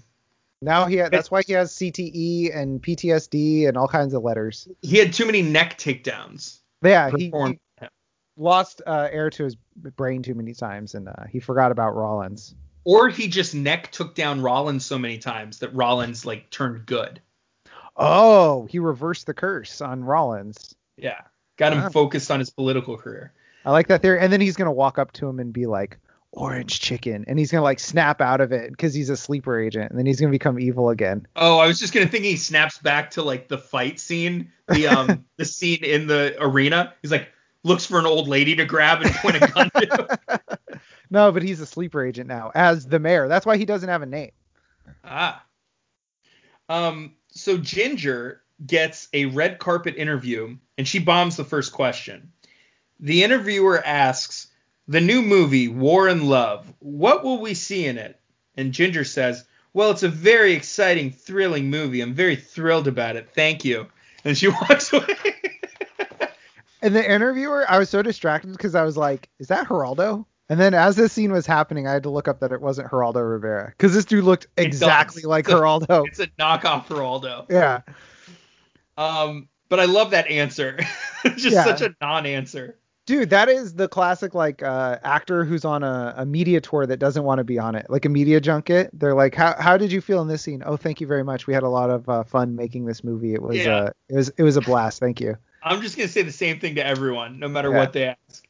[0.61, 4.67] Now he ha- that's why he has CTE and PTSD and all kinds of letters.
[4.82, 6.59] He had too many neck takedowns.
[6.82, 7.57] Yeah, he, he
[8.36, 9.55] lost uh, air to his
[9.95, 12.53] brain too many times and uh, he forgot about Rollins.
[12.86, 17.21] Or he just neck took down Rollins so many times that Rollins like turned good.
[17.97, 20.75] Oh, he reversed the curse on Rollins.
[20.97, 21.21] Yeah.
[21.57, 21.89] Got him Wow.
[21.89, 23.34] focused on his political career.
[23.65, 24.19] I like that theory.
[24.21, 25.97] And then he's gonna walk up to him and be like,
[26.32, 29.89] "Orange chicken," and he's gonna like snap out of it because he's a sleeper agent,
[29.89, 31.27] and then he's gonna become evil again.
[31.36, 34.88] Oh, I was just gonna think he snaps back to like the fight scene, the
[34.88, 36.93] um the scene in the arena.
[37.01, 37.27] He's like
[37.65, 40.19] looks for an old lady to grab and point a gun to.
[41.10, 43.28] No, but he's a sleeper agent now as the mayor.
[43.28, 44.32] That's why he doesn't have a name.
[45.03, 45.43] ah.
[46.68, 47.14] Um.
[47.32, 52.32] So Ginger gets a red carpet interview and she bombs the first question.
[52.99, 54.47] The interviewer asks,
[54.88, 56.72] "The new movie War and Love.
[56.80, 58.20] What will we see in it?"
[58.57, 62.01] And Ginger says, "Well, it's a very exciting, thrilling movie.
[62.01, 63.30] I'm very thrilled about it.
[63.34, 63.88] Thank you."
[64.26, 65.16] And she walks away.
[66.82, 70.60] And the interviewer, I was so distracted because I was like, "Is that Geraldo?" And
[70.60, 73.30] then as this scene was happening, I had to look up that it wasn't Geraldo
[73.30, 76.04] Rivera because this dude looked exactly like It's a- Geraldo.
[76.08, 77.45] it's a knockoff Geraldo.
[77.50, 77.82] Yeah.
[78.97, 80.80] Um, but I love that answer.
[81.38, 81.64] Just Yeah.
[81.64, 82.78] such a non-answer.
[83.06, 86.97] Dude, that is the classic like uh, actor who's on a, a media tour that
[86.97, 88.91] doesn't want to be on it, like a media junket.
[88.93, 91.47] They're like, "How how did you feel in this scene?" "Oh, thank you very much.
[91.47, 93.34] We had a lot of uh, fun making this movie.
[93.34, 93.76] It was Yeah.
[93.76, 95.00] uh, it was it was a blast.
[95.00, 97.78] Thank you." I'm just gonna say the same thing to everyone, no matter Yeah.
[97.80, 98.45] what they ask.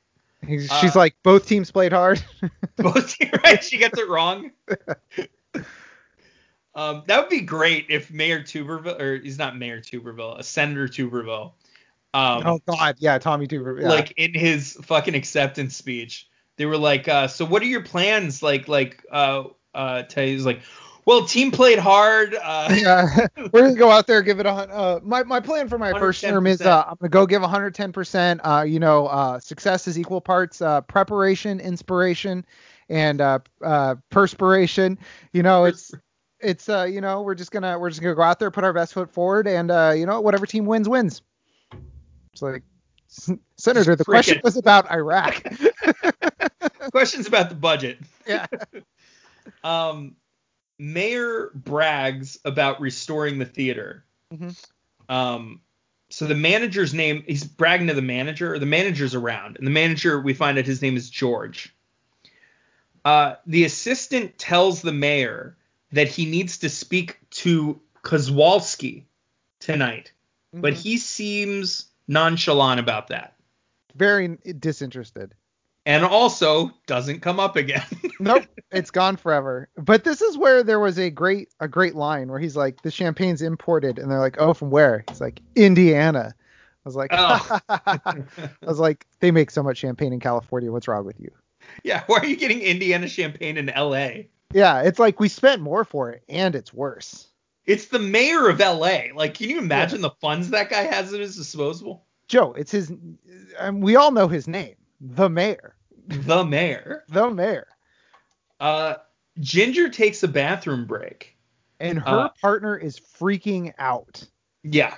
[0.45, 2.23] He's, Uh, she's like, "Both teams played hard."
[2.77, 3.63] Both right?
[3.63, 4.51] She gets it wrong.
[6.75, 10.87] Um, that would be great if Mayor Tuberville, or he's not Mayor Tuberville, a Senator
[10.87, 11.53] Tuberville,
[12.13, 13.83] um, oh God, yeah, Tommy Tuberville.
[13.83, 13.89] Yeah.
[13.89, 16.27] like in his fucking acceptance speech,
[16.57, 19.43] they were like, uh, "So what are your plans?" Like, like, uh,
[19.75, 20.61] uh, Teddy's like,
[21.09, 24.99] "Well, team played hard." Uh, yeah, we're gonna go out there, give it a uh,
[25.01, 28.41] my my plan for my first term is uh, I'm gonna go give 110 percent.
[28.43, 32.45] Uh, you know, uh, success is equal parts uh, preparation, inspiration,
[32.89, 34.99] and uh, uh, perspiration.
[35.33, 35.91] You know, it's
[36.39, 38.73] it's uh, you know, we're just gonna we're just gonna go out there, put our
[38.73, 41.23] best foot forward, and uh, you know, whatever team wins wins.
[42.33, 42.61] It's like,
[43.57, 45.43] Senator, the question was about Iraq.
[46.91, 47.97] questions about the budget.
[48.27, 48.45] yeah.
[49.63, 50.15] Um,
[50.79, 54.05] Mayor brags about restoring the theater.
[54.33, 54.55] Mhm.
[55.09, 55.61] Um,
[56.09, 59.71] so the manager's name, he's bragging to the manager, or the manager's around, and the
[59.71, 61.75] manager, we find out his name is George.
[63.05, 65.55] Uh, the assistant tells the mayor
[65.91, 69.03] that he needs to speak to Kozwalski
[69.59, 70.11] tonight,
[70.53, 70.77] but Mhm.
[70.77, 73.35] he seems nonchalant about that,
[73.95, 75.35] very disinterested.
[75.89, 77.83] And also doesn't come up again.
[78.19, 79.69] nope, it's gone forever.
[79.75, 82.91] But this is where there was a great a great line where he's like, "The
[82.91, 87.59] champagne's imported," and they're like, "Oh, from where?" He's like, "Indiana." I was like, Oh.
[87.69, 88.23] I
[88.61, 90.71] was like, they make so much champagne in California.
[90.71, 91.29] What's wrong with you?
[91.83, 94.29] yeah, why are you getting Indiana champagne in L.A.?
[94.53, 97.27] Yeah, it's like we spent more for it, and it's worse.
[97.65, 99.13] It's the mayor of LA.
[99.13, 102.05] Like, can you imagine the funds that guy has at his disposal?
[102.27, 102.91] Joe, it's his.
[103.57, 105.75] Um, we all know his name, the mayor,
[106.09, 107.03] The mayor.
[107.09, 107.67] the mayor,
[108.59, 108.95] Uh,
[109.39, 111.37] Ginger takes a bathroom break.
[111.79, 114.21] and her Uh, partner is freaking out.
[114.63, 114.97] Yeah.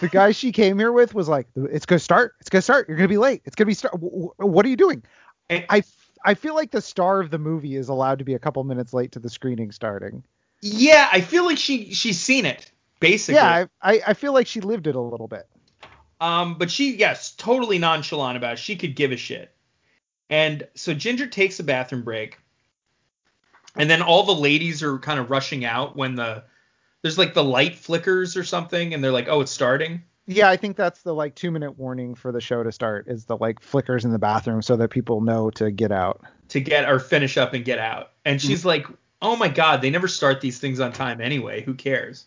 [0.00, 2.34] The guy she came here with was like, "It's gonna start.
[2.40, 2.88] It's gonna start.
[2.88, 3.42] You're gonna be late.
[3.44, 3.94] It's gonna be start.
[3.94, 5.02] w- w- What are you doing?"
[5.50, 8.34] And- I, f- I feel like the star of the movie is allowed to be
[8.34, 10.22] a couple minutes late to the screening starting.
[10.60, 12.70] Yeah, I feel like she she's seen it
[13.00, 13.34] basically.
[13.34, 15.48] Yeah, I, I, I feel like she lived it a little bit.
[16.20, 18.58] Um, but she, yes, totally nonchalant about it.
[18.60, 19.53] She could give a shit.
[20.30, 22.38] And so Ginger takes a bathroom break,
[23.76, 26.44] and then all the ladies are kind of rushing out when the
[27.02, 30.56] there's like the light flickers or something, and they're like, "Oh, it's starting." Yeah, I
[30.56, 33.60] think that's the like two minute warning for the show to start is the like
[33.60, 36.22] flickers in the bathroom so that people know to get out.
[36.48, 38.12] To get or finish up and get out.
[38.24, 38.68] And she's mm-hmm.
[38.68, 38.86] like,
[39.20, 41.62] oh my god, they never start these things on time anyway.
[41.62, 42.26] Who cares?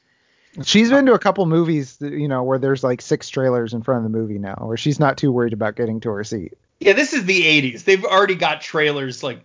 [0.64, 4.06] She's been to a couple movies, you know, where there's like six trailers in front
[4.06, 6.54] of the movie now, where she's not too worried about getting to her seat.
[6.80, 7.84] Yeah, this is the 80s.
[7.84, 9.44] They've already got trailers like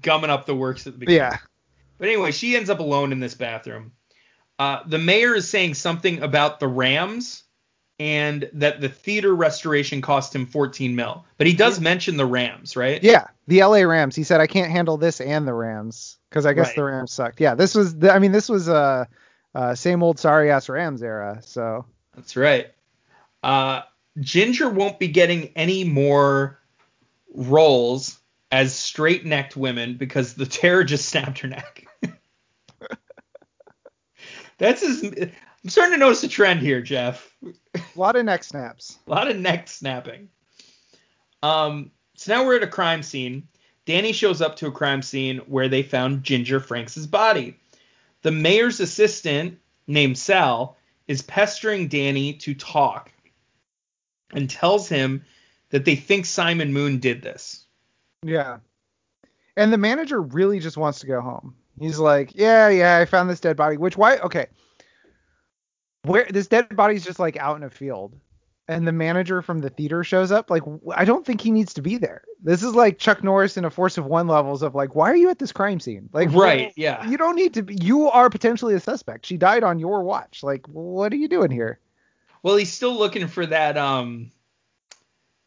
[0.00, 1.20] gumming up the works at the beginning.
[1.20, 1.38] Yeah.
[1.98, 3.92] But anyway, she ends up alone in this bathroom.
[4.58, 7.44] Uh, the mayor is saying something about the Rams
[7.98, 11.24] and that the theater restoration cost him 14 mil.
[11.36, 13.02] But he does mention the Rams, right?
[13.02, 14.16] Yeah, the LA Rams.
[14.16, 16.76] He said I can't handle this and the Rams because I guess right.
[16.76, 17.40] the Rams sucked.
[17.40, 17.98] Yeah, this was.
[17.98, 19.04] The, I mean, this was uh,
[19.54, 21.40] uh same old sorry ass Rams era.
[21.42, 21.84] So
[22.14, 22.68] that's right.
[23.42, 23.82] Uh,
[24.18, 26.58] Ginger won't be getting any more
[27.34, 28.18] roles
[28.50, 31.86] as straight necked women because the terror just snapped her neck.
[34.58, 35.02] That's his.
[35.02, 37.34] I'm starting to notice a trend here, Jeff.
[37.42, 38.98] A lot of neck snaps.
[39.06, 40.28] A lot of neck snapping.
[41.42, 43.48] Um, so now we're at a crime scene.
[43.86, 47.56] Danny shows up to a crime scene where they found Ginger Franks' body.
[48.22, 50.76] The mayor's assistant, named Sal,
[51.08, 53.10] is pestering Danny to talk
[54.32, 55.24] and tells him
[55.70, 57.66] that they think Simon Moon did this.
[58.22, 58.58] Yeah.
[59.56, 61.54] And the manager really just wants to go home.
[61.78, 64.18] He's like, "Yeah, yeah, I found this dead body." Which why?
[64.18, 64.46] Okay.
[66.02, 68.18] Where this dead body's just like out in a field
[68.70, 70.62] and the manager from the theater shows up, like
[70.94, 72.22] I don't think he needs to be there.
[72.40, 75.16] This is like Chuck Norris in a Force of One levels of like, why are
[75.16, 76.08] you at this crime scene?
[76.12, 77.04] Like, right, yeah.
[77.08, 77.74] You don't need to be.
[77.82, 79.26] You are potentially a suspect.
[79.26, 80.44] She died on your watch.
[80.44, 81.80] Like, what are you doing here?
[82.42, 84.30] Well, he's still looking for that um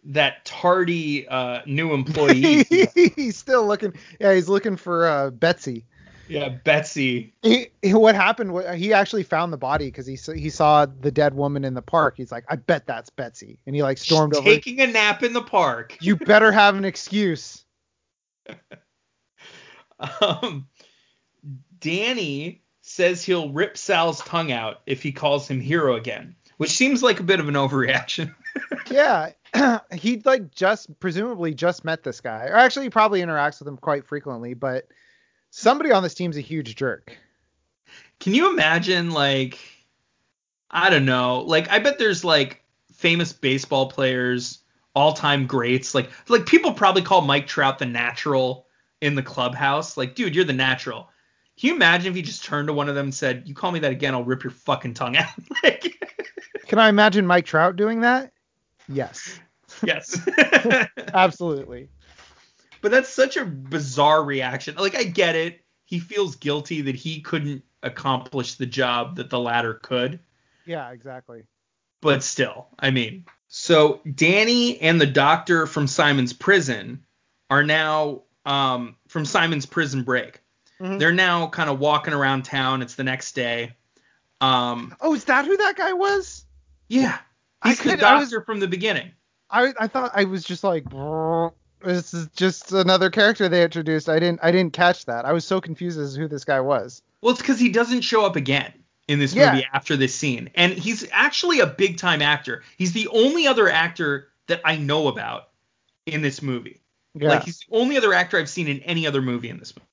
[0.05, 2.63] that tardy uh, new employee.
[3.15, 3.93] he's still looking.
[4.19, 5.85] Yeah, he's looking for uh, Betsy.
[6.27, 7.33] Yeah, Betsy.
[7.41, 8.77] He, what happened?
[8.77, 12.15] He actually found the body because he he saw the dead woman in the park.
[12.17, 14.49] He's like, I bet that's Betsy, and he like stormed She's over.
[14.49, 15.97] Taking a nap in the park.
[16.01, 17.65] You better have an excuse.
[20.21, 20.67] um,
[21.79, 27.03] Danny says he'll rip Sal's tongue out if he calls him hero again, which seems
[27.03, 28.33] like a bit of an overreaction.
[28.91, 29.31] yeah,
[29.93, 33.77] he'd like just presumably just met this guy, or actually he probably interacts with him
[33.77, 34.87] quite frequently, but
[35.49, 37.17] somebody on this team's a huge jerk.
[38.19, 39.59] Can you imagine like
[40.69, 44.59] I don't know, like I bet there's like famous baseball players,
[44.95, 48.67] all-time greats, like like people probably call Mike Trout the natural
[49.01, 49.97] in the clubhouse.
[49.97, 51.09] Like, dude, you're the natural.
[51.59, 53.71] Can you imagine if you just turned to one of them and said, "You call
[53.71, 55.29] me that again, I'll rip your fucking tongue out."
[55.63, 55.92] like,
[56.73, 58.33] Can I imagine Mike Trout doing that?
[58.89, 59.39] Yes.
[59.83, 60.19] Yes.
[61.13, 61.89] Absolutely.
[62.81, 64.73] But that's such a bizarre reaction.
[64.73, 65.63] Like I get it.
[65.85, 70.19] He feels guilty that he couldn't accomplish the job that the latter could.
[70.65, 71.43] Yeah, exactly.
[72.01, 77.05] But still, I mean, so Danny and the doctor from Simon's prison
[77.51, 80.41] are now um, from Simon's prison break.
[80.81, 80.97] Mm-hmm.
[80.97, 82.81] They're now kind of walking around town.
[82.81, 83.73] It's the next day.
[84.41, 86.47] Um, oh, is that who that guy was?
[86.93, 87.17] Yeah,
[87.63, 89.11] he's I could, the doctor was, from the beginning.
[89.49, 90.85] I I thought I was just like,
[91.83, 94.09] this is just another character they introduced.
[94.09, 95.25] I didn't I didn't catch that.
[95.25, 97.01] I was so confused as to who this guy was.
[97.21, 98.71] Well, it's because he doesn't show up again
[99.07, 102.61] in this movie after this scene, and he's actually a big time actor.
[102.77, 105.49] He's the only other actor that I know about
[106.05, 106.79] in this movie.
[107.15, 107.29] Yeah.
[107.29, 109.87] Like he's the only other actor I've seen in any other movie in this movie.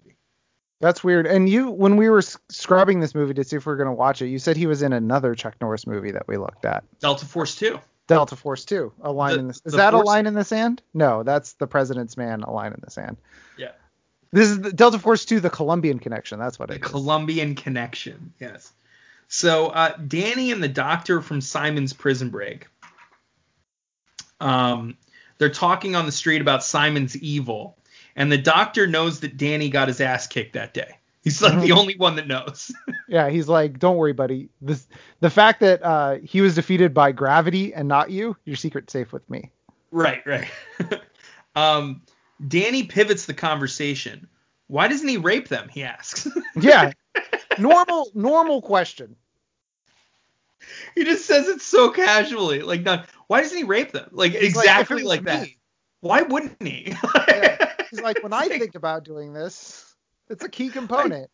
[0.81, 1.27] That's weird.
[1.27, 4.23] And you, when we were scrubbing this movie to see if we are gonna watch
[4.23, 6.85] it, you said he was in another Chuck Norris movie that we looked at.
[7.01, 7.79] Delta Force Two.
[8.11, 10.03] Delta Force 2, a line the, in the is the that Force?
[10.03, 10.83] a line in the sand?
[10.93, 13.17] No, that's the President's Man, a line in the sand.
[13.57, 13.71] Yeah.
[14.33, 16.41] This is the Delta Force 2, the Colombian connection.
[16.41, 16.91] That's what the it is.
[16.91, 18.33] Colombian connection.
[18.41, 18.73] Yes.
[19.29, 22.67] So uh, Danny and the doctor from Simon's Prison Break.
[24.41, 24.97] Um,
[25.39, 27.77] they're talking on the street about Simon's evil,
[28.21, 30.99] and the doctor knows that Danny got his ass kicked that day.
[31.23, 31.79] He's like the mm-hmm.
[31.79, 32.71] only one that knows.
[33.09, 34.51] yeah, he's like, don't worry, buddy.
[34.61, 34.87] This
[35.21, 39.11] the fact that uh, he was defeated by gravity and not you, your secret's safe
[39.11, 39.51] with me.
[39.91, 40.51] Right, right.
[41.57, 42.03] um,
[42.47, 44.29] Danny pivots the conversation.
[44.67, 45.71] Why doesn't he rape them?
[45.71, 46.29] He asks.
[46.61, 46.93] yeah,
[47.59, 49.17] normal, normal question.
[50.95, 54.11] He just says it so casually, like, not, why doesn't he rape them?
[54.13, 55.49] Like he's exactly like, like that.
[56.01, 56.95] Why wouldn't he?
[57.29, 57.70] yeah.
[57.91, 59.87] He's like, when I think about doing this.
[60.29, 61.29] It's a key component.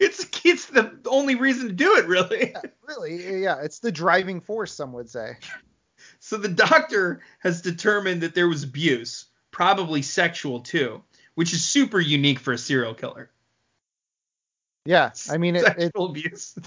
[0.00, 2.50] It's it's the only reason to do it, really.
[2.50, 3.60] Yeah, really, yeah.
[3.62, 5.36] It's the driving force, some would say.
[6.20, 11.02] So the doctor has determined that there was abuse, probably sexual too,
[11.34, 13.30] which is super unique for a serial killer.
[14.84, 16.54] Yeah, I mean, it, sexual it, abuse.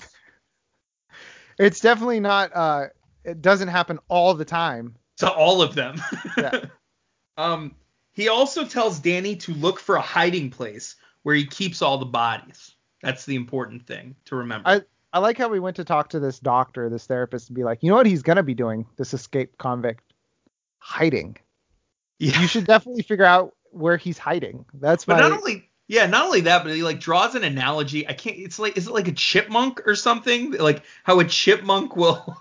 [1.60, 2.56] It's definitely not.
[2.56, 2.88] Uh,
[3.24, 4.96] it doesn't happen all the time.
[5.18, 6.02] To all of them.
[6.36, 6.66] Yeah.
[7.38, 7.76] um,
[8.22, 12.05] he also tells Danny to look for a hiding place where he keeps all the
[12.05, 12.76] bodies.
[13.01, 14.69] That's the important thing to remember.
[14.69, 14.82] I
[15.13, 17.84] I like how we went to talk to this doctor, this therapist, and be like,
[17.84, 20.13] you know what he's gonna be doing, this escaped convict,
[20.80, 21.38] hiding.
[22.19, 22.39] yeah.
[22.39, 24.65] You should definitely figure out where he's hiding.
[24.74, 28.07] That's But my not only yeah, not only that, but he like draws an analogy.
[28.07, 28.38] I can't.
[28.38, 30.51] It's like is it like a chipmunk or something?
[30.53, 32.38] Like how a chipmunk will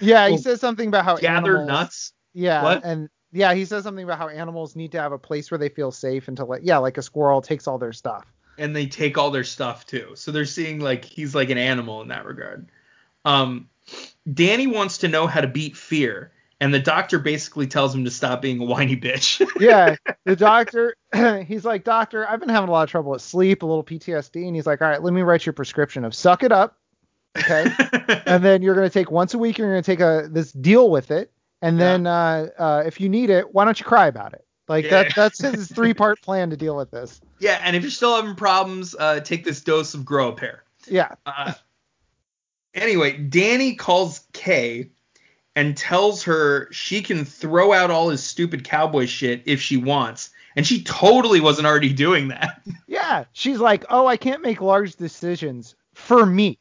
[0.00, 0.28] yeah.
[0.28, 2.12] He says something about how gather animals, nuts.
[2.34, 2.84] Yeah, What?
[2.84, 5.68] and yeah, he says something about how animals need to have a place where they
[5.68, 8.26] feel safe and to let yeah, like a squirrel takes all their stuff.
[8.58, 10.12] and they take all their stuff too.
[10.14, 12.68] So they're seeing like he's like an animal in that regard.
[13.24, 13.68] Um,
[14.32, 18.10] Danny wants to know how to beat fear, and the doctor basically tells him to
[18.10, 19.44] stop being a whiny bitch.
[19.60, 20.96] yeah, the doctor,
[21.46, 24.46] he's like, Doctor, I've been having a lot of trouble with sleep, a little PTSD.
[24.46, 26.78] And he's like, All right, let me write you a prescription of suck it up.
[27.36, 27.64] Okay.
[28.26, 30.52] and then you're going to take once a week, you're going to take a this
[30.52, 31.32] deal with it.
[31.62, 31.84] And Yeah.
[31.84, 34.44] then uh, uh, if you need it, why don't you cry about it?
[34.68, 35.04] Like Yeah.
[35.04, 37.20] that, that's his three part plan to deal with this.
[37.38, 40.64] yeah, and if you're still having problems, uh, take this dose of grow a pair.
[40.88, 41.14] Yeah.
[41.24, 41.52] Uh,
[42.74, 44.90] anyway, Danny calls Kay
[45.54, 50.30] and tells her she can throw out all his stupid cowboy shit if she wants.
[50.56, 52.60] And she totally wasn't already doing that.
[52.86, 53.24] Yeah.
[53.32, 56.58] She's like, Oh, I can't make large decisions for me.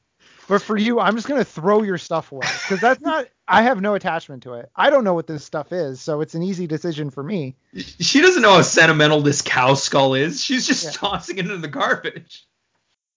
[0.47, 2.47] But for you, I'm just going to throw your stuff away.
[2.63, 4.69] Because that's not, I have no attachment to it.
[4.75, 6.01] I don't know what this stuff is.
[6.01, 7.55] So it's an easy decision for me.
[7.75, 10.43] She doesn't know how sentimental this cow skull is.
[10.43, 10.91] She's just Yeah.
[10.91, 12.45] tossing it into the garbage.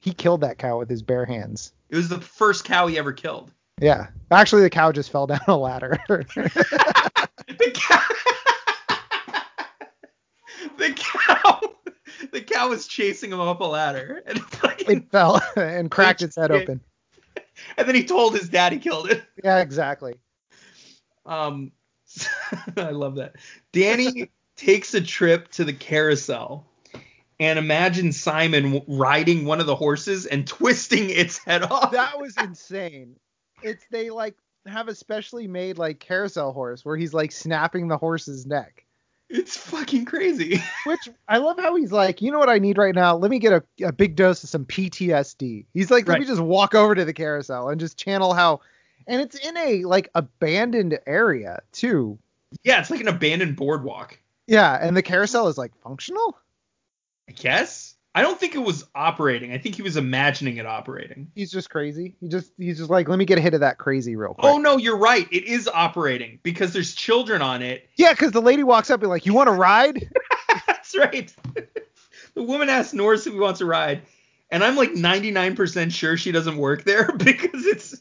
[0.01, 1.72] He killed that cow with his bare hands.
[1.89, 3.51] It was the first cow he ever killed.
[3.81, 4.09] Yeah.
[4.31, 5.99] Actually, the cow just fell down a ladder.
[7.47, 8.01] The cow.
[10.79, 11.61] the cow.
[12.33, 14.39] The cow was chasing him up a ladder, and
[14.89, 16.81] it fell and cracked its head It- open.
[17.76, 19.22] and then he told his dad he killed it.
[19.42, 20.14] Yeah, exactly.
[21.26, 21.72] Um,
[22.76, 23.36] I love that.
[23.72, 26.66] Danny takes a trip to the carousel
[27.40, 31.92] and imagines Simon riding one of the horses and twisting its head off.
[31.92, 33.16] That was insane.
[33.62, 34.36] It's they like
[34.66, 38.84] have a specially made like carousel horse where he's like snapping the horse's neck.
[39.31, 40.62] It's fucking crazy.
[40.87, 43.16] Which I love how he's like, you know what I need right now?
[43.16, 45.66] Let me get a, a big dose of some PTSD.
[45.72, 48.61] He's like, let me just walk over to the carousel and just channel how
[49.07, 52.18] and it's in a like abandoned area too.
[52.62, 54.18] Yeah, it's like an abandoned boardwalk.
[54.47, 56.39] Yeah, and the carousel is like functional.
[57.29, 57.97] I guess.
[58.17, 59.53] I don't think it was operating.
[59.53, 61.33] I think he was imagining it operating.
[61.35, 62.15] He's just crazy.
[62.21, 64.47] He just he's just like, let me get a hit of that crazy real quick.
[64.47, 65.27] Oh no, you're right.
[65.33, 67.89] It is operating because there's children on it.
[67.97, 70.09] Yeah, because the lady walks up and be like, you want to ride?
[70.67, 71.35] That's right.
[72.35, 74.03] the woman asks Norris if he wants a ride,
[74.49, 78.01] and I'm like 99% sure she doesn't work there because it's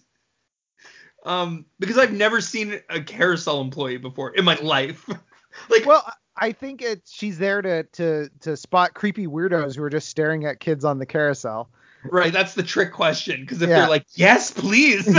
[1.25, 5.09] um because I've never seen a carousel employee before in my life.
[5.69, 6.05] like well,
[6.35, 10.45] I think it's she's there to to to spot creepy weirdos who are just staring
[10.45, 11.69] at kids on the carousel.
[12.03, 13.79] right, that's the trick question because if Yeah.
[13.81, 15.07] they're like, "Yes, please."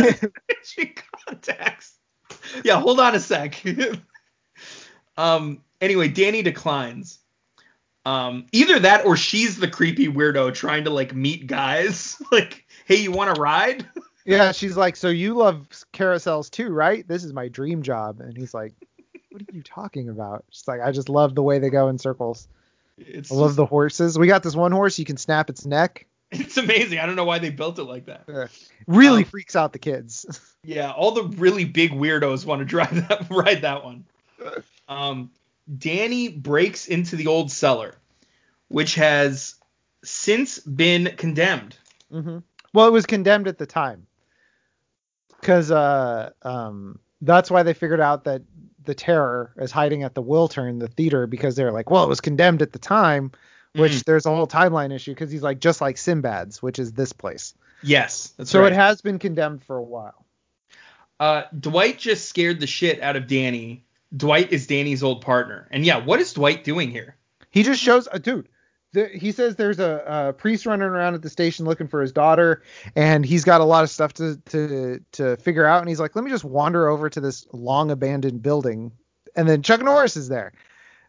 [0.64, 0.94] she
[1.26, 1.94] contacts.
[2.64, 3.62] Yeah, hold on a sec.
[5.16, 5.60] um.
[5.80, 7.18] Anyway, Danny declines.
[8.04, 8.46] Um.
[8.52, 12.20] Either that or she's the creepy weirdo trying to like meet guys.
[12.32, 13.86] like, hey, you want to ride?
[14.26, 17.06] yeah, she's like, so you love carousels too, right?
[17.06, 18.20] This is my dream job.
[18.20, 18.74] And he's like,
[19.34, 20.44] what are you talking about?
[20.50, 22.46] She's like, I just love the way they go in circles.
[22.96, 24.16] It's I love just- the horses.
[24.16, 26.06] We got this one horse you can snap its neck.
[26.30, 27.00] it's amazing.
[27.00, 28.48] I don't know why they built it like that.
[28.86, 30.24] Really Um, freaks out the kids.
[30.66, 34.06] Yeah, all the really big weirdos want to drive that ride that one.
[34.88, 35.30] Um,
[35.76, 37.96] Danny breaks into the old cellar,
[38.68, 39.56] which has
[40.04, 41.76] since been condemned.
[42.10, 42.38] hmm
[42.72, 44.06] Well, it was condemned at the time,
[45.38, 48.40] because uh, um, that's why they figured out that
[48.84, 52.20] the terror is hiding at the Wiltern, the theater, because they're like, well, it was
[52.20, 53.32] condemned at the time,
[53.74, 54.04] which Mhm.
[54.04, 57.54] there's a whole timeline issue because he's like just like Sinbad's, which is this place.
[57.82, 58.72] Yes, that's so right.
[58.72, 60.24] it has been condemned for a while.
[61.20, 63.84] uh, Dwight just scared the shit out of Danny.
[64.16, 67.16] Dwight is Danny's old partner, and yeah, what is Dwight doing here?
[67.50, 68.48] He just shows a dude.
[68.94, 72.12] The, he says there's a, a priest running around at the station looking for his
[72.12, 72.62] daughter,
[72.94, 75.80] and he's got a lot of stuff to to to figure out.
[75.80, 78.92] And he's like, let me just wander over to this long abandoned building,
[79.34, 80.52] and then Chuck Norris is there.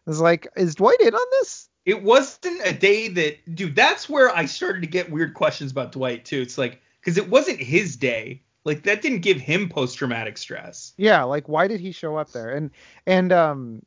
[0.08, 1.68] It's like, is Dwight in on this?
[1.84, 3.76] It wasn't a day that, dude.
[3.76, 6.40] That's where I started to get weird questions about Dwight too.
[6.40, 8.42] It's like because it wasn't his day.
[8.64, 10.92] Like that didn't give him post traumatic stress.
[10.96, 12.50] Yeah, like why did he show up there?
[12.50, 12.72] And
[13.06, 13.82] and um,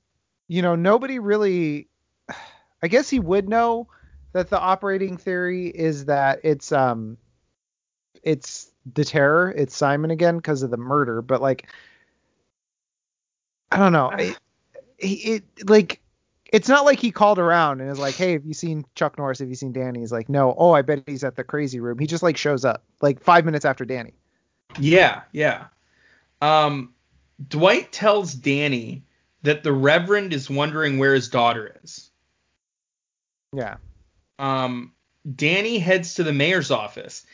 [0.48, 1.90] you know, nobody really.
[2.82, 3.88] I guess he would know
[4.34, 7.18] that the operating theory is that it's um,
[8.24, 11.22] it's the terror, it's Simon again because of the murder.
[11.22, 11.68] But like,
[13.72, 14.10] I don't know.
[14.10, 14.38] It,
[14.98, 16.00] it, it like
[16.52, 19.40] it's not like he called around and is like, "Hey, have you seen Chuck Norris?
[19.40, 22.00] Have you seen Danny?" He's like, "No." Oh, I bet he's at the crazy room.
[22.00, 24.14] He just like shows up like five minutes after Danny.
[24.80, 25.66] Yeah, yeah.
[26.42, 26.94] Um,
[27.48, 29.04] Dwight tells Danny
[29.44, 32.09] that the Reverend is wondering where his daughter is.
[33.54, 33.78] Yeah.
[34.38, 34.94] Um,
[35.36, 37.26] Danny heads to the mayor's office.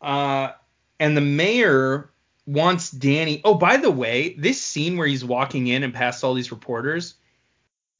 [0.00, 0.52] Uh,
[1.00, 2.10] and the mayor
[2.46, 3.40] wants Danny.
[3.44, 7.14] Oh, by the way, this scene where he's walking in and past all these reporters,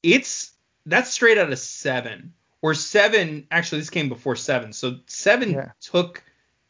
[0.03, 0.51] it's
[0.85, 2.33] that's straight out of seven.
[2.61, 4.73] Or seven, actually, this came before seven.
[4.73, 5.71] So seven Yeah.
[5.81, 6.23] took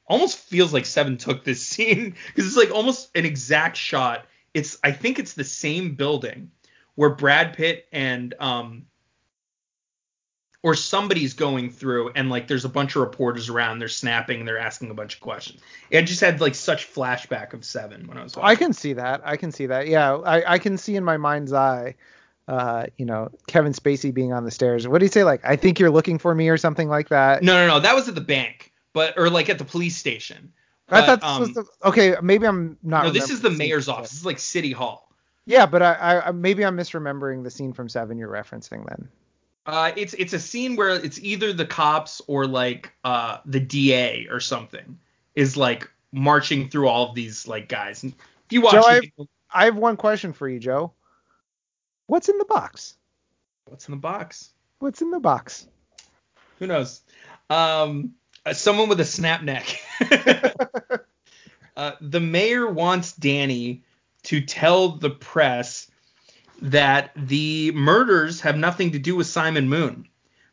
[0.07, 4.25] almost feels like seven took this scene because it's like almost an exact shot.
[4.53, 6.51] It's I think it's the same building
[6.95, 8.85] where Brad Pitt and um
[10.61, 14.59] or somebody's going through and like there's a bunch of reporters around they're snapping they're
[14.59, 18.23] asking a bunch of questions it just had like such flashback of seven when i
[18.23, 18.49] was watching.
[18.49, 19.21] I can see that.
[19.23, 19.87] I can see that.
[19.87, 21.95] Yeah, I, I can see in my mind's eye,
[22.47, 24.87] uh, you know, Kevin Spacey being on the stairs.
[24.87, 25.23] What do you say?
[25.23, 27.41] Like, I think you're looking for me or something like that.
[27.43, 30.51] no no no that was at the bank but or like at the police station
[30.89, 32.15] I thought this um, was the, okay.
[32.21, 33.03] Maybe I'm not.
[33.05, 35.11] no this is the mayor's office this is like city hall
[35.45, 39.07] Yeah, but I I- maybe I'm misremembering the scene from Seven you're referencing then.
[39.69, 44.27] Uh it's it's a scene where it's either the cops or like uh the da
[44.29, 44.97] or something
[45.35, 49.29] is like marching through all of these like guys and if you watch Joe, it,
[49.51, 50.91] I have one question for you, Joe.
[52.07, 52.95] What's in the box?
[53.67, 55.67] what's in the box What's in the box?
[56.59, 57.01] Who knows?
[57.49, 58.13] Um,
[58.45, 59.77] uh, someone with a snap neck.
[61.77, 63.83] uh, the mayor wants Danny
[64.23, 65.91] to tell the press
[66.61, 70.07] that the murders have nothing to do with Simon Moon,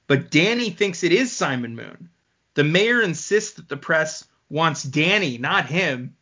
[0.07, 2.11] but Danny thinks it is Simon Moon.
[2.55, 6.17] The mayor insists that the press wants Danny, not him,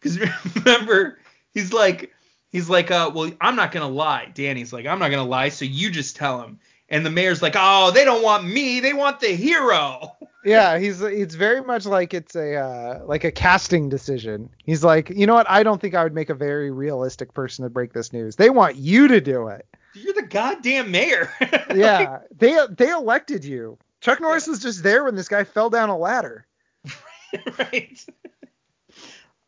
[0.00, 0.18] because
[0.56, 1.18] remember
[1.52, 2.12] he's like
[2.52, 4.30] he's like uh well I'm not gonna lie.
[4.34, 6.58] Danny's like I'm not gonna lie, so you just tell him.
[6.88, 10.16] And the mayor's like, oh, they don't want me, they want the hero.
[10.44, 14.50] Yeah, he's it's very much like it's a uh, like a casting decision.
[14.64, 15.50] He's like, you know what?
[15.50, 18.36] I don't think I would make a very realistic person to break this news.
[18.36, 19.66] They want you to do it.
[19.94, 21.30] You're the goddamn mayor.
[21.74, 23.78] Yeah, they they elected you.
[24.00, 26.46] Chuck Norris was just there when this guy fell down a ladder.
[27.58, 28.06] right.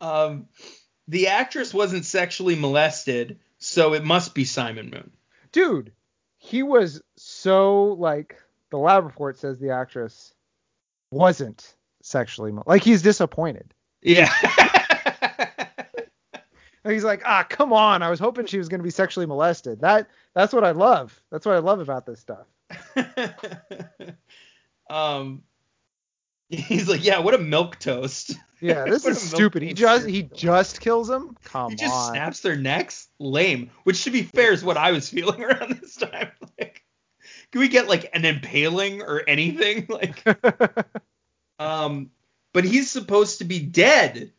[0.01, 0.49] Um,
[1.07, 5.13] the actress wasn't sexually molested, so it must be Simon Moon.
[5.53, 5.93] Dude,
[6.39, 10.35] he was so like the lab report says the actress
[11.11, 13.73] wasn't sexually mo- like he's disappointed.
[14.03, 14.33] Yeah.
[16.85, 18.03] He's like, ah, come on.
[18.03, 19.81] I was hoping she was going to be sexually molested.
[19.81, 21.21] That that's what I love.
[21.31, 22.47] That's what I love about this stuff.
[24.91, 25.43] um,
[26.49, 28.37] he's like, yeah, what a milk toast.
[28.61, 29.63] Yeah, this is stupid.
[29.63, 31.37] He just he just kills him.
[31.45, 32.13] Come he just on.
[32.13, 33.09] snaps their necks.
[33.19, 33.71] Lame.
[33.85, 36.31] Which, to be fair, is what I was feeling around this time.
[36.59, 36.83] Like,
[37.53, 39.87] can we get like an impaling or anything?
[39.97, 40.23] Like,
[41.59, 42.11] um,
[42.53, 44.33] but he's supposed to be dead.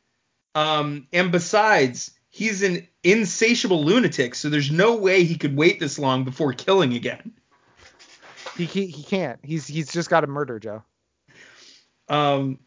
[0.55, 5.99] Um, and besides, he's an insatiable lunatic, so there's no way he could wait this
[5.99, 7.33] long before killing again.
[8.55, 9.39] he, he he can't.
[9.43, 10.83] He's he's just got to murder Joe.
[12.09, 12.59] Um,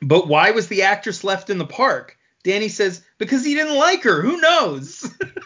[0.00, 2.16] but why was the actress left in the park?
[2.42, 4.20] Danny says because he didn't like her.
[4.22, 5.12] Who knows?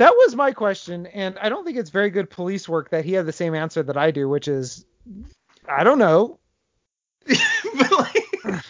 [0.00, 3.12] That was my question, and I don't think it's very good police work that he
[3.12, 4.86] had the same answer that I do, which is
[5.68, 6.38] I don't know.
[7.26, 8.64] but like,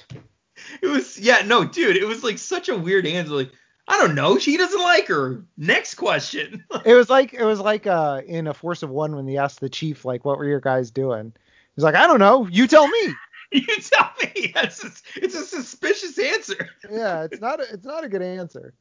[0.83, 3.53] it was yeah no dude it was like such a weird answer like
[3.87, 5.45] I don't know she doesn't like her.
[5.57, 6.65] Next question.
[6.85, 9.61] It was like it was like uh in a Force of One when they asked
[9.61, 11.33] the chief like what were your guys doing?
[11.77, 12.49] He's like I don't know.
[12.51, 13.15] You tell me.
[13.53, 14.53] you tell me.
[14.57, 16.71] It's a, it's a suspicious answer.
[16.91, 18.75] Yeah, it's not a, it's not a good answer.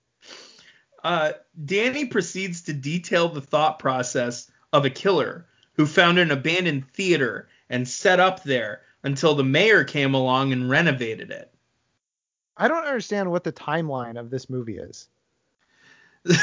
[1.03, 1.31] Uh,
[1.65, 7.47] Danny proceeds to detail the thought process of a killer who found an abandoned theater
[7.69, 11.53] and set up there until the mayor came along and renovated it.
[12.57, 15.07] I don't understand what the timeline of this movie is.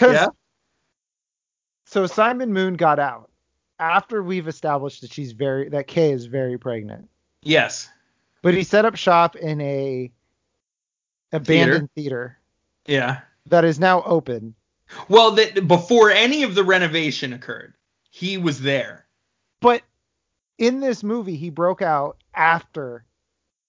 [0.00, 0.28] Yeah.
[1.86, 3.30] so Simon Moon got out
[3.78, 7.08] after we've established that she's very that Kay is very pregnant.
[7.42, 7.88] Yes.
[8.42, 10.12] But he set up shop in a
[11.32, 12.38] abandoned theater,
[12.86, 13.20] Yeah.
[13.46, 14.54] That is now open.
[15.08, 17.74] Well, that before any of the renovation occurred,
[18.10, 19.06] he was there.
[19.60, 19.82] But
[20.58, 23.04] in this movie, he broke out after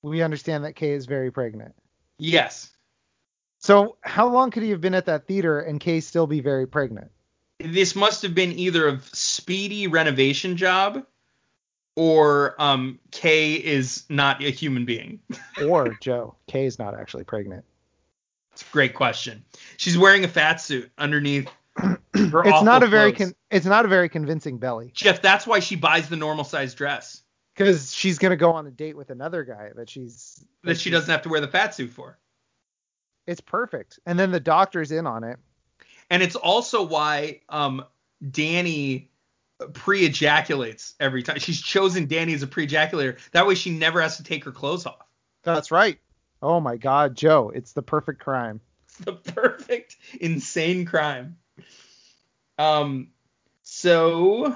[0.01, 1.75] we understand that Kay is very pregnant.
[2.19, 2.71] Yes.
[3.59, 6.67] So how long could he have been at that theater and Kay still be very
[6.67, 7.11] pregnant?
[7.59, 11.05] This must have been either a speedy renovation job
[11.95, 15.19] or um Kay is not a human being.
[15.65, 17.65] Or Joe, Kay is not actually pregnant.
[18.57, 19.45] It's a great question.
[19.77, 21.47] She's wearing a fat suit underneath.
[21.77, 25.21] Her It's not a very con- it's not a very convincing belly Jeff.
[25.21, 27.21] That's why she buys the normal size dress
[27.55, 31.11] because she's gonna go on a date with another guy that she's that she doesn't
[31.11, 32.17] have to wear the fat suit for.
[33.27, 33.99] It's perfect.
[34.07, 35.37] And then the doctor's in on it.
[36.09, 37.85] And it's also why um,
[38.31, 39.11] Danny
[39.73, 41.37] pre-ejaculates every time.
[41.37, 43.19] She's chosen Danny as a pre-ejaculator.
[43.33, 45.05] That way she never has to take her clothes off.
[45.43, 45.99] That's right.
[46.41, 48.61] Oh my God, Joe, it's the perfect crime.
[48.87, 51.37] It's the perfect insane crime.
[52.57, 53.09] Um,
[53.63, 54.55] so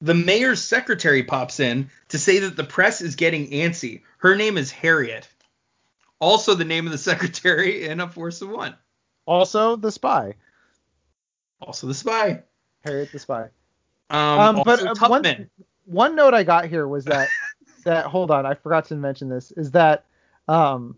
[0.00, 4.02] the mayor's secretary pops in to say that the press is getting antsy.
[4.18, 5.28] Her name is Harriet.
[6.20, 8.74] Also the name of the secretary in A Force of One.
[9.26, 10.34] Also, the spy,
[11.60, 12.42] Also the spy.
[12.84, 13.48] Harriet the spy.
[14.08, 15.50] Um, Um, but, uh, one-
[15.86, 17.28] One note I got here was that
[17.84, 20.04] that hold on, I forgot to mention this is that
[20.48, 20.96] um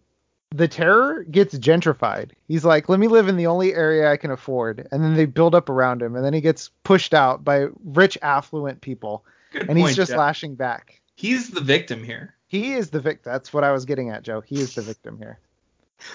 [0.54, 2.32] the terror gets gentrified.
[2.46, 5.24] He's like, let me live in the only area I can afford, and then they
[5.24, 9.68] build up around him, and then he gets pushed out by rich, affluent people, Good
[9.68, 10.18] and he's just Jeff.
[10.18, 11.00] lashing back.
[11.16, 12.34] He's the victim here.
[12.48, 13.32] He is the victim.
[13.32, 14.40] That's what I was getting at, Joe.
[14.40, 15.38] He is the victim here.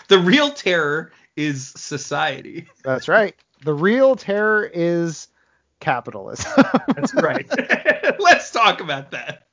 [0.08, 2.68] The real terror is society.
[2.84, 3.36] That's right.
[3.64, 5.30] The real terror is
[5.80, 6.52] capitalism.
[6.96, 7.48] That's right.
[8.20, 9.48] Let's talk about that.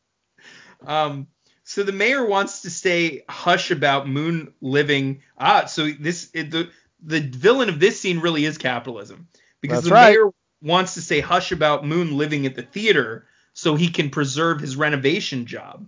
[0.86, 1.26] Um,
[1.64, 5.22] so the mayor wants to stay hush about Moon living.
[5.38, 6.70] Ah, so this it, the
[7.02, 9.28] the villain of this scene really is capitalism
[9.60, 10.10] because That's the right.
[10.12, 10.30] mayor
[10.62, 14.76] wants to say hush about Moon living at the theater so he can preserve his
[14.76, 15.86] renovation job.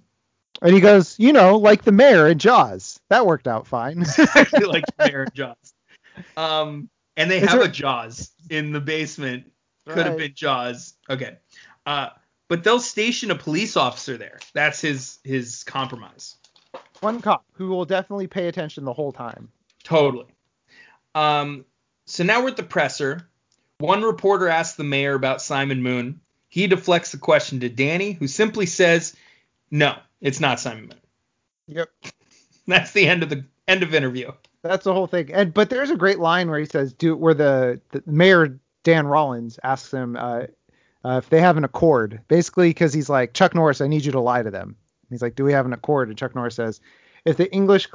[0.62, 3.00] and he goes, you know, like the mayor in Jaws.
[3.08, 3.98] That worked out fine.
[4.34, 5.74] like the Mayor in Jaws.
[6.36, 9.50] Um, and they Is have there- a Jaws in the basement.
[9.88, 10.94] Could have been Jaws.
[11.08, 11.36] Okay.
[11.86, 12.08] Uh,
[12.48, 14.38] but they'll station a police officer there.
[14.52, 16.36] That's his his compromise.
[17.00, 19.50] One cop who will definitely pay attention the whole time.
[19.84, 20.26] Totally.
[21.14, 21.64] Um,
[22.06, 23.28] so now we're at the presser.
[23.78, 26.20] One reporter asks the mayor about Simon Moon.
[26.48, 29.14] He deflects the question to Danny, who simply says,
[29.70, 31.00] "No, it's not Simon Moon."
[31.68, 31.90] Yep.
[32.66, 34.32] That's the end of the end of interview.
[34.62, 35.32] That's the whole thing.
[35.32, 39.06] And but there's a great line where he says, "Do where the, the mayor Dan
[39.06, 40.42] Rollins asks him uh,
[41.04, 44.12] uh, if they have an accord, basically because he's like Chuck Norris, I need you
[44.12, 44.76] to lie to them.
[45.10, 46.08] He's like, do we have an accord?
[46.08, 46.80] And Chuck Norris says,
[47.24, 47.88] if the English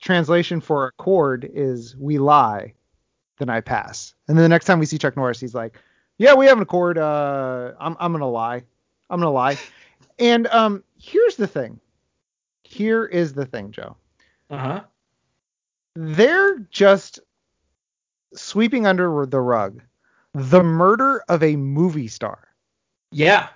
[0.00, 2.74] translation for accord is we lie,
[3.38, 4.14] then I pass.
[4.28, 5.76] And then the next time we see Chuck Norris, he's like,
[6.18, 6.98] yeah, we have an accord.
[6.98, 8.62] Uh, I'm I'm gonna lie.
[9.10, 9.58] I'm gonna lie.
[10.18, 11.80] And um, here's the thing.
[12.62, 13.96] Here is the thing, Joe
[14.50, 14.80] Uh huh.
[15.94, 17.18] they're just
[18.34, 19.80] sweeping under the rug
[20.34, 22.48] the murder of a movie star.
[23.10, 23.48] Yeah.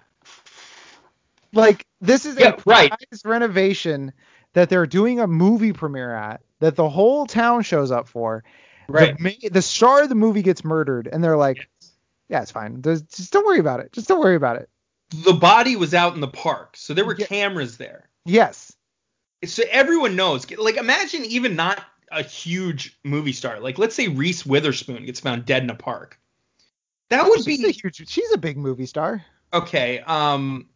[1.52, 2.92] Like this is Yeah, a right.
[3.24, 4.12] renovation
[4.52, 8.44] that they're doing a movie premiere at that the whole town shows up for.
[8.88, 9.16] Right.
[9.18, 11.68] The, the star of the movie gets murdered, and they're like,
[12.28, 12.82] "Yeah, it's fine.
[12.82, 13.92] There's, just don't worry about it.
[13.92, 14.68] Just don't worry about it."
[15.10, 17.26] the body was out in the park, so there were Yeah.
[17.26, 18.08] cameras there.
[18.24, 18.72] Yes,
[19.44, 20.50] So everyone knows.
[20.50, 21.80] Like imagine even not
[22.10, 23.60] a huge movie star.
[23.60, 26.18] Like let's say Reese Witherspoon gets found dead in a park.
[27.10, 28.08] That would she's a huge.
[28.08, 29.24] She's a big movie star.
[29.52, 30.00] okay.
[30.00, 30.68] Um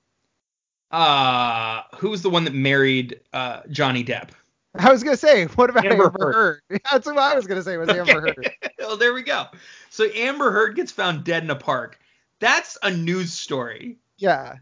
[0.91, 4.31] uh who's the one that married uh Johnny Depp?
[4.77, 6.61] I was gonna say, what about Amber Amber, Heard?
[6.91, 8.51] That's what I was gonna say was Amber Heard.
[8.79, 9.47] well, there we go.
[9.91, 11.99] So Amber Heard gets found dead in a park.
[12.39, 13.99] That's a news story.
[14.19, 14.57] Yeah.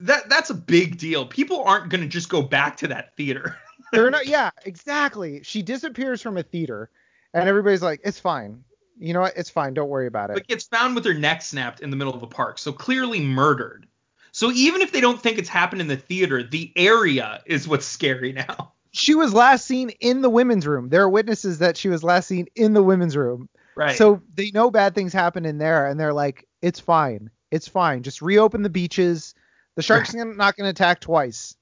[0.00, 1.26] That that's a big deal.
[1.26, 3.56] People aren't going to just go back to that theater.
[3.92, 4.26] They're not.
[4.34, 5.42] Yeah, exactly.
[5.44, 6.90] She disappears from a theater,
[7.32, 8.64] and everybody's like, "It's fine.
[8.98, 9.36] You know what?
[9.36, 9.74] It's fine.
[9.74, 12.22] Don't worry about it." but gets found with her neck snapped in the middle of
[12.22, 12.58] a park.
[12.58, 13.86] So clearly murdered.
[14.32, 17.86] So even if they don't think it's happened in the theater, the area is what's
[17.86, 18.72] scary now.
[18.90, 20.88] she was last seen in the women's room.
[20.88, 23.48] There are witnesses that she was last seen in the women's room.
[23.76, 23.96] Right.
[23.96, 27.30] So they know bad things happen in there, and they're like, "It's fine.
[27.50, 28.02] It's fine.
[28.04, 29.34] Just reopen the beaches.
[29.76, 31.56] The sharks are not going to attack twice."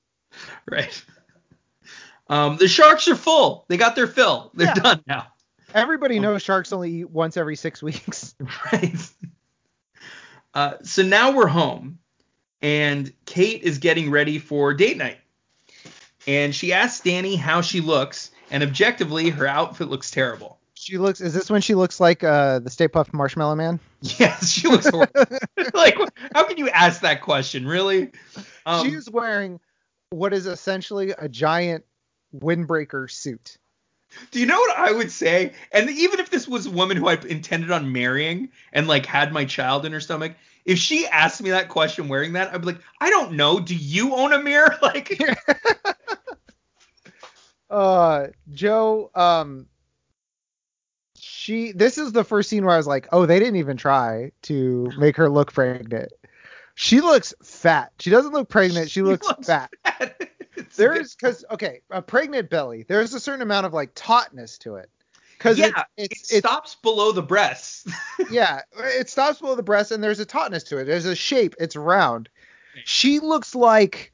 [0.71, 1.05] right.
[2.29, 3.65] Um, the sharks are full.
[3.69, 4.51] They got their fill.
[4.55, 4.75] They're Yeah.
[4.75, 5.27] done now.
[5.74, 8.35] Everybody knows sharks only eat once every six weeks.
[8.73, 8.97] Right.
[10.55, 11.99] Uh, so now we're home,
[12.61, 15.19] and Kate is getting ready for date night.
[16.27, 20.59] And she asks Danny how she looks, and objectively, her outfit looks terrible.
[20.74, 21.20] She looks.
[21.20, 23.81] Is this when she looks like uh, the Stay Puft Marshmallow Man?
[24.19, 25.24] Yes, she looks horrible.
[25.74, 25.97] like,
[26.35, 27.65] how can you ask that question?
[27.65, 28.11] Really?
[28.66, 29.61] Um, She's wearing
[30.11, 31.85] what is essentially a giant
[32.35, 33.59] windbreaker suit.
[34.30, 35.52] Do you know what I would say?
[35.72, 39.32] And even if this was a woman who I intended on marrying and like had
[39.32, 40.34] my child in her stomach,
[40.64, 43.60] if she asked me that question wearing that, I'd be like, I don't know.
[43.60, 44.76] Do you own a mirror?
[44.82, 45.18] Like,
[47.72, 49.66] Uh, Joe, um,
[51.16, 54.32] she this is the first scene where I was like, oh, they didn't even try
[54.43, 56.12] to make her look pregnant.
[56.74, 57.93] She looks fat.
[57.99, 58.90] She doesn't look pregnant.
[58.90, 59.70] She, looks, fat.
[59.85, 60.31] fat.
[60.77, 62.85] There's because okay, a pregnant belly.
[62.89, 64.89] There's a certain amount of like tautness to it.
[65.36, 67.85] Because yeah, it's it it's stops below the breasts.
[68.31, 70.85] yeah, it stops below the breast and there's a tautness to it.
[70.85, 71.55] There's a shape.
[71.59, 72.28] It's round.
[72.85, 74.12] She looks like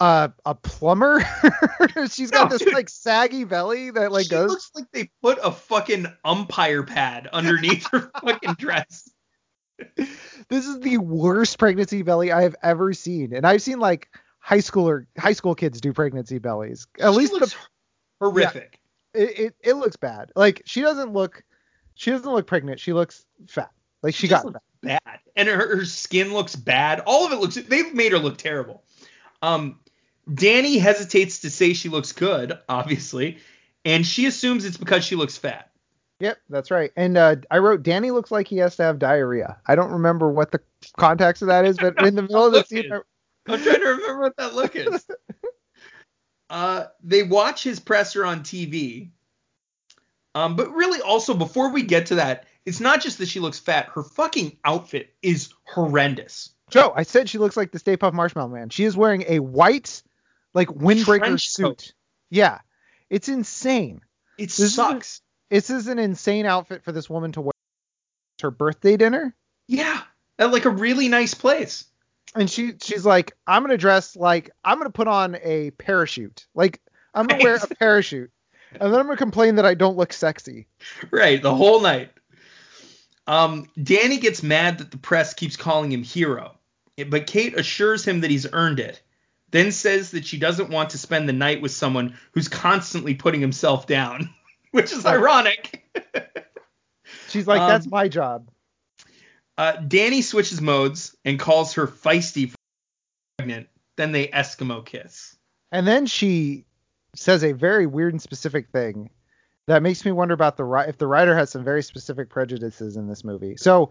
[0.00, 1.24] a a plumber.
[2.10, 2.74] She's got No, this dude.
[2.74, 4.50] like saggy belly that like she goes.
[4.50, 9.08] looks like they put a fucking umpire pad underneath her fucking dress.
[9.96, 14.58] This is the worst pregnancy belly I have ever seen, and I've seen like high
[14.58, 16.86] schooler high school kids do pregnancy bellies.
[17.00, 17.58] At She least looks the,
[18.20, 18.80] horrific.
[19.14, 20.32] it, it it looks bad.
[20.36, 21.42] Like she doesn't look
[21.94, 22.80] she doesn't look pregnant.
[22.80, 23.70] She looks fat.
[24.02, 27.00] Like she, just got looks bad, and her, her skin looks bad.
[27.06, 27.54] All of it looks.
[27.54, 28.84] They've made her look terrible.
[29.40, 29.80] Um,
[30.32, 33.38] Danny hesitates to say she looks good, obviously,
[33.84, 35.70] and she assumes it's because she looks fat.
[36.20, 36.90] Yep, that's right.
[36.96, 39.58] And uh, I wrote Danny looks like he has to have diarrhea.
[39.66, 40.60] I don't remember what the
[40.96, 43.00] context of that is, but in the middle of the scene, is.
[43.48, 45.06] I'm trying to remember what that look is.
[46.50, 49.10] Uh, they watch his presser on TV.
[50.34, 53.58] Um, but really, also before we get to that, it's not just that she looks
[53.58, 53.88] fat.
[53.88, 56.50] Her fucking outfit is horrendous.
[56.70, 58.68] Joe, I said she looks like the Stay Puft Marshmallow Man.
[58.68, 60.02] She is wearing a white,
[60.52, 61.80] like windbreaker Trench coat.
[61.80, 61.94] suit.
[62.30, 62.58] Yeah,
[63.10, 64.00] it's insane.
[64.38, 65.22] It This is- sucks.
[65.54, 67.52] This is an insane outfit for this woman to wear
[68.42, 69.36] her birthday dinner.
[69.68, 70.00] Yeah,
[70.36, 71.84] at like a really nice place.
[72.34, 76.48] And she she's like, I'm gonna dress like I'm gonna put on a parachute.
[76.56, 76.80] Like
[77.14, 78.32] I'm gonna wear a parachute.
[78.72, 80.66] And then I'm gonna complain that I don't look sexy.
[81.12, 82.10] Right, the whole night.
[83.28, 86.58] Um, Danny gets mad that the press keeps calling him hero,
[87.08, 89.00] but Kate assures him that he's earned it.
[89.52, 93.40] Then says that she doesn't want to spend the night with someone who's constantly putting
[93.40, 94.30] himself down,
[94.74, 95.86] which is ironic.
[97.28, 98.50] She's like, Um, that's my job.
[99.56, 102.56] Uh, Danny switches modes and calls her feisty for
[103.38, 103.68] pregnant.
[103.96, 105.36] Then they Eskimo kiss.
[105.70, 106.64] And then she
[107.14, 109.10] says a very weird and specific thing
[109.68, 113.06] that makes me wonder about the if the writer has some very specific prejudices in
[113.06, 113.56] this movie.
[113.56, 113.90] So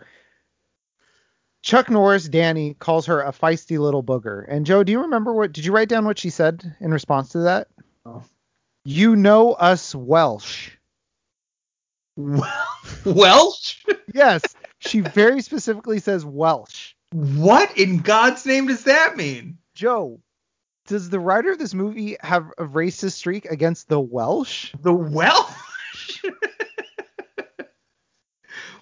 [1.62, 4.44] Chuck Norris, Danny calls her a feisty little booger.
[4.50, 5.54] And Joe, do you remember what?
[5.54, 7.70] Did you write down what she said in response to that?
[8.06, 8.24] Oh.
[8.86, 10.72] You know us Welsh.
[13.06, 13.86] Welsh?
[14.14, 14.42] Yes,
[14.80, 16.94] she very specifically says Welsh.
[17.14, 19.58] What in God's name does that mean?
[19.74, 20.20] Joe,
[20.88, 24.74] does the writer of this movie have a racist streak against the Welsh?
[24.82, 26.24] The Welsh?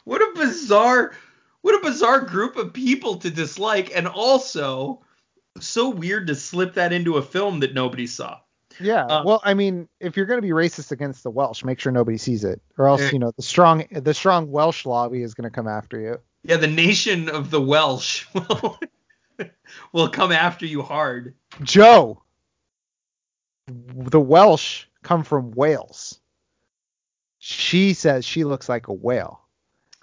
[0.03, 1.13] what a bizarre
[1.61, 5.01] what a bizarre group of people to dislike and also
[5.59, 8.39] so weird to slip that into a film that nobody saw.
[8.79, 9.05] Yeah.
[9.05, 11.91] Um, well, I mean, if you're going to be racist against the Welsh, make sure
[11.91, 13.09] nobody sees it, or else Yeah.
[13.11, 16.19] you know the strong the strong Welsh lobby is going to come after you.
[16.43, 18.79] Yeah, the nation of the Welsh will,
[19.91, 21.35] will come after you hard.
[21.61, 22.23] Joe,
[23.67, 26.19] the Welsh come from Wales.
[27.39, 29.41] She says she looks like a whale.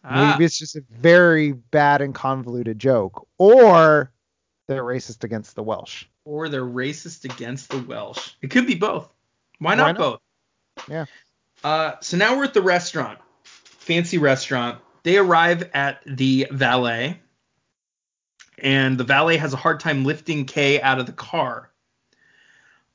[0.04, 4.12] Ah, Maybe it's just a very bad and convoluted joke, or
[4.66, 6.04] they're racist against the Welsh.
[6.28, 8.32] Or they're racist against the Welsh.
[8.42, 9.09] It could be both.
[9.59, 9.96] Why Why not, not?
[9.96, 10.20] both?
[10.88, 11.06] Yeah.
[11.64, 14.78] Uh, so now we're at the restaurant, fancy restaurant.
[15.05, 17.18] They arrive at the valet,
[18.59, 21.70] and the valet has a hard time lifting Kay out of the car.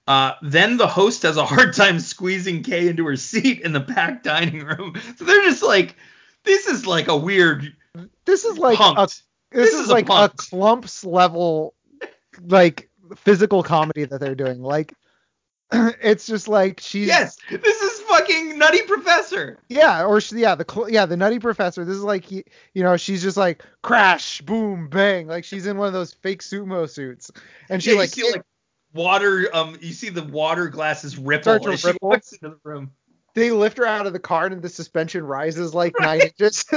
[0.07, 3.79] Uh, then the host has a hard time squeezing Kay into her seat in the
[3.79, 4.93] back dining room.
[5.17, 5.95] So they're just like,
[6.43, 7.75] this is like a weird
[8.25, 10.37] This is like a this, This is, is like a, punt.
[10.37, 11.73] clumps level
[12.45, 14.93] like physical comedy that they're doing like
[15.71, 19.59] it's just like she's Yes, this is fucking Nutty Professor.
[19.69, 22.95] yeah or she, yeah the yeah the nutty professor this is like you, you know
[22.97, 27.31] she's just like crash boom bang like she's in one of those fake sumo suits
[27.69, 28.43] and she Yeah, like, you see like
[28.93, 32.09] water um you see the water glasses ripple as she ripple.
[32.09, 32.91] walks into the room.
[33.33, 36.63] they lift her out of the car and the suspension rises like nine inches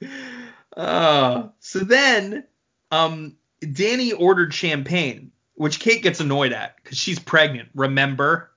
[0.76, 2.44] uh, so then
[2.90, 3.36] um
[3.72, 8.50] Danny ordered champagne, which Kate gets annoyed at because she's pregnant, remember?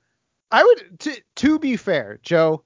[0.52, 2.64] I would to to be fair, Joe,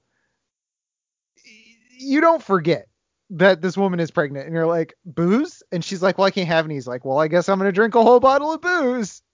[1.90, 2.88] you don't forget
[3.30, 5.62] that this woman is pregnant and you're like, booze?
[5.72, 6.74] And she's like, Well, I can't have any.
[6.74, 9.22] He's like, Well, I guess I'm gonna drink a whole bottle of booze.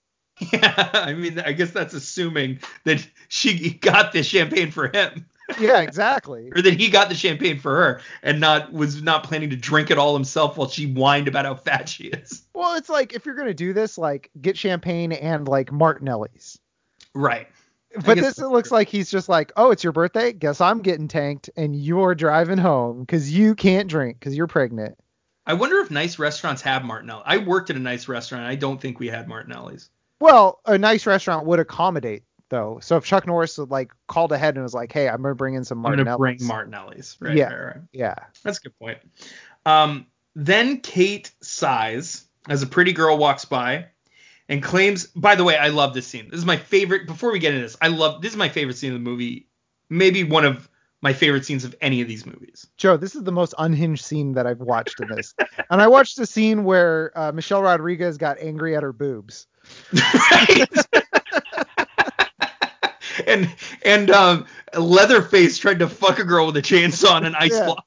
[0.53, 5.25] Yeah, I mean, I guess that's assuming that she got the champagne for him,
[5.59, 6.51] Yeah, exactly.
[6.55, 9.89] or that he got the champagne for her, and not was not planning to drink
[9.91, 12.43] it all himself while she whined about how fat she is.
[12.53, 16.59] well, it's like if you're gonna do this, like get champagne and like Martinelli's.
[17.13, 17.47] Right.
[18.05, 18.77] But this that's looks true.
[18.77, 20.31] like he's just like, oh, it's your birthday.
[20.31, 24.97] Guess I'm getting tanked, and you're driving home because you can't drink because you're pregnant.
[25.47, 27.23] I wonder if nice restaurants have Martinelli.
[27.25, 28.45] I worked at a nice restaurant.
[28.45, 29.89] I don't think we had Martinelli's.
[30.21, 32.79] Well, a nice restaurant would accommodate though.
[32.81, 35.55] So if Chuck Norris had, like called ahead and was like, hey, I'm gonna bring
[35.55, 36.47] in some I'm gonna bring Martinelli's.
[36.47, 37.17] Martinelli's.
[37.19, 37.53] Right, Yeah.
[37.53, 37.83] right, right.
[37.91, 38.15] yeah.
[38.43, 38.97] That's a good point.
[39.65, 43.87] Um, then Kate sighs as a pretty girl walks by
[44.47, 45.07] and claims.
[45.07, 46.29] By the way, I love this scene.
[46.29, 47.07] This is my favorite.
[47.07, 49.47] Before we get into this, I love this is my favorite scene of the movie.
[49.89, 50.69] Maybe one of
[51.01, 52.67] my favorite scenes of any of these movies.
[52.77, 55.33] Joe, this is the most unhinged scene that I've watched in this.
[55.69, 59.47] and I watched a scene where uh, Michelle Rodriguez got angry at her boobs.
[59.93, 60.67] right?
[63.29, 63.53] And
[63.83, 64.45] and um,
[64.77, 67.65] Leatherface tried to fuck a girl with a chainsaw and an ice Yeah.
[67.65, 67.85] block.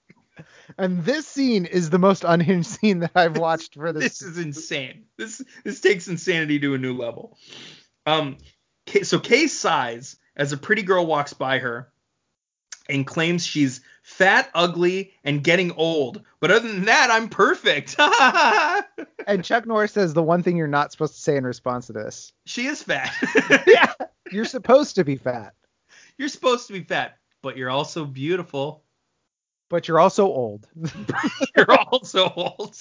[0.78, 4.18] And this scene is the most unhinged scene that I've watched for this.
[4.18, 5.04] This is insane.
[5.18, 7.36] This this takes insanity to a new level.
[8.06, 8.38] Um,
[9.02, 11.92] so Kay sighs as a pretty girl walks by her
[12.88, 16.22] and claims she's fat, ugly, and getting old.
[16.40, 17.96] But other than that, I'm perfect.
[19.24, 21.92] And Chuck Norris says the one thing you're not supposed to say in response to
[21.92, 22.32] this.
[22.44, 23.14] she is fat.
[23.68, 23.92] Yeah.
[24.32, 25.54] You're supposed to be fat,
[26.18, 28.82] You're supposed to be fat, but you're also beautiful.
[29.68, 30.66] but you're also old.
[31.56, 32.76] You're also old.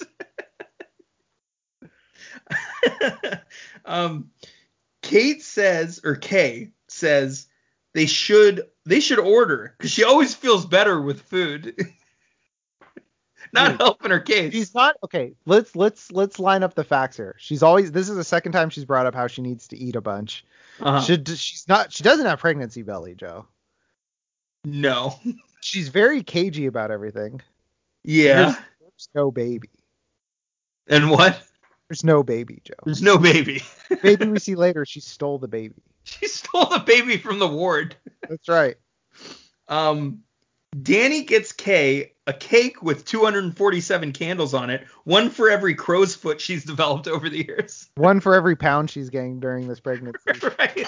[3.84, 4.30] um,
[5.02, 7.46] Kate says, or Kay says,
[7.94, 11.74] they should they should order because she always feels better with food.
[13.54, 14.54] Not Dude, helping her case.
[14.54, 15.34] She's not okay.
[15.44, 17.34] Let's let's let's line up the facts here.
[17.36, 19.94] She's always this is the second time she's brought up how she needs to eat
[19.94, 20.46] a bunch.
[20.80, 21.02] Uh-huh.
[21.02, 23.46] Should she's not she doesn't have pregnancy belly, Joe.
[24.64, 25.18] no.
[25.64, 27.40] She's very cagey about everything.
[28.02, 28.42] Yeah.
[28.42, 29.70] There's, there's no baby.
[30.88, 31.40] And what?
[31.88, 32.74] There's no baby, Joe.
[32.84, 33.62] There's no baby.
[34.02, 35.76] baby we see later, she stole the baby.
[36.04, 37.96] she stole the baby from the ward.
[38.28, 38.76] That's right.
[39.68, 40.22] Um,
[40.82, 46.40] Danny gets Kay a cake with 247 candles on it, one for every crow's foot
[46.40, 47.88] she's developed over the years.
[47.96, 50.18] One for every pound she's gained during this pregnancy.
[50.58, 50.86] right.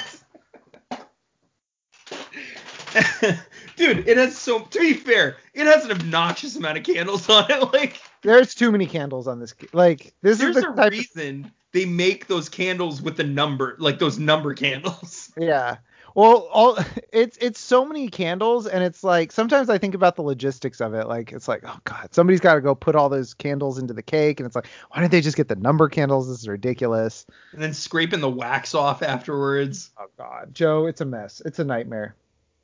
[3.77, 7.51] Dude, it has so to be fair, it has an obnoxious amount of candles on
[7.51, 7.73] it.
[7.73, 9.55] Like There's too many candles on this.
[9.73, 13.99] Like this there's is the a reason they make those candles with the number, like
[13.99, 15.31] those number candles.
[15.37, 15.79] Yeah.
[16.15, 16.79] Well, all
[17.13, 20.95] it's it's so many candles, and it's like sometimes I think about the logistics of
[20.95, 21.09] it.
[21.09, 24.03] Like it's like, oh god, somebody's got to go put all those candles into the
[24.03, 26.29] cake, and it's like, why didn't they just get the number candles?
[26.29, 27.27] This is ridiculous.
[27.53, 29.91] And then scraping the wax off afterwards.
[29.99, 31.43] Oh god, Joe, it's a mess.
[31.45, 32.15] It's a nightmare.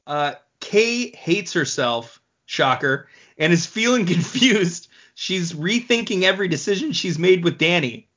[0.07, 4.87] Uh, Kay hates herself, shocker, and is feeling confused.
[5.17, 8.10] She's rethinking every decision she's made with Danny.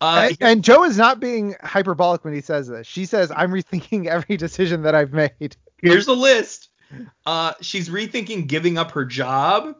[0.00, 2.86] Uh, and, and Joe is not being hyperbolic when he says this.
[2.86, 6.68] She says, "I'm rethinking every decision that I've made." here's a list.
[7.26, 9.76] Uh, she's rethinking giving up her job, Not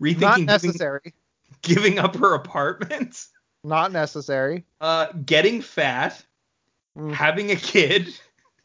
[0.00, 1.14] rethinking giving, necessary.
[1.62, 3.26] giving up her apartment,
[3.64, 4.64] Not necessary.
[4.80, 6.24] uh, getting fat,
[6.96, 7.12] Mm.
[7.14, 8.14] having a kid.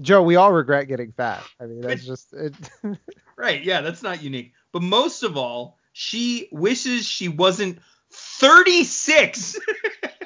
[0.02, 1.42] Joe, we all regret getting fat.
[1.62, 2.54] I mean, that's just it.
[3.38, 4.54] Right, yeah, that's not unique.
[4.74, 7.80] But most of all, she wishes she wasn't
[8.12, 9.58] 36.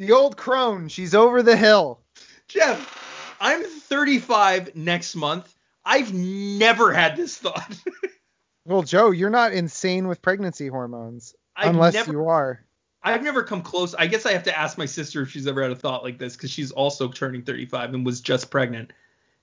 [0.00, 0.88] the old crone.
[0.88, 2.00] She's over the hill.
[2.48, 5.54] Jeff, I'm 35 next month.
[5.84, 7.78] I've never had this thought.
[8.66, 12.62] Well, Joe, you're not insane with pregnancy hormones, I've unless never, you are.
[13.02, 13.94] I've never come close.
[13.94, 16.18] I guess I have to ask my sister if she's ever had a thought like
[16.18, 18.92] this because she's also turning 35 and was just pregnant.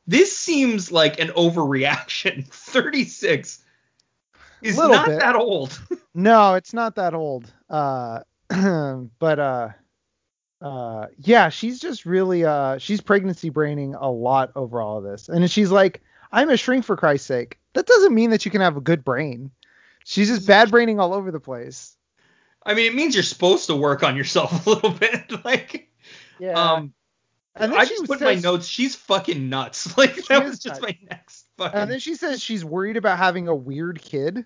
[0.05, 2.47] This seems like an overreaction.
[2.51, 3.65] 36
[4.61, 5.19] is not bit.
[5.19, 5.77] that old.
[6.13, 7.51] No, it's not that old.
[7.69, 9.69] Uh, but uh,
[10.61, 15.29] uh, yeah, she's just really uh, she's pregnancy braining a lot over all of this,
[15.29, 16.01] and she's like,
[16.31, 17.59] I'm a shrink for Christ's sake.
[17.73, 19.51] That doesn't mean that you can have a good brain.
[20.03, 21.95] She's just bad braining all over the place.
[22.65, 25.31] I mean, it means you're supposed to work on yourself a little bit.
[25.45, 25.89] like,
[26.39, 26.53] Yeah.
[26.53, 26.93] um,
[27.55, 28.67] and then I just put in my notes.
[28.67, 29.93] She's fucking nuts.
[29.97, 30.81] Like that was just nuts.
[30.81, 31.79] my next fucking.
[31.79, 34.45] And then she says she's worried about having a weird kid.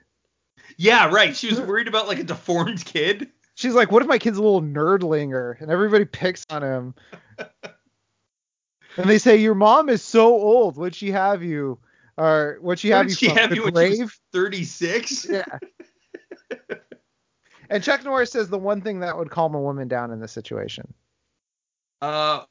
[0.77, 1.35] yeah, right.
[1.35, 3.29] She was worried about like a deformed kid.
[3.61, 6.95] She's like, what if my kid's a little nerdlinger and everybody picks on him?
[8.97, 10.77] and they say, your mom is so old.
[10.77, 11.77] What'd she have you?
[12.17, 14.19] Or would she What have did you she from have the you when grave?
[14.33, 15.27] 36?
[15.29, 15.43] yeah.
[17.69, 20.31] and Chuck Norris says the one thing that would calm a woman down in this
[20.31, 20.91] situation.
[22.01, 22.43] Uh,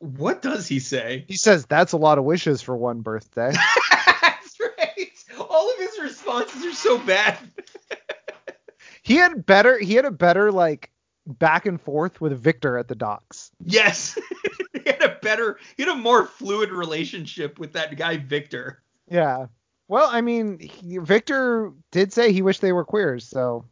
[0.00, 1.24] what does he say?
[1.28, 3.52] He says that's a lot of wishes for one birthday.
[4.20, 5.10] That's right.
[5.38, 7.38] All of his responses are so bad.
[9.08, 9.78] He had better.
[9.78, 10.90] He had a better like
[11.26, 13.50] back and forth with Victor at the docks.
[13.64, 14.18] yes.
[14.72, 18.82] he had a better, he had a more fluid relationship with that guy Victor.
[19.10, 19.46] Yeah.
[19.88, 23.64] Well, I mean, he, Victor did say he wished they were queers, so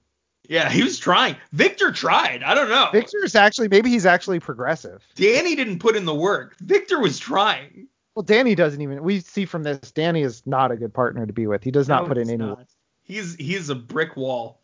[0.49, 1.37] Yeah, he was trying.
[1.53, 2.43] Victor tried.
[2.43, 2.89] I don't know.
[2.93, 5.03] Victor's actually maybe he's actually progressive.
[5.15, 6.57] Danny didn't put in the work.
[6.61, 7.89] Victor was trying.
[8.15, 9.03] Well, Danny doesn't even.
[9.03, 11.63] We see from this, Danny is not a good partner to be with.
[11.63, 12.39] He does not No, put in any.
[12.39, 12.67] not.
[13.03, 14.63] He's he's a brick wall.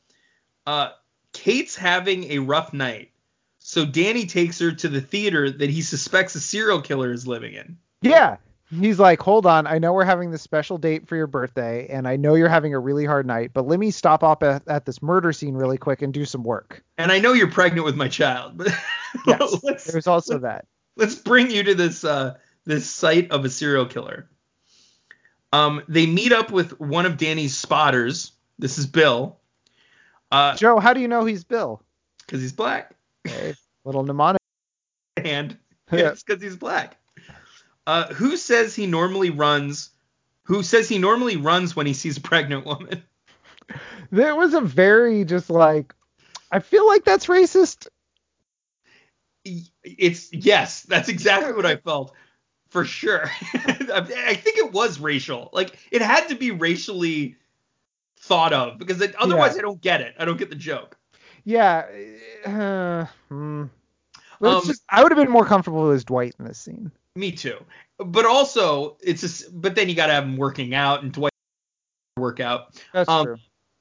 [0.67, 0.91] Uh,
[1.33, 3.11] Kate's having a rough night,
[3.59, 7.55] so Danny takes her to the theater that he suspects a serial killer is living
[7.55, 7.79] in.
[8.03, 8.37] Yeah.
[8.71, 12.09] He's like, hold on, I know we're having this special date for your birthday, and
[12.09, 14.87] I know you're having a really hard night, but let me stop up at, at
[14.87, 16.83] this murder scene really quick and do some work.
[16.97, 18.69] And I know you're pregnant with my child, but
[19.27, 19.85] Yes.
[19.85, 20.65] There's also that.
[20.97, 24.31] let's bring you to this uh this site of a serial killer.
[25.53, 28.33] Um, they meet up with one of Danny's spotters.
[28.59, 29.39] This is Bill,
[30.33, 31.81] uh, Joe, how do you know he's Bill?
[32.27, 32.95] because he's black,
[33.29, 33.55] Okay.
[33.85, 34.41] Little mnemonic.
[35.17, 35.57] and
[35.91, 36.97] it's because he's black.
[37.87, 39.91] Uh, who says he normally runs?
[40.45, 43.03] Who says he normally runs when he sees a pregnant woman?
[44.11, 45.95] There was a very just like,
[46.51, 47.89] I feel like that's racist.
[49.45, 52.15] It's yes, that's exactly what I felt
[52.71, 53.31] for sure.
[53.55, 55.51] I think it was racial.
[55.53, 57.37] Like it had to be racially
[58.33, 59.59] thought of because it, otherwise Yeah.
[59.59, 60.15] I don't get it.
[60.19, 60.97] I don't get the joke.
[61.45, 61.85] Yeah.
[62.47, 63.65] Uh, hmm.
[64.41, 66.91] Um, just, I would have been more comfortable as Dwight in this scene.
[67.15, 67.59] Me too.
[67.99, 71.33] But also it's just but then you got to have him working out and Dwight
[72.17, 72.81] work out.
[72.93, 73.37] That's Um, true.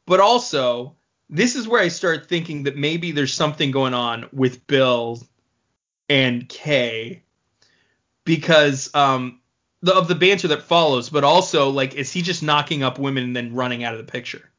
[0.06, 0.96] But also
[1.30, 5.20] this is where I start thinking that maybe there's something going on with Bill
[6.10, 7.24] and Kay
[8.26, 9.41] because um
[9.82, 13.24] the, of the banter that follows, but also like is he just knocking up women
[13.24, 14.50] and then running out of the picture?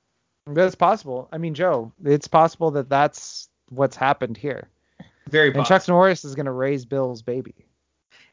[0.46, 1.28] That's possible.
[1.32, 4.68] I mean, Joe, it's possible that that's what's happened here.
[5.28, 5.78] Very And possible.
[5.78, 7.54] Chuck Norris is going to raise Bill's baby.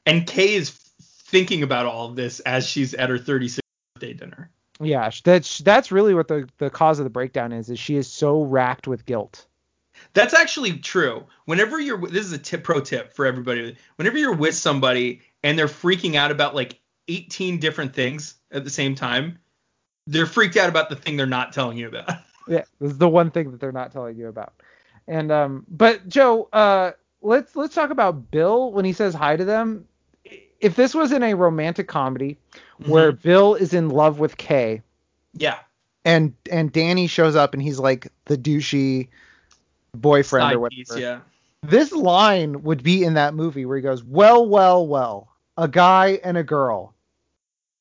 [0.05, 3.59] And Kay is thinking about all of this as she's at her 36th
[3.93, 4.49] birthday dinner.
[4.81, 7.69] Yeah, that's that's really what the the cause of the breakdown is.
[7.69, 9.45] Is she is so racked with guilt.
[10.13, 11.25] That's actually true.
[11.45, 13.75] Whenever you're this is a tip pro tip for everybody.
[13.97, 16.78] Whenever you're with somebody and they're freaking out about like
[17.09, 19.37] 18 different things at the same time,
[20.07, 22.09] they're freaked out about the thing they're not telling you about.
[22.47, 24.53] Yeah, this is the one thing that they're not telling you about.
[25.07, 29.45] And um, but Joe, uh, let's let's talk about Bill when he says hi to
[29.45, 29.85] them.
[30.59, 32.37] If this was in a romantic comedy
[32.87, 34.81] where Bill is in love with Kay
[35.35, 35.59] Yeah.
[36.05, 39.09] and and Danny shows up and he's like the douchey
[39.93, 40.75] boyfriend Side or whatever.
[40.79, 41.19] piece, yeah.
[41.61, 46.19] This line would be in that movie where he goes, "Well, well, well, a guy
[46.23, 46.95] and a girl,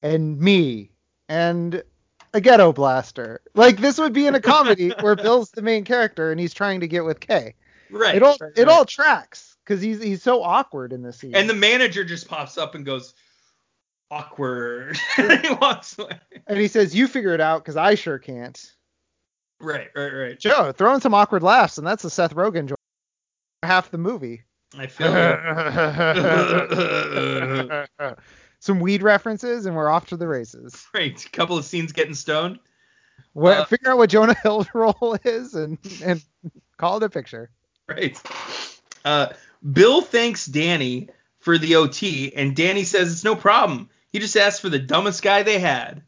[0.03, 0.91] and me,
[1.29, 1.83] and
[2.35, 6.31] a ghetto blaster." Like this would be in a comedy where Bill's the main character
[6.31, 7.55] and he's trying to get with Kay.
[7.91, 8.17] Right.
[8.17, 8.69] It all right, it right.
[8.69, 11.35] all tracks because he's he's so awkward in this scene.
[11.35, 13.15] And the manager just pops up and goes,
[14.11, 14.99] awkward.
[15.17, 16.19] and he walks away.
[16.47, 18.73] and he says, "You figure it out because I sure can't."
[19.61, 20.39] Right, right, right.
[20.39, 22.79] Joe throwing some awkward laughs, and that's a Seth Rogen joke.
[23.63, 24.43] Half the movie.
[24.77, 25.29] I feel it.
[28.61, 30.87] some weed references, and we're off to the races.
[30.95, 31.25] Right.
[31.25, 32.59] A couple of scenes getting stoned.
[33.33, 36.23] What, Uh, figure out what Jonah Hill's role is and and
[36.77, 37.51] call it a picture.
[37.89, 38.21] Right.
[39.05, 39.29] Uh,
[39.73, 41.09] Bill thanks Danny
[41.41, 43.89] for the OT, and Danny says it's no problem.
[44.13, 46.03] He just asked for the dumbest guy they had,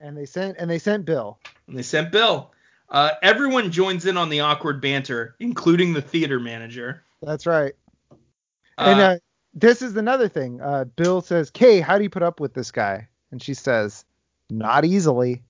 [0.00, 1.38] And they sent and they sent Bill.
[1.66, 2.52] and they sent Bill.
[2.88, 7.02] Uh, everyone joins in on the awkward banter, including the theater manager.
[7.20, 7.74] That's right.
[8.78, 9.18] and Uh, uh,
[9.54, 10.60] this is another thing.
[10.60, 14.04] Uh, Bill says, "Kay, how do you put up with this guy?" And she says,
[14.50, 15.42] "Not easily."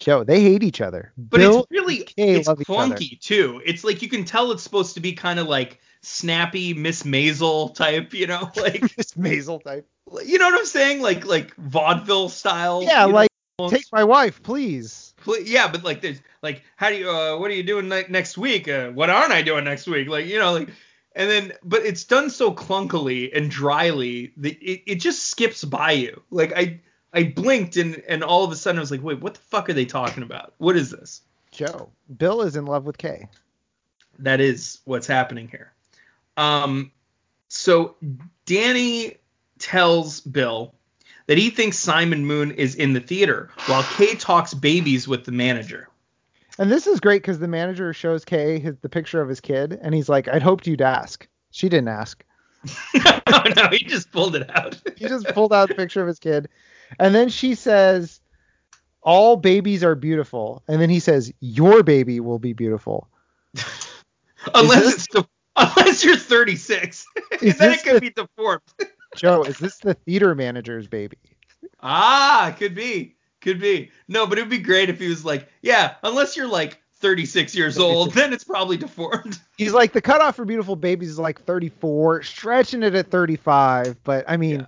[0.00, 1.12] Joe, they hate each other.
[1.16, 3.62] but Bill it's really it's clunky too.
[3.64, 7.74] It's like you can tell it's supposed to be kind of like snappy Miss Maisel
[7.74, 9.88] type, you know, like Miss Maisel type.
[10.24, 12.82] you know what I'm saying, like like vaudeville style.
[12.82, 13.76] Yeah, know, like almost.
[13.76, 15.14] take my wife, please.
[15.22, 18.06] Pl- Yeah, but like there's like how do you uh what are you doing ne-
[18.08, 18.68] next week?
[18.68, 20.08] Uh, what aren't I doing next week?
[20.08, 20.68] Like you know like
[21.14, 25.92] and then but it's done so clunkily and dryly that it, it just skips by
[25.92, 26.22] you.
[26.30, 26.80] Like I
[27.12, 29.68] I blinked and and all of a sudden I was like, wait, what the fuck
[29.68, 30.54] are they talking about?
[30.58, 31.22] What is this?
[31.50, 33.28] Joe, Bill is in love with Kay.
[34.18, 35.72] That is what's happening here.
[36.36, 36.90] Um
[37.48, 37.94] so
[38.46, 39.16] Danny
[39.58, 40.74] tells Bill
[41.26, 45.32] that he thinks Simon Moon is in the theater while Kay talks babies with the
[45.32, 45.88] manager.
[46.58, 49.78] And this is great because the manager shows Kay his, the picture of his kid,
[49.82, 52.24] and he's like, "I'd hoped you'd ask." She didn't ask.
[52.96, 54.80] oh no, he just pulled it out.
[54.96, 56.48] He just pulled out the picture of his kid,
[57.00, 58.20] and then she says,
[59.02, 63.08] "All babies are beautiful," and then he says, "Your baby will be beautiful."
[64.54, 65.26] unless this- it's the
[65.56, 67.06] Unless you're 36,
[67.40, 68.62] Is then it could the- be deformed.
[69.14, 71.16] Joe, is this the theater manager's baby?
[71.80, 73.14] Ah, could be,
[73.44, 73.90] could be.
[74.08, 77.54] No, but it would be great if he was like, yeah, unless you're like 36
[77.54, 79.38] years old, then it's probably deformed.
[79.56, 84.02] He's like the cutoff for beautiful babies is like 34, stretching it at 35.
[84.02, 84.66] But I mean,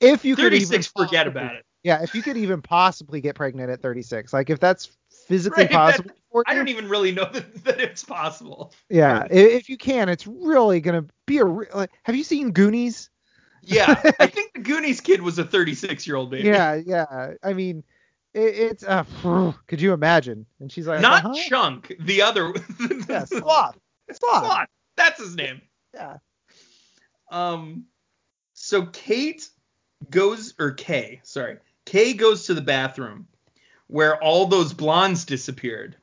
[0.00, 1.62] if you could even 36, forget possibly- about it.
[1.82, 4.88] Yeah, if you could even possibly get pregnant at 36, like if that's
[5.28, 8.72] physically Right, that- possible for I don't even really know that, that it's possible.
[8.90, 11.44] yeah, if you can, it's really gonna be a.
[11.44, 13.08] Re- like, have you seen Goonies?
[13.62, 16.48] Yeah, I think the Goonies kid was a 36 year old baby.
[16.48, 17.34] Yeah, yeah.
[17.42, 17.84] I mean,
[18.36, 19.04] it's uh,
[19.66, 20.46] could you imagine?
[20.60, 21.34] And she's like, Not uh-huh.
[21.48, 22.52] Chunk, the other.
[23.08, 23.78] yeah, sloth,
[24.12, 24.44] sloth.
[24.44, 24.68] Sloth.
[24.96, 25.62] That's his name.
[25.94, 26.18] Yeah.
[27.30, 27.86] Um,
[28.54, 29.48] so Kate
[30.10, 33.26] goes, or Kay, sorry, Kay goes to the bathroom
[33.88, 35.96] where all those blondes disappeared.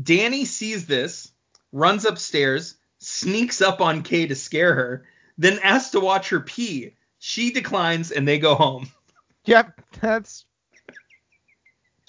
[0.00, 1.32] Danny sees this,
[1.72, 5.06] runs upstairs, sneaks up on Kay to scare her,
[5.38, 6.94] then asks to watch her pee.
[7.18, 8.88] She declines, and they go home.
[9.46, 10.44] Yep, that's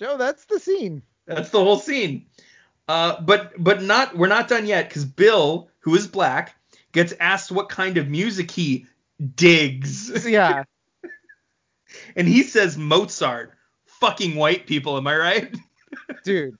[0.01, 0.17] Joe.
[0.17, 1.03] That's the scene.
[1.27, 2.25] That's the whole scene.
[2.87, 6.55] Uh, but but not we're not done yet because Bill, who is black,
[6.91, 8.87] gets asked what kind of music he
[9.35, 10.63] digs, Yeah.
[12.15, 13.53] and he says Mozart.
[13.85, 15.55] Fucking white people, am I right?
[16.23, 16.57] dude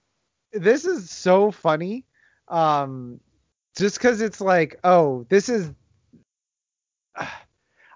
[0.52, 2.06] this is so funny
[2.50, 3.20] um
[3.78, 5.72] just because it's like oh this is
[7.16, 7.30] i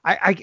[0.06, 0.36] i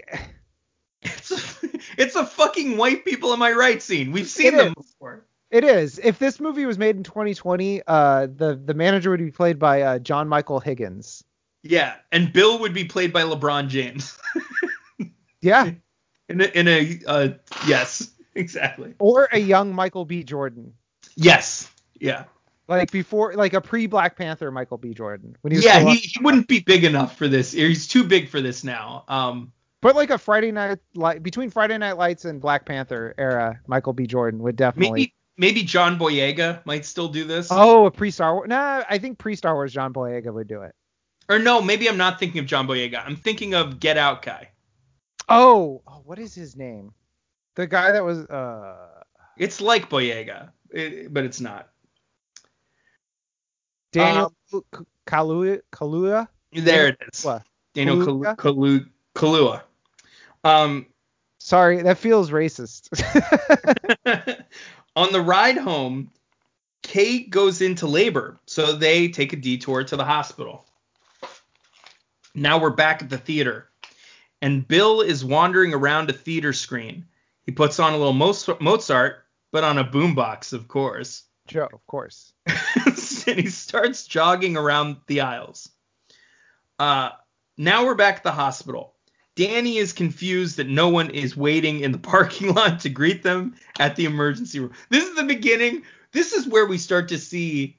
[1.31, 1.69] It's a,
[1.99, 4.13] it's a fucking white people, am I right scene.
[4.13, 4.87] We've seen It them is.
[4.93, 5.25] before.
[5.51, 9.31] it is if this movie was made in 2020 uh the the manager would be
[9.31, 11.23] played by uh john michael higgins
[11.63, 14.19] Yeah, and Bill would be played by LeBron James.
[15.41, 15.71] yeah
[16.29, 17.29] in a, in a uh,
[17.67, 18.95] yes, exactly.
[18.99, 20.73] or a young michael b jordan
[21.15, 21.69] Yes,
[22.01, 22.25] yeah,
[22.69, 25.81] like before like a pre black panther michael b jordan when he yeah.
[25.81, 27.53] He, he wouldn't be big enough for this.
[27.53, 29.05] He's too big for this now.
[29.09, 33.61] Um, but like a friday night light between friday night lights and black panther era
[33.67, 37.49] michael b jordan would definitely maybe maybe John Boyega might still do this.
[37.51, 38.49] Oh, a pre Star Wars.
[38.49, 40.75] Nah, I think pre Star Wars John Boyega would do it.
[41.31, 43.03] Or no, maybe I'm not thinking of John Boyega.
[43.05, 44.51] I'm thinking of Get Out guy.
[45.31, 46.93] Oh, oh, what is his name?
[47.55, 49.03] The guy that was uh
[49.39, 51.71] It's like Boyega, it- but it's not.
[53.91, 54.35] Daniel
[55.07, 55.61] Kaluuya.
[55.73, 56.29] Kaluuya.
[56.53, 57.25] There it is.
[57.25, 57.43] What?
[57.75, 58.37] Daniel Kaluuya?
[58.37, 59.63] Kalu- Kalua.
[60.45, 60.87] Um,
[61.39, 62.89] Sorry, that feels racist.
[64.97, 66.11] on the ride home,
[66.83, 70.65] Kate goes into labor, so they take a detour to the hospital.
[72.35, 73.69] Now we're back at the theater,
[74.41, 77.07] and Bill is wandering around a theater screen.
[77.45, 81.25] He puts on a little Mozart, but on a boombox, of course.
[81.49, 82.33] Joe, of course.
[83.27, 85.69] and he starts jogging around the aisles.
[86.79, 87.11] Uh,
[87.57, 88.95] now we're back at the hospital.
[89.35, 93.55] Danny is confused that no one is waiting in the parking lot to greet them
[93.79, 94.73] at the emergency room.
[94.91, 95.83] This is the beginning.
[96.13, 97.79] This is where we start to see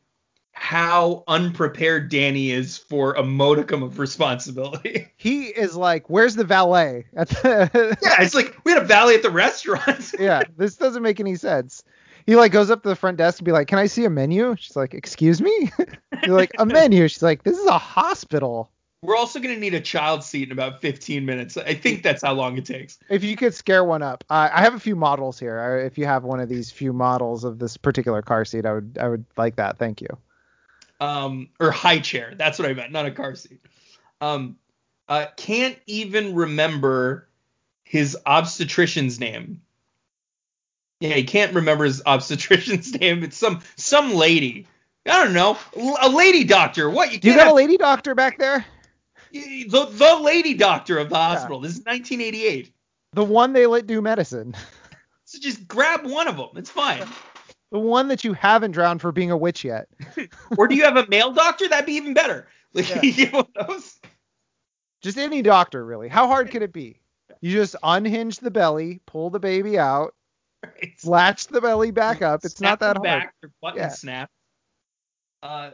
[0.53, 5.07] how unprepared Danny is for a modicum of responsibility.
[5.17, 9.15] He is like, "Where's the valet?" At the yeah, it's like we had a valet
[9.15, 10.13] at the restaurant.
[10.19, 11.81] yeah, this doesn't make any sense.
[12.25, 14.09] He like goes up to the front desk and be like, "Can I see a
[14.09, 15.71] menu?" She's like, "Excuse me."
[16.25, 18.69] You're like, "A menu?" She's like, "This is a hospital."
[19.03, 21.57] We're also going to need a child seat in about 15 minutes.
[21.57, 22.97] I think that's how long it takes.
[23.09, 25.59] If you could scare one up, uh, I have a few models here.
[25.59, 28.71] I- If you have one of these few models of this particular car seat, I
[28.73, 29.77] would I would like that.
[29.77, 30.07] Thank you.
[31.01, 32.34] um, or high chair.
[32.38, 33.59] That's what I meant, not a car seat.
[34.21, 34.55] Um,
[35.09, 37.27] uh, can't even remember
[37.84, 39.61] his obstetrician's name.
[41.01, 43.21] Yeah, he can't remember his obstetrician's name.
[43.23, 44.65] It's some some lady.
[45.05, 45.57] I don't know,
[46.01, 46.89] a lady doctor.
[46.89, 48.63] What you You got a lady doctor back there?
[49.34, 51.60] The the lady doctor of the hospital.
[51.60, 52.72] This is 1988.
[53.14, 54.55] The one they let do medicine.
[55.26, 56.49] So just grab one of them.
[56.57, 57.01] It's fine.
[57.72, 59.88] The one that you haven't drowned for being a witch yet.
[60.57, 61.68] or do you have a male doctor?
[61.68, 62.47] That'd be even better.
[62.73, 62.99] Like Yeah.
[63.01, 63.99] you get one of those.
[65.01, 66.07] Just any doctor, really.
[66.07, 66.99] How hard could it be?
[67.41, 70.14] You just unhinge the belly, pull the baby out,
[70.64, 70.93] Right.
[71.03, 72.45] latch the belly back up.
[72.45, 73.23] It's Snap not that hard.
[73.23, 73.89] Back, button Yeah.
[73.89, 74.30] snap.
[75.41, 75.72] Uh,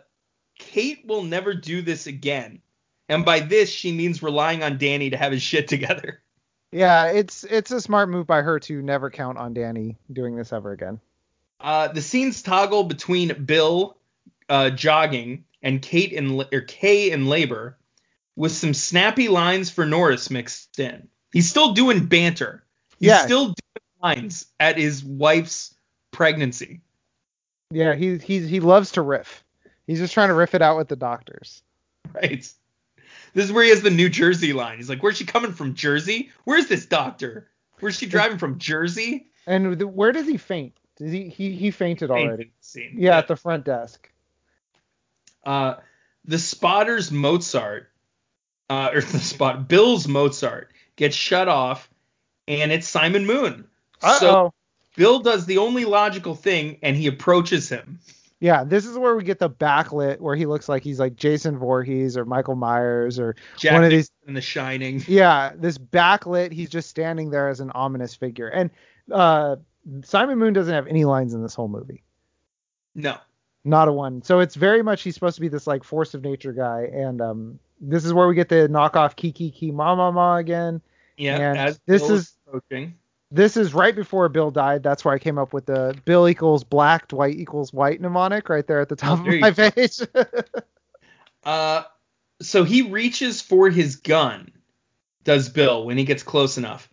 [0.58, 2.62] Kate will never do this again,
[3.10, 6.22] and by this she means relying on Danny to have his shit together.
[6.72, 10.54] Yeah, it's it's a smart move by her to never count on Danny doing this
[10.54, 11.00] ever again.
[11.60, 13.98] Uh, the scenes toggle between Bill
[14.48, 17.78] uh, jogging and Kate in or Kay in labor,
[18.36, 21.08] with some snappy lines for Norris mixed in.
[21.34, 22.64] He's still doing banter.
[23.00, 23.26] He's Yeah.
[23.26, 23.56] still doing
[24.02, 25.74] lines at his wife's
[26.12, 26.82] pregnancy.
[27.72, 29.44] Yeah, he he he loves to riff.
[29.88, 31.62] He's just trying to riff it out with the doctors.
[32.14, 32.52] Right.
[33.34, 34.78] This is where he has the New Jersey line.
[34.78, 35.76] He's like, "Where's she coming from?
[35.76, 36.30] Jersey?
[36.44, 37.48] Where's this doctor?
[37.80, 38.58] Where's she driving from?
[38.58, 40.74] Jersey?" And the, where does he faint?
[40.98, 42.52] Does he he he fainted already?
[42.62, 42.96] Scene.
[42.98, 44.10] Yeah, at the front desk.
[45.46, 45.76] Uh,
[46.26, 47.90] the spotters Mozart,
[48.70, 51.90] uh, or the spot Bill's Mozart gets shut off,
[52.48, 53.68] and it's Simon Moon.
[54.02, 54.54] Uh So.
[54.96, 58.00] Bill does the only logical thing, and he approaches him.
[58.42, 61.58] Yeah, this is where we get the backlit where he looks like he's like Jason
[61.58, 64.10] Voorhees or Michael Myers or Jack one of these.
[64.28, 65.04] in The Shining.
[65.08, 66.52] Yeah, this backlit.
[66.54, 68.48] He's just standing there as an ominous figure.
[68.48, 68.70] And
[69.12, 69.58] uh,
[70.04, 72.02] Simon Moon doesn't have any lines in this whole movie.
[72.96, 73.18] No.
[73.66, 74.22] Not a one.
[74.24, 76.90] So it's very much he's supposed to be this like force of nature guy.
[76.94, 80.82] And um, this is where we get the knockoff Kiki Ki Ma Ma Ma again.
[81.18, 81.36] Yeah.
[81.38, 82.96] And as this is- approaching.
[83.32, 84.82] This is right before Bill died.
[84.82, 88.66] That's where I came up with the Bill equals black, Dwight equals white mnemonic right
[88.66, 90.00] there at the top Oh, of my page.
[91.44, 91.84] Uh,
[92.42, 94.52] so he reaches for his gun,
[95.24, 96.90] does Bill when he gets close enough.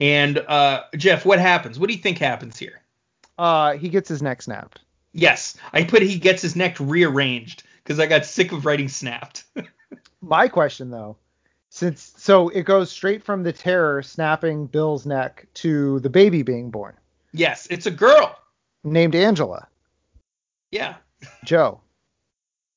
[0.00, 1.78] And uh, Jeff, what happens?
[1.78, 2.82] What do you think happens here?
[3.38, 4.80] uh, he gets his neck snapped.
[5.12, 9.44] Yes, I put he gets his neck rearranged because I got sick of writing snapped.
[10.20, 11.16] My question though,
[11.76, 16.70] since so it goes straight from the terror snapping Bill's neck to the baby being
[16.70, 16.94] born,
[17.32, 18.34] yes, it's a girl.
[18.82, 19.68] named Angela.
[20.70, 20.96] Yeah.
[21.44, 21.80] Joe,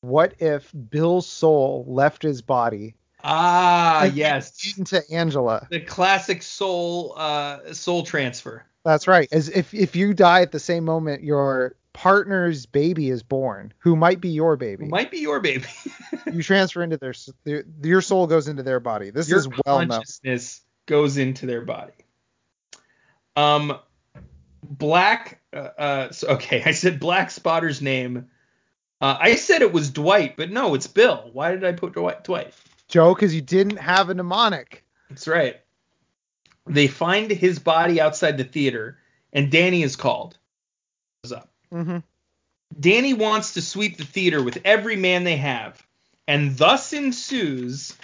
[0.01, 4.75] what if Bill's soul left his body Ah, yes.
[4.77, 5.65] into Angela?
[5.69, 8.65] The classic soul uh soul transfer.
[8.85, 9.27] That's right.
[9.31, 13.95] As if if you die at the same moment your partner's baby is born, who
[13.95, 15.65] might be your baby, Might be your baby.
[16.31, 17.13] you transfer into their,
[17.43, 19.09] their your soul goes into their body.
[19.09, 19.89] This your is well known.
[19.89, 21.93] consciousness goes into their body.
[23.35, 23.77] Um,
[24.63, 25.41] Black.
[25.51, 28.27] Uh, uh, so, okay, I said Black Spotter's name.
[29.01, 31.29] Uh, I said it was Dwight, but no, it's Bill.
[31.31, 32.23] Why did I put Dwight?
[32.23, 32.53] Dwight.
[32.87, 34.83] Joe, because you didn't have a mnemonic.
[35.09, 35.57] That's right.
[36.67, 38.97] They find his body outside the theater,
[39.31, 40.37] and Danny is called.
[41.21, 41.49] What's up?
[41.73, 41.99] Mm-hmm.
[42.79, 45.81] Danny wants to sweep the theater with every man they have,
[46.27, 47.97] and thus ensues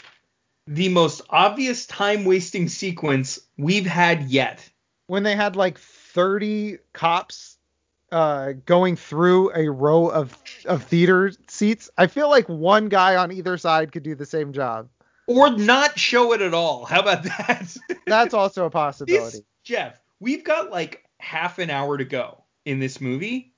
[0.68, 4.68] the most obvious time wasting sequence we've had yet.
[5.08, 7.58] when they had like 30 cops
[8.12, 13.32] uh, going through a row of of theater seats, I feel like one guy on
[13.32, 14.90] either side could do the same job.
[15.28, 16.86] Or not show it at all.
[16.86, 17.76] How about that?
[18.06, 19.40] That's also a possibility.
[19.64, 23.55] Jeff, we've got like half an hour to go in this movie.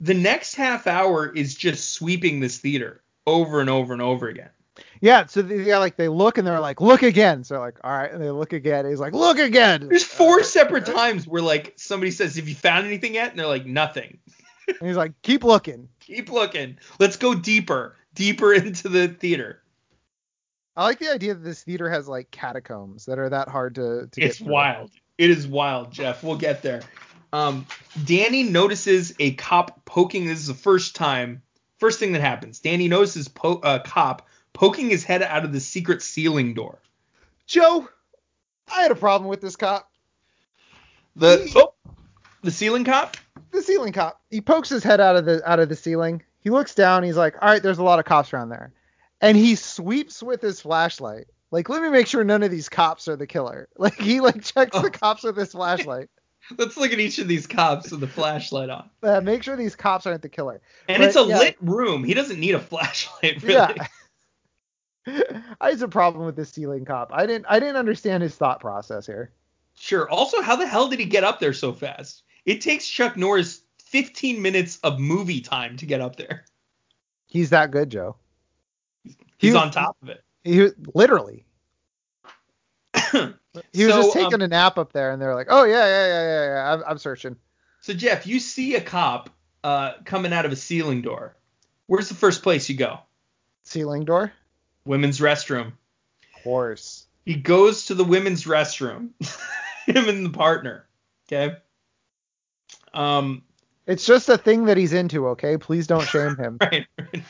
[0.00, 4.50] The next half hour is just sweeping this theater over and over and over again.
[5.00, 7.44] Yeah, so they, yeah, like they look and they're like, look again.
[7.44, 8.86] So they're like, all right, and they look again.
[8.86, 9.88] He's like, look again.
[9.88, 13.46] There's four separate times where like somebody says, "Have you found anything yet?" And they're
[13.46, 14.18] like, "Nothing."
[14.68, 15.88] And he's like, keep looking.
[16.00, 16.78] Keep looking.
[16.98, 19.62] Let's go deeper, deeper into the theater.
[20.76, 24.08] I like the idea that this theater has like catacombs that are that hard to,
[24.10, 24.90] to get It's wild.
[25.16, 26.22] It is wild, Jeff.
[26.22, 26.82] We'll get there.
[27.32, 27.66] Um,
[28.04, 30.26] Danny notices a cop poking.
[30.26, 31.42] This is the first time.
[31.78, 32.58] First thing that happens.
[32.60, 36.78] Danny notices po- a cop poking his head out of the secret ceiling door.
[37.46, 37.88] Joe,
[38.72, 39.90] I had a problem with this cop.
[41.16, 41.74] The oh,
[42.42, 43.16] the ceiling cop.
[43.50, 44.20] the ceiling cop.
[44.30, 46.22] He pokes his head out of the out of the ceiling.
[46.40, 47.02] He looks down.
[47.02, 48.72] He's like, "All right, there's a lot of cops around there,"
[49.20, 51.26] and he sweeps with his flashlight.
[51.50, 53.68] Like, let me make sure none of these cops are the killer.
[53.78, 54.82] Like, he like checks Oh.
[54.82, 56.08] the cops with his flashlight.
[56.58, 58.88] Let's look at each of these cops with the flashlight on.
[59.02, 60.60] Uh, make sure these cops aren't the killer.
[60.88, 61.38] And But, it's a yeah.
[61.38, 62.04] lit room.
[62.04, 63.54] He doesn't need a flashlight, really.
[63.54, 63.86] Yeah.
[65.60, 67.10] I had a problem with this ceiling cop.
[67.12, 69.30] I didn't I didn't understand his thought process here.
[69.78, 70.08] Sure.
[70.10, 72.22] Also, how the hell did he get up there so fast?
[72.44, 76.44] It takes Chuck Norris 15 minutes of movie time to get up there.
[77.26, 78.16] He's that good, Joe.
[79.38, 80.22] He's He- on top of it.
[80.44, 81.44] He literally.
[83.72, 85.86] He was So, just taking um, a nap up there, and they're like, "Oh yeah,
[85.86, 86.72] yeah, yeah, yeah, yeah.
[86.72, 87.36] I'm, I'm searching."
[87.80, 89.30] So Jeff, you see a cop
[89.64, 91.36] uh, coming out of a ceiling door.
[91.86, 93.00] Where's the first place you go?
[93.64, 94.32] Ceiling door.
[94.84, 95.72] Women's restroom.
[96.42, 97.06] Horse.
[97.24, 99.10] He goes to the women's restroom.
[99.86, 100.86] Him and the partner.
[101.26, 101.56] Okay.
[102.94, 103.42] Um.
[103.86, 105.56] It's just a thing that he's into, okay?
[105.56, 106.58] Please don't shame him.
[106.60, 106.86] Right.
[106.98, 107.22] right.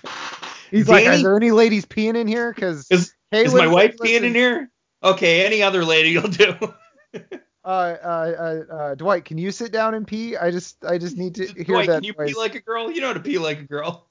[0.70, 2.52] He's like, are there any ladies peeing in here?
[2.52, 4.70] Because Is, hey, is my wife listen, being in here?
[5.02, 5.44] Okay.
[5.44, 6.54] Any other lady you'll do.
[7.64, 8.06] Uh, uh,
[8.70, 10.36] uh, uh, Dwight, can you sit down and pee?
[10.36, 12.92] I just, I just need to hear Dwight, that can you pee like a girl?
[12.92, 14.06] You know how to pee like a girl.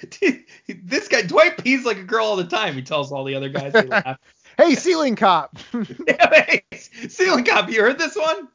[0.68, 2.74] this guy Dwight pees like a girl all the time.
[2.74, 4.16] He tells all the other guys they laugh.
[4.56, 5.58] hey, ceiling cop.
[6.06, 6.62] Hey,
[7.08, 8.48] Ceiling cop, you heard this one?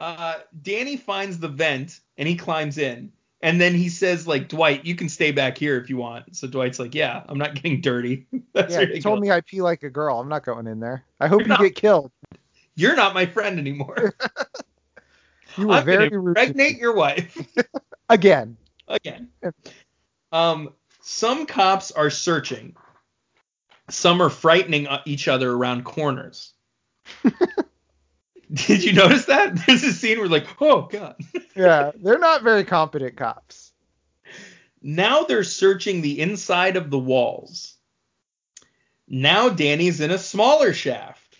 [0.00, 3.12] Uh, Danny finds the vent and he climbs in,
[3.44, 6.34] And then he says like Dwight, you can stay back here if you want.
[6.34, 8.26] So Dwight's like, yeah, I'm not getting dirty.
[8.54, 8.96] That's yeah, ridiculous.
[8.96, 10.18] you told me I pee like a girl.
[10.18, 11.04] I'm not going in there.
[11.20, 12.10] I hope You're you not- get killed.
[12.74, 14.14] You're not my friend anymore.
[15.56, 17.38] You were I'm very impregnate your wife
[18.08, 18.56] Again.
[18.88, 19.28] again.
[20.32, 22.74] Um, some cops are searching.
[23.88, 26.54] Some are frightening uh, each other around corners.
[28.52, 29.56] Did you notice that?
[29.66, 31.16] There's a scene where like, oh god.
[31.56, 33.72] Yeah, they're not very competent cops.
[34.82, 37.76] Now they're searching the inside of the walls.
[39.06, 41.36] Now Danny's in a smaller shaft.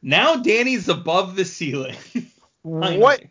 [0.00, 1.96] Now Danny's above the ceiling.
[2.62, 3.22] What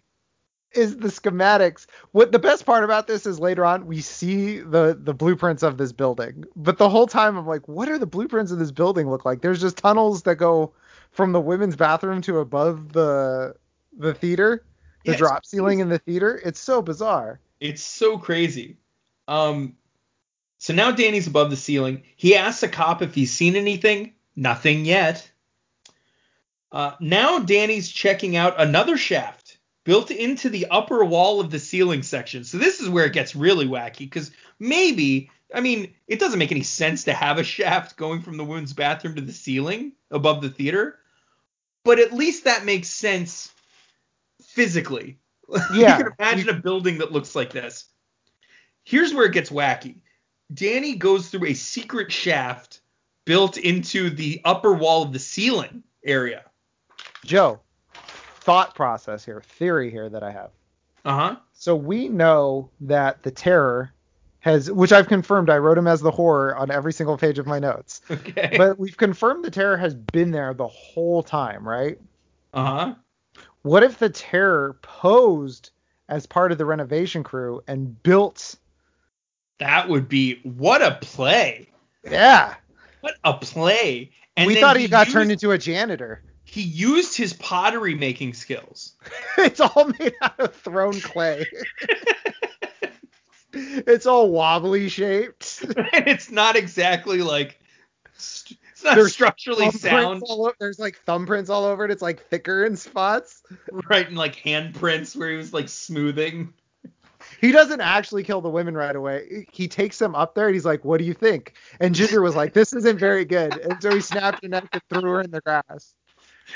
[0.71, 1.85] is the schematics?
[2.11, 5.77] What the best part about this is later on we see the the blueprints of
[5.77, 6.45] this building.
[6.55, 9.41] But the whole time I'm like, what are the blueprints of this building look like?
[9.41, 10.73] There's just tunnels that go
[11.17, 13.55] from the women's bathroom to above the
[13.97, 14.63] the theater,
[15.03, 16.39] the drop ceiling in the theater.
[16.45, 17.39] It's so bizarre.
[17.59, 18.77] It's so crazy.
[19.27, 19.75] Um,
[20.59, 22.03] so now Danny's above the ceiling.
[22.15, 24.13] He asks a cop if he's seen anything.
[24.35, 25.29] Nothing yet.
[26.71, 32.03] Uh, now Danny's checking out another shaft built into the upper wall of the ceiling
[32.03, 32.43] section.
[32.43, 34.29] So this is where it gets really wacky because
[34.59, 38.45] maybe, I mean, it doesn't make any sense to have a shaft going from the
[38.45, 40.99] women's bathroom to the ceiling above the theater,
[41.87, 43.51] but at least that makes sense
[44.43, 45.17] physically.
[45.73, 45.97] Yeah.
[45.97, 47.85] you can imagine a building that looks like this.
[48.83, 50.01] Here's where it gets wacky.
[50.53, 52.81] Danny goes through a secret shaft
[53.23, 56.43] built into the upper wall of the ceiling area.
[57.23, 57.61] Joe,
[58.41, 60.51] thought process here, theory here that I have.
[61.05, 61.35] Uh huh.
[61.53, 63.93] So we know that the terror
[64.47, 67.45] has, which I've confirmed, I wrote him as the horror on every single page of
[67.45, 68.01] my notes.
[68.09, 68.55] Okay.
[68.57, 71.99] But we've confirmed the terror has been there the whole time, right?
[72.53, 72.95] uh huh.
[73.61, 75.71] What if the terror posed
[76.07, 78.55] as part of the renovation crew and built?
[79.59, 81.67] That would be what a play.
[82.09, 82.55] Yeah,
[83.01, 84.11] What a play.
[84.37, 86.23] And we thought he, got used, turned into a janitor.
[86.45, 88.93] He used his pottery making skills.
[89.37, 91.45] it's all made out of thrown clay.
[93.53, 95.63] it's all wobbly shaped.
[95.93, 97.59] and it's not exactly like
[98.17, 101.91] st- it's not There's structurally sound, all o- there's like thumbprints all over it.
[101.91, 103.41] It's like thicker in spots.
[103.89, 104.07] right?
[104.07, 106.53] And like handprints where he was like smoothing.
[107.41, 109.47] He doesn't actually kill the women right away.
[109.51, 112.35] He takes them up there and he's like, "What do you think?" And Ginger was
[112.35, 115.31] like, "This isn't very good." And so he snapped her neck and threw her in
[115.31, 115.95] the grass.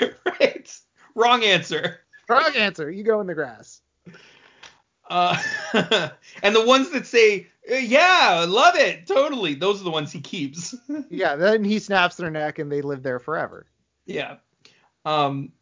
[0.00, 0.78] right.
[1.14, 2.00] Wrong answer.
[2.28, 2.90] Wrong answer.
[2.90, 3.82] You go in the grass.
[5.12, 5.36] Uh,
[6.42, 10.20] and the ones that say, "Uh, yeah, love it, totally, those are the ones he
[10.20, 10.74] keeps.
[11.10, 11.36] Yeah.
[11.36, 13.66] Then he snaps their neck and they live there forever.
[14.06, 14.36] yeah.
[15.04, 15.52] Um,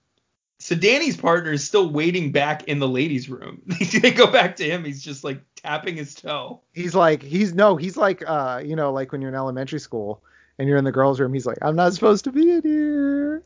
[0.61, 3.63] so Danny's partner is still waiting back in the ladies' room.
[4.03, 4.85] they go back to him.
[4.85, 6.61] He's just like tapping his toe.
[6.73, 10.23] He's like, he's no, he's like, uh, you know, like when you're in elementary school
[10.59, 11.33] and you're in the girls' room.
[11.33, 13.43] He's like, I'm not supposed to be in here.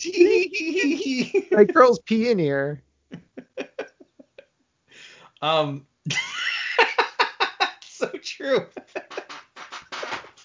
[1.52, 2.82] Like girls pee in here.
[5.40, 5.86] um,
[7.82, 8.66] so true.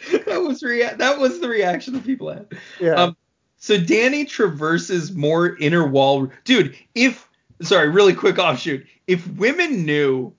[0.26, 2.48] that was rea- that was the reaction that people had.
[2.80, 2.94] Yeah.
[2.94, 3.18] Um,
[3.58, 6.30] so Danny traverses more inner wall.
[6.46, 7.28] Dude, if
[7.62, 8.86] sorry, really quick offshoot.
[9.08, 10.34] If women knew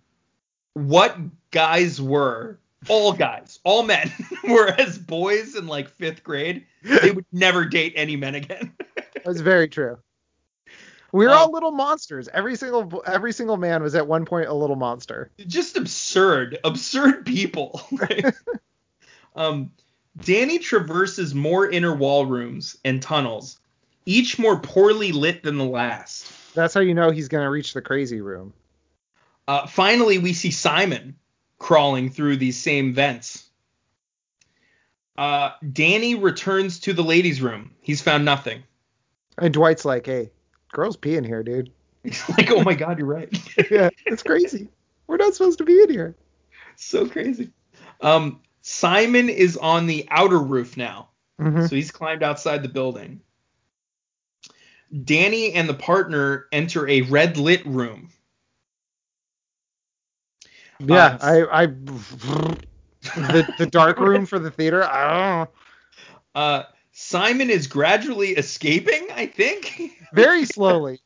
[0.75, 1.17] what
[1.51, 4.11] guys were, all guys, all men
[4.49, 8.73] were as boys in like fifth grade, they would never date any men again.
[9.25, 9.99] That's very true.
[11.13, 12.29] We're Um, all little monsters.
[12.33, 15.31] Every single every single man was at one point a little monster.
[15.47, 17.81] Just absurd, absurd people.
[19.37, 19.73] um,
[20.19, 23.59] Danny traverses more inner wall rooms and tunnels,
[24.07, 26.31] each more poorly lit than the last.
[26.55, 28.53] That's how you know he's gonna reach the crazy room.
[29.49, 31.17] Uh, finally, we see Simon
[31.59, 33.49] crawling through these same vents.
[35.19, 37.73] Uh, Danny returns to the ladies' room.
[37.81, 38.63] He's found nothing.
[39.37, 40.31] And Dwight's like, "Hey,
[40.73, 41.71] girls pee in here, dude.
[42.03, 43.29] He's like, oh my god, you're right.
[43.71, 44.69] yeah, it's crazy.
[45.07, 46.15] We're not supposed to be in here."
[46.77, 47.51] so crazy.
[48.01, 51.09] Um, Simon is on the outer roof now.
[51.41, 51.69] Mhm.
[51.69, 53.21] So he's climbed outside the building.
[55.05, 58.11] Danny and the partner enter a red lit room.
[60.81, 61.67] Yeah, Uh, I I
[63.15, 64.83] the the dark room for the theater.
[64.85, 65.49] I don't know.
[66.35, 66.63] Uh,
[67.03, 69.91] Simon is gradually escaping, I think.
[70.13, 71.01] Very slowly.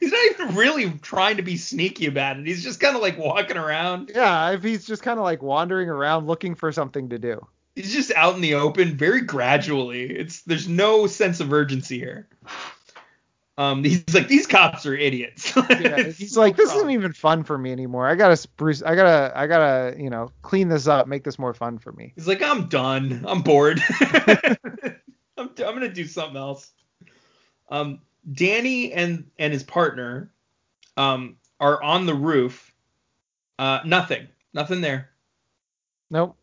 [0.00, 2.46] He's not even really trying to be sneaky about it.
[2.46, 4.10] He's just kind of like walking around.
[4.14, 7.46] Yeah, if he's just kind of like wandering around looking for something to do.
[7.74, 10.04] He's just out in the open very gradually.
[10.04, 12.26] It's there's no sense of urgency here.
[13.58, 15.54] Um, he's like, these cops are idiots.
[15.68, 18.06] Yeah, he's like, this isn't even fun for me anymore.
[18.06, 18.82] I gotta spruce.
[18.82, 19.32] I gotta.
[19.34, 20.00] I gotta.
[20.00, 22.12] You know, clean this up, make this more fun for me.
[22.14, 23.24] He's like, I'm done.
[23.26, 23.82] I'm bored.
[24.00, 24.58] I'm,
[25.38, 26.70] I'm gonna do something else.
[27.68, 28.00] Um,
[28.32, 30.30] Danny and and his partner,
[30.96, 32.72] um, are on the roof.
[33.58, 34.28] Uh, nothing.
[34.54, 35.10] Nothing there.
[36.10, 36.36] Nope.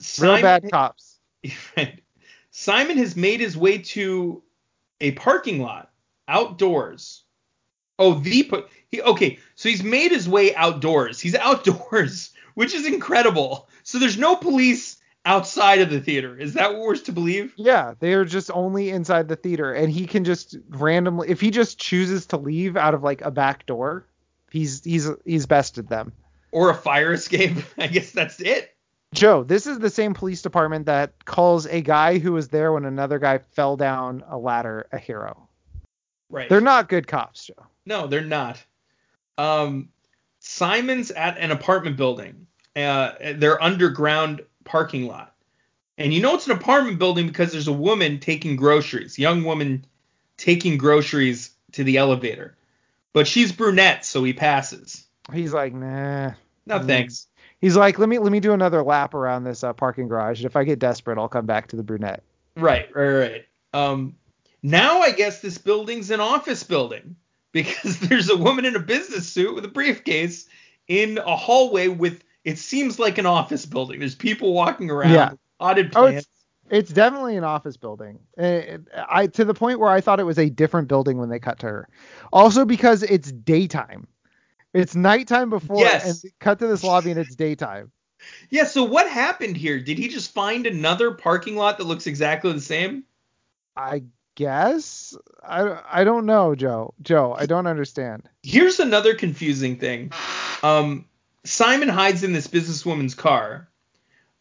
[0.00, 1.18] Simon, Real bad cops.
[2.50, 4.42] Simon has made his way to
[5.00, 5.90] a parking lot
[6.28, 7.24] outdoors.
[7.98, 9.38] Oh, the put he okay.
[9.54, 11.20] So he's made his way outdoors.
[11.20, 13.68] He's outdoors, which is incredible.
[13.82, 16.38] So there's no police outside of the theater.
[16.38, 17.52] Is that what we're to believe?
[17.56, 21.50] Yeah, they are just only inside the theater, and he can just randomly, if he
[21.50, 24.06] just chooses to leave out of like a back door,
[24.50, 26.12] he's he's he's bested them.
[26.52, 27.58] Or a fire escape.
[27.78, 28.72] I guess that's it.
[29.14, 32.84] Joe, this is the same police department that calls a guy who was there when
[32.84, 35.45] another guy fell down a ladder a hero.
[36.30, 36.48] Right.
[36.48, 37.54] They're not good cops, Joe.
[37.84, 38.62] No, they're not.
[39.38, 39.90] Um,
[40.40, 42.46] Simon's at an apartment building.
[42.74, 45.34] Uh, their underground parking lot.
[45.98, 49.86] And you know it's an apartment building because there's a woman taking groceries, young woman
[50.36, 52.54] taking groceries to the elevator.
[53.14, 55.06] But she's brunette, so he passes.
[55.32, 56.32] He's like, nah.
[56.66, 57.28] No thanks.
[57.60, 60.40] He's like, let me let me do another lap around this uh, parking garage.
[60.40, 62.22] and If I get desperate, I'll come back to the brunette.
[62.56, 63.46] Right, right, right.
[63.72, 64.16] Um,
[64.66, 67.16] now I guess this building's an office building
[67.52, 70.48] because there's a woman in a business suit with a briefcase
[70.88, 73.98] in a hallway with it seems like an office building.
[73.98, 75.12] There's people walking around.
[75.12, 75.32] Yeah.
[75.58, 76.28] Potted Oh, plants.
[76.68, 78.18] it's, it's definitely an office building.
[78.36, 78.78] Uh,
[79.08, 81.60] I to the point where I thought it was a different building when they cut
[81.60, 81.88] to her.
[82.32, 84.06] Also because it's daytime.
[84.74, 86.24] It's nighttime before Yes.
[86.24, 87.92] and cut to this lobby and it's daytime.
[88.50, 88.64] yeah.
[88.64, 89.78] So what happened here?
[89.78, 93.04] Did he just find another parking lot that looks exactly the same?
[93.76, 94.02] I
[94.36, 96.94] guess I I don't know, Joe.
[97.02, 98.28] Joe, I don't understand.
[98.44, 100.12] Here's another confusing thing.
[100.62, 101.06] Um,
[101.44, 103.68] Simon hides in this businesswoman's car,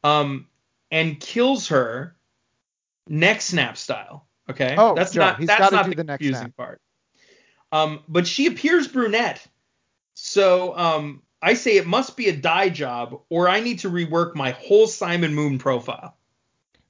[0.04, 0.48] um,
[0.92, 2.16] and kills her
[3.08, 4.28] neck snap style.
[4.50, 4.76] Okay.
[4.78, 6.82] Oh, that's Joe, not he's that's not the the confusing part.
[7.72, 9.46] Um, but she appears brunette,
[10.14, 14.36] so um, I say it must be a dye job, or I need to rework
[14.36, 16.16] my whole Simon Moon profile.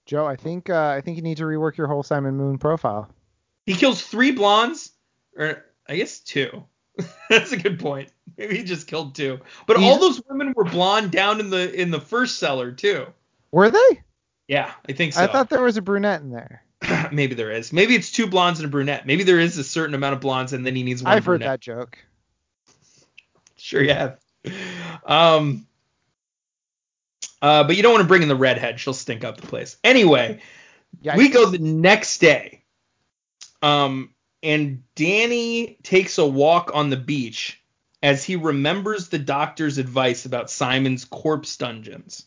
[0.05, 3.09] Joe, I think uh, I think you need to rework your whole Simon Moon profile.
[3.65, 4.91] He kills three blondes,
[5.35, 6.63] or I guess two.
[7.29, 8.11] That's a good point.
[8.37, 9.39] Maybe he just killed two.
[9.65, 13.07] But all those women were blonde down in the in the first cellar too.
[13.51, 14.01] Were they?
[14.47, 15.23] Yeah, I think so.
[15.23, 16.63] I thought there was a brunette in there.
[17.11, 17.73] Maybe there is.
[17.73, 19.07] Maybe it's two blondes and a brunette.
[19.07, 21.41] Maybe there is a certain amount of blondes and then he needs one I've heard
[21.41, 21.97] that joke.
[23.55, 24.19] Sure you have.
[25.05, 25.65] Um
[27.45, 28.79] uh, but you don't want to bring in the redhead.
[28.79, 29.77] She'll stink up the place.
[29.83, 30.41] Anyway,
[31.03, 32.63] Yeah, we go the next day.
[33.61, 37.61] Um, and Danny takes a walk on the beach
[38.01, 42.25] as he remembers the doctor's advice about Simon's corpse dungeons.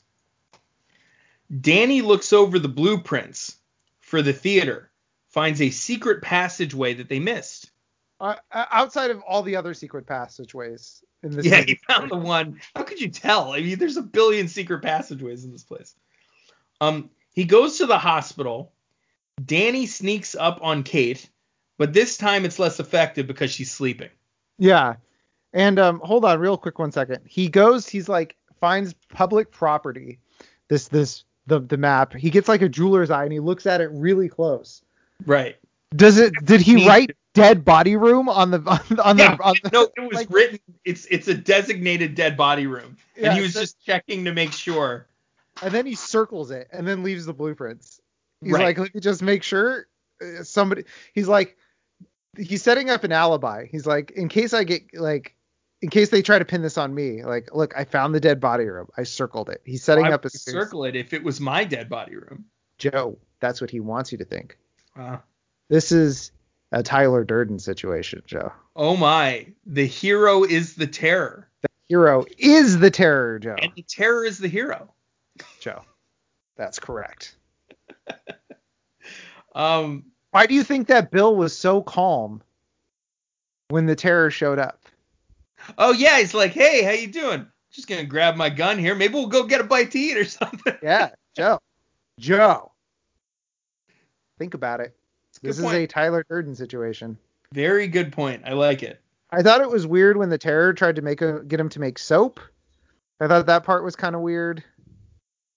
[1.60, 3.56] Danny looks over the blueprints
[3.98, 4.88] for the theater,
[5.30, 7.67] finds a secret passageway that they missed.
[8.20, 11.46] Uh, uh, outside of all the other secret passageways in this.
[11.46, 12.60] yeah, he found the one.
[12.74, 13.52] How could you tell?
[13.52, 15.94] I mean, there's a billion secret passageways in this place.
[16.80, 18.72] Um, he goes to the hospital.
[19.44, 21.28] Danny sneaks up on Kate,
[21.76, 24.10] but this time it's less effective because she's sleeping.
[24.58, 24.96] Yeah.
[25.52, 27.20] And um, hold on, real quick, one second.
[27.24, 27.88] He goes.
[27.88, 30.18] He's like finds public property.
[30.68, 32.14] This this the the map.
[32.14, 34.82] He gets like a jeweler's eye and he looks at it really close.
[35.24, 35.56] Right.
[35.94, 36.34] Does it?
[36.44, 37.12] Did he write.
[37.34, 39.36] Dead body room on the on, on Yeah.
[39.36, 40.58] the on the, No, it was like- written.
[40.84, 44.32] It's it's a designated dead body room, Yeah, and he was so- just checking to
[44.32, 45.06] make sure.
[45.62, 48.00] and then he circles it and then leaves the blueprints.
[48.40, 48.62] He's Right.
[48.64, 49.86] like, let me just make sure
[50.22, 50.84] uh, somebody.
[51.12, 51.56] He's like,
[52.36, 53.66] he's setting up an alibi.
[53.70, 55.34] He's like, in case I get like,
[55.82, 58.38] in case they try to pin this on me, like, look, I found the dead
[58.40, 58.88] body room.
[58.96, 59.60] I circled it.
[59.64, 62.44] He's setting Why up a circle it if it was my dead body room.
[62.78, 63.18] Joe.
[63.40, 64.56] That's what he wants you to think.
[64.96, 65.18] Uh,
[65.68, 66.30] This is
[66.72, 68.52] a Tyler Durden situation, Joe.
[68.76, 73.56] oh my, the hero is the terror, The Hero is the terror, Joe.
[73.60, 74.92] and the terror is the hero.
[75.60, 75.82] Joe.
[76.56, 77.36] That's correct.
[79.54, 82.42] Um, Why do you think that Bill was so calm
[83.70, 84.84] when the terror showed up?
[85.76, 87.46] Oh yeah, he's like, hey, how you doing?
[87.72, 88.94] Just gonna grab my gun here.
[88.94, 90.74] Maybe we'll go get a bite to eat or something.
[90.82, 91.58] Yeah, Joe.
[92.20, 92.70] Joe.
[94.38, 94.94] Think about it.
[95.42, 97.18] This is a Tyler Durden situation.
[97.52, 98.42] Very good point.
[98.44, 99.00] I like it.
[99.30, 101.80] I thought it was weird when the terror tried to make a, get him to
[101.80, 102.40] make soap.
[103.20, 104.62] I thought that part was kind of weird.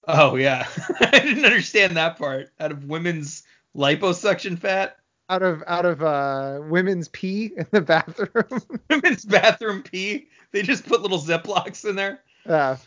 [0.07, 0.67] Oh yeah,
[0.99, 2.49] I didn't understand that part.
[2.59, 3.43] Out of women's
[3.75, 4.97] liposuction fat.
[5.29, 8.79] out of out of uh women's pee in the bathroom.
[8.89, 10.27] women's bathroom pee.
[10.51, 12.19] They just put little ziplocs in there.
[12.45, 12.77] Yeah.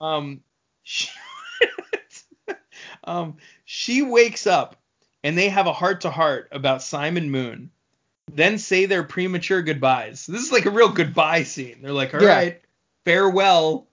[0.00, 0.42] Um,
[0.82, 1.08] she,
[3.04, 4.76] um, she wakes up
[5.24, 7.70] and they have a heart to heart about Simon Moon.
[8.32, 10.26] Then say their premature goodbyes.
[10.26, 11.78] This is like a real goodbye scene.
[11.82, 12.66] They're like, "All right, Yeah.
[13.04, 13.88] farewell."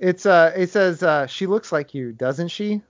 [0.00, 2.82] It's uh it says uh she looks like you, doesn't she?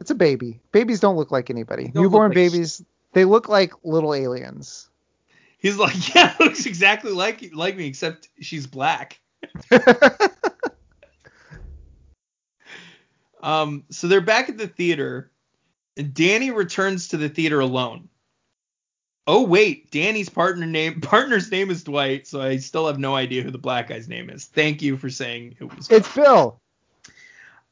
[0.00, 0.60] It's a baby.
[0.72, 1.88] Babies don't look like anybody.
[1.88, 4.88] Don't Newborn like- babies, they look like little aliens.
[5.58, 9.20] He's like, "Yeah, looks exactly like like me, except she's black."
[13.42, 15.30] Um, so they're back at the theater.
[16.12, 18.08] Danny returns to the theater alone.
[19.26, 23.42] Oh wait, Danny's partner name partner's name is Dwight, so I still have no idea
[23.42, 24.44] who the black guy's name is.
[24.44, 25.90] Thank you for saying it was.
[25.90, 26.60] it's Bill.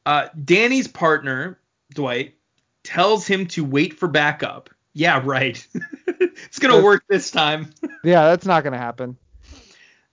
[0.05, 1.59] Uh, Danny's partner
[1.93, 2.35] Dwight
[2.83, 4.69] tells him to wait for backup.
[4.93, 5.65] Yeah, right.
[6.07, 7.71] it's gonna That's- work this time.
[8.05, 9.15] Yeah, that's not gonna happen.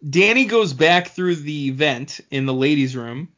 [0.09, 3.29] Danny goes back through the vent in the ladies' room,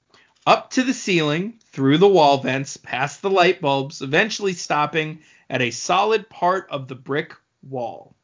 [0.46, 5.62] up to the ceiling, through the wall vents, past the light bulbs, eventually stopping at
[5.62, 8.14] a solid part of the brick wall.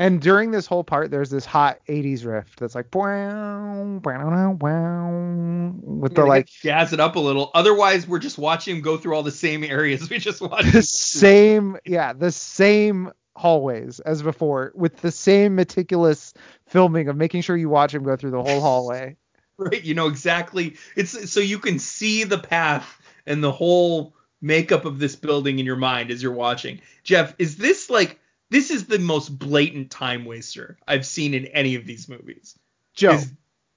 [0.00, 5.72] And during this whole part, there's this hot 80s riff that's like, wow, wow, wow,
[5.82, 7.50] with the like jazz it up a little.
[7.52, 10.72] Otherwise, we're just watching him go through all the same areas we just watched.
[10.72, 16.32] the same, yeah, the same hallways as before, with the same meticulous
[16.68, 19.16] filming of making sure you watch him go through the whole hallway.
[19.70, 19.82] right?
[19.84, 20.76] You know exactly.
[20.96, 25.66] It's so you can see the path and the whole makeup of this building in
[25.66, 26.80] your mind as you're watching.
[27.02, 28.18] Jeff, is this like
[28.50, 32.56] this is the most blatant time waster I've seen in any of these movies?
[32.94, 33.32] Joe, Is-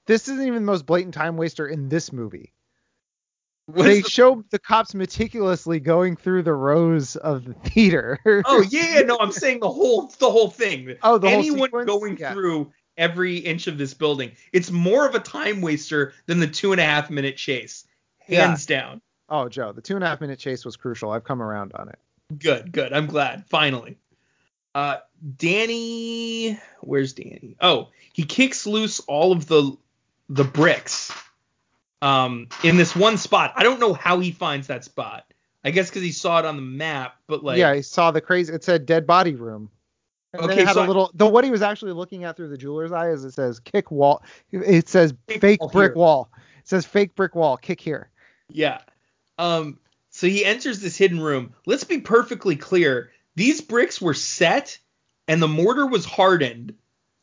[0.06, 2.53] this isn't even the most blatant time waster in this movie.
[3.68, 8.20] They the- show the cops meticulously going through the rows of the theater.
[8.45, 10.95] oh yeah, yeah, no, I'm saying the whole the whole thing.
[11.03, 11.86] Oh, the whole Anyone sequence?
[11.88, 12.34] going Yeah.
[12.34, 12.72] through
[13.02, 16.80] every inch of this building, it's more of a time waster than the two and
[16.80, 17.86] a half minute chase,
[18.28, 18.48] Yeah.
[18.48, 19.02] hands down.
[19.28, 21.11] Oh, Joe, the two and a half minute chase was crucial.
[21.11, 21.99] I've come around on it.
[22.38, 22.94] Good, good.
[22.94, 23.45] I'm glad.
[23.49, 23.98] Finally.
[24.73, 24.98] Uh
[25.38, 27.57] Danny where's Danny?
[27.60, 29.76] Oh, he kicks loose all of the
[30.30, 31.11] the bricks
[32.02, 33.53] um in this one spot.
[33.56, 35.26] I don't know how he finds that spot.
[35.65, 38.22] I guess because he saw it on the map, but like yeah, he saw the
[38.22, 38.53] crazy.
[38.53, 39.69] It said dead body room.
[40.34, 41.12] And Okay, had so a little.
[41.14, 43.91] The what he was actually looking at through the jeweler's eye is it says kick
[43.91, 44.24] wall.
[44.52, 45.95] It says Fake wall brick here.
[45.98, 46.32] wall.
[46.60, 47.58] It says fake brick wall.
[47.58, 48.10] Kick here.
[48.49, 48.80] Yeah.
[49.38, 49.78] Um
[50.10, 51.53] so he enters this hidden room.
[51.66, 53.12] Let's be perfectly clear.
[53.36, 54.78] These bricks were set
[55.28, 56.76] and the mortar was hardened.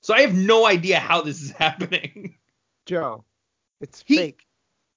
[0.03, 2.37] So I have no idea how this is happening.
[2.87, 3.25] Joe,
[3.81, 4.47] it's He- fake.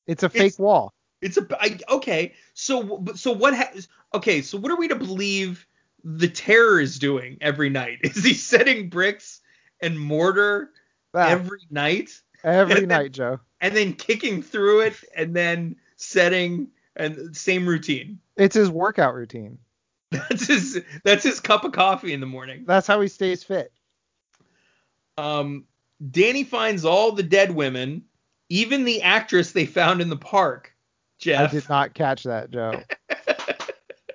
[0.08, 0.94] It's a It's- fake wall.
[1.22, 2.34] It's a I, okay.
[2.56, 4.42] So so what has okay?
[4.42, 5.66] So what are we to believe
[6.04, 8.00] the terror is doing every night?
[8.04, 9.40] Is he setting bricks
[9.82, 10.70] and mortar
[11.14, 12.10] Ah, every night
[12.44, 13.40] every and then- night, Joe.
[13.60, 18.20] and then kicking through it and then setting and same routine?
[18.38, 19.58] It's his workout routine.
[20.12, 22.66] That's his that's his cup of coffee in the morning.
[22.68, 23.72] That's how he stays fit.
[25.18, 25.66] Um,
[26.10, 28.04] Danny finds all the dead women,
[28.50, 30.74] even the actress they found in the park.
[31.20, 32.82] jeff I did not catch that, Joe.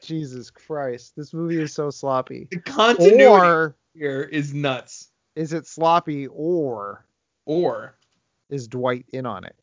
[0.06, 2.46] Jesus Christ, this movie is so sloppy.
[2.50, 5.08] the continuity Or here is nuts.
[5.34, 7.04] is it sloppy, or
[7.44, 7.98] Or
[8.48, 9.56] is Dwight in on it?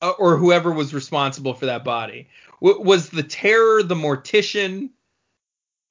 [0.00, 2.28] uh, or whoever was responsible for that body.
[2.60, 4.90] W- was the terror the mortician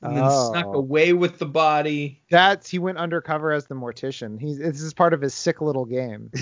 [0.01, 0.73] and then snuck Oh.
[0.79, 2.21] away with the body?
[2.29, 4.39] That's he went undercover as the mortician.
[4.39, 6.31] He's this is part of his sick little game.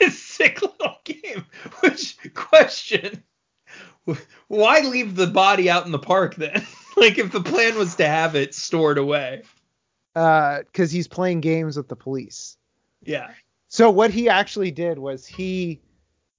[0.00, 1.44] His sick little game.
[1.80, 3.22] Which question?
[4.48, 6.66] Why leave the body out in the park then?
[6.96, 9.42] like if the plan was to have it stored away.
[10.14, 12.56] Uh, because he's playing games with the police.
[13.02, 13.30] Yeah.
[13.68, 15.80] So what he actually did was he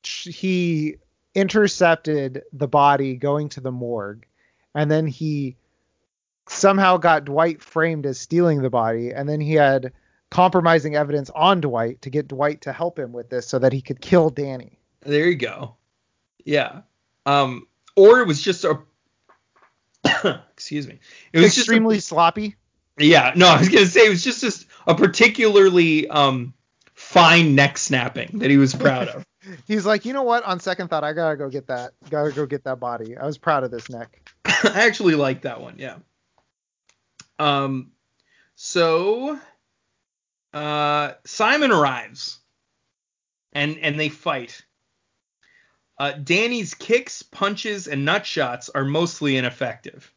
[0.04, 0.98] he
[1.34, 4.26] intercepted the body going to the morgue,
[4.76, 5.56] and then he
[6.48, 9.92] somehow got Dwight framed as stealing the body, and then he had
[10.30, 13.82] compromising evidence on Dwight to get Dwight to help him with this so that he
[13.82, 14.80] could kill Danny.
[15.02, 15.76] There you go.
[16.46, 16.82] Yeah.
[17.26, 17.68] Um.
[17.96, 18.80] Or it was just a.
[20.52, 21.00] excuse me.
[21.32, 22.56] It was Extremely sloppy.
[23.00, 23.34] a, yeah.
[23.36, 26.54] No, I was gonna say it was just just a particularly um
[26.94, 29.26] fine neck snapping that he was proud of.
[29.68, 30.44] He's like, you know what?
[30.44, 31.92] On second thought, I gotta go get that.
[32.10, 33.18] Gotta go get that body.
[33.18, 34.32] I was proud of this neck.
[34.46, 35.76] I actually like that one.
[35.78, 35.98] Yeah.
[37.40, 37.92] Um.
[38.56, 39.40] So.
[40.54, 41.14] Uh.
[41.26, 42.40] Simon arrives.
[43.52, 44.64] And and they fight.
[46.04, 50.14] Uh, Danny's kicks, punches, and nut shots are mostly ineffective.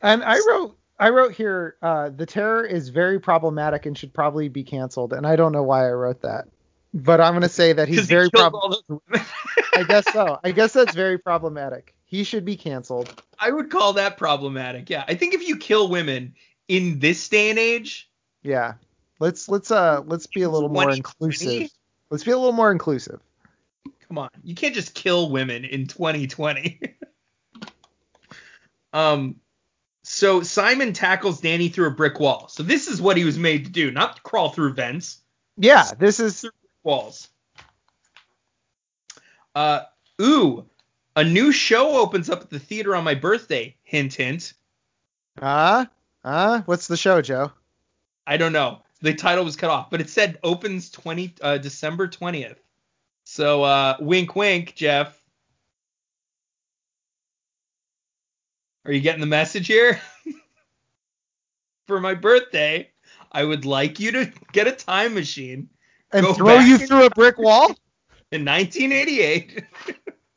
[0.00, 4.48] And I wrote I wrote here uh, the terror is very problematic and should probably
[4.48, 5.12] be canceled.
[5.12, 6.46] And I don't know why I wrote that,
[6.94, 9.26] but I'm gonna say that he's he very killed prob- all those women.
[9.74, 10.38] I guess so.
[10.44, 11.96] I guess that's very problematic.
[12.04, 13.20] He should be canceled.
[13.40, 14.88] I would call that problematic.
[14.88, 16.32] Yeah, I think if you kill women
[16.68, 18.08] in this day and age,
[18.44, 18.74] Yeah.
[19.18, 21.70] Let's let's uh let's be a little more inclusive.
[22.08, 23.20] Let's be a little more inclusive.
[24.08, 26.80] Come on, you can't just kill women in 2020.
[28.92, 29.36] um,
[30.02, 32.48] so Simon tackles Danny through a brick wall.
[32.48, 35.20] So this is what he was made to do, not crawl through vents,
[35.56, 36.46] Yeah, this is
[36.82, 37.28] walls.
[39.54, 39.82] Uh,
[40.22, 40.64] ooh,
[41.14, 43.76] a new show opens up at the theater on my birthday.
[43.82, 44.54] Hint, hint.
[45.42, 45.84] uh
[46.24, 47.52] uh what's the show, Joe?
[48.26, 48.82] I don't know.
[49.00, 52.56] The title was cut off, but it said opens 20 uh, December 20th.
[53.30, 55.14] So uh, wink, wink, Jeff.
[58.86, 60.00] Are you getting the message here?
[61.86, 62.90] For my birthday,
[63.30, 65.68] I would like you to get a time machine
[66.10, 67.66] And throw you through a brick wall?
[68.32, 69.62] in 1988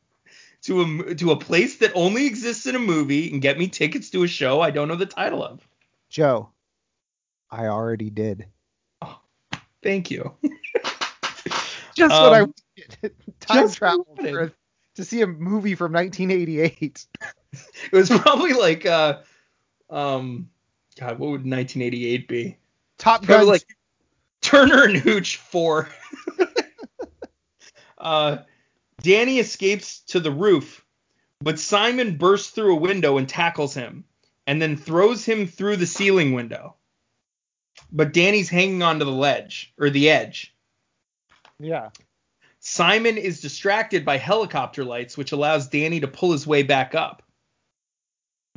[0.63, 4.09] to a to a place that only exists in a movie and get me tickets
[4.09, 5.65] to a show I don't know the title of.
[6.09, 6.49] Joe,
[7.49, 8.47] I already did.
[9.01, 9.21] Oh,
[9.81, 10.35] Thank you.
[11.95, 12.53] Just what I Um.
[13.39, 14.53] Time just travel wanted.
[14.95, 17.05] to see a movie from 1988.
[17.53, 19.19] It was probably like uh
[19.89, 20.49] um
[20.99, 22.57] God, what would 1988 be?
[22.97, 23.47] Top Gun.
[23.47, 23.65] like
[24.41, 25.89] Turner and Hooch 4.
[27.97, 28.37] uh
[29.01, 30.85] Danny escapes to the roof,
[31.39, 34.03] but Simon bursts through a window and tackles him,
[34.45, 36.75] and then throws him through the ceiling window.
[37.91, 40.55] But Danny's hanging onto the ledge or the edge.
[41.59, 41.89] yeah.
[42.61, 47.23] Simon is distracted by helicopter lights, which allows Danny to pull his way back up.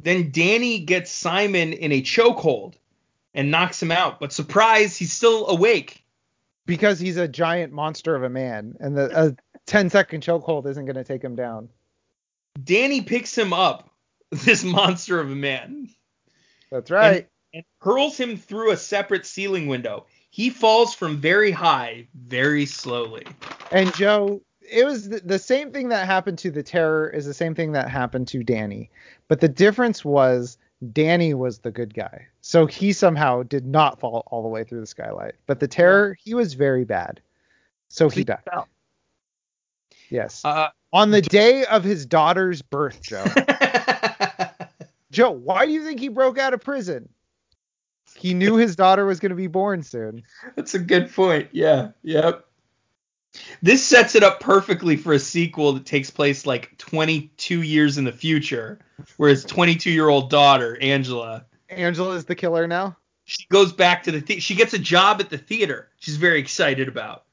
[0.02, 2.74] Then Danny gets Simon in a chokehold
[3.32, 6.05] and knocks him out, but surprise, he's still awake.
[6.66, 9.36] Because he's a giant monster of a man, and the a
[9.66, 11.68] 10 second chokehold isn't going to take him down.
[12.62, 13.90] Danny picks him up,
[14.31, 15.89] this monster of a man,
[16.70, 17.26] That's right.
[17.52, 20.06] and hurls him through a separate ceiling window.
[20.35, 23.24] He falls from very high, very slowly.
[23.70, 27.32] And, Joe, it was the, the same thing that happened to the Terror is the
[27.32, 28.90] same thing that happened to Danny,
[29.28, 30.59] but the difference was
[30.93, 34.81] Danny was the good guy, so he somehow did not fall all the way through
[34.81, 35.36] the skylight.
[35.47, 37.20] But the Terror, he was very bad,
[37.86, 38.43] so he died.
[38.51, 38.66] fell.
[40.11, 40.44] Yes.
[40.44, 43.24] Uh, On the day of his daughter's birth, Joe.
[45.12, 47.09] Joe, why do you think he broke out of prison?
[48.16, 50.22] He knew his daughter was going to be born soon.
[50.56, 51.48] That's a good point.
[51.52, 51.90] Yeah.
[52.02, 52.44] Yep.
[53.62, 58.04] This sets it up perfectly for a sequel that takes place like 22 years in
[58.04, 58.78] the future,
[59.16, 62.96] where his 22 year old daughter, Angela, Angela is the killer now.
[63.24, 65.88] she goes back to the she gets a job at the theater.
[65.98, 67.24] She's very excited about.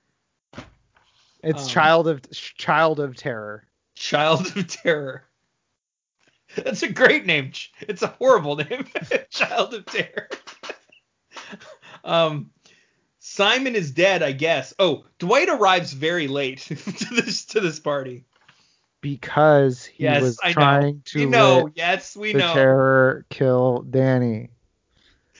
[1.43, 3.67] It's Um, child of child of terror.
[3.95, 5.23] Child of Terror.
[6.55, 7.51] That's a great name.
[7.81, 8.85] It's a horrible name.
[9.29, 10.27] Child of Terror.
[12.03, 12.52] Um,
[13.19, 14.73] Simon is dead, I guess.
[14.80, 16.76] Oh, Dwight arrives very late to
[17.15, 18.26] this to this party.
[19.02, 20.53] Because he Yes, was I know.
[20.53, 21.69] trying to we know.
[21.76, 22.53] Yes, we the know.
[22.53, 24.49] terror kill Danny.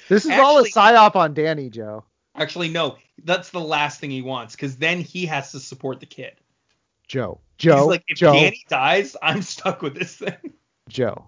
[0.10, 2.04] This is all a Actually- psyop on Danny, Joe.
[2.36, 2.98] Actually, no.
[3.24, 6.34] That's the last thing he wants, because then he has to support the kid.
[7.08, 7.40] Joe.
[7.60, 7.78] Joe.
[7.78, 8.34] He's like, if Joe.
[8.34, 10.54] Danny dies, I'm stuck with this thing.
[10.90, 11.28] Joe.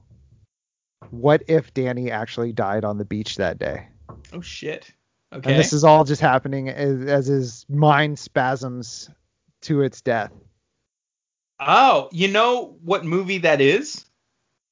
[1.12, 3.90] What if Danny actually died on the beach that day?
[4.32, 4.92] Oh shit.
[5.34, 5.52] Okay.
[5.52, 9.10] And this is all just happening as, as his mind spasms
[9.62, 10.32] to its death.
[11.60, 14.06] oh, you know what movie that is?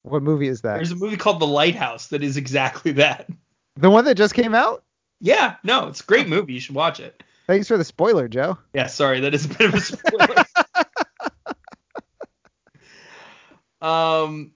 [0.02, 0.76] What movie is that?
[0.76, 3.28] There's a movie called The Lighthouse that is exactly that.
[3.76, 4.84] The one that just came out?
[5.20, 6.54] Yeah, no, it's a great movie.
[6.54, 7.22] You should watch it.
[7.46, 8.58] Thanks for the spoiler, Joe.
[8.74, 10.44] Yeah, sorry, that is a bit of a spoiler.
[13.82, 14.52] um,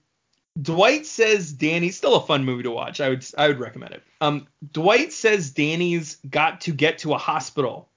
[0.61, 3.01] Dwight says Danny's still a fun movie to watch.
[3.01, 4.03] I would I would recommend it.
[4.21, 7.89] Um, Dwight says Danny's got to get to a hospital,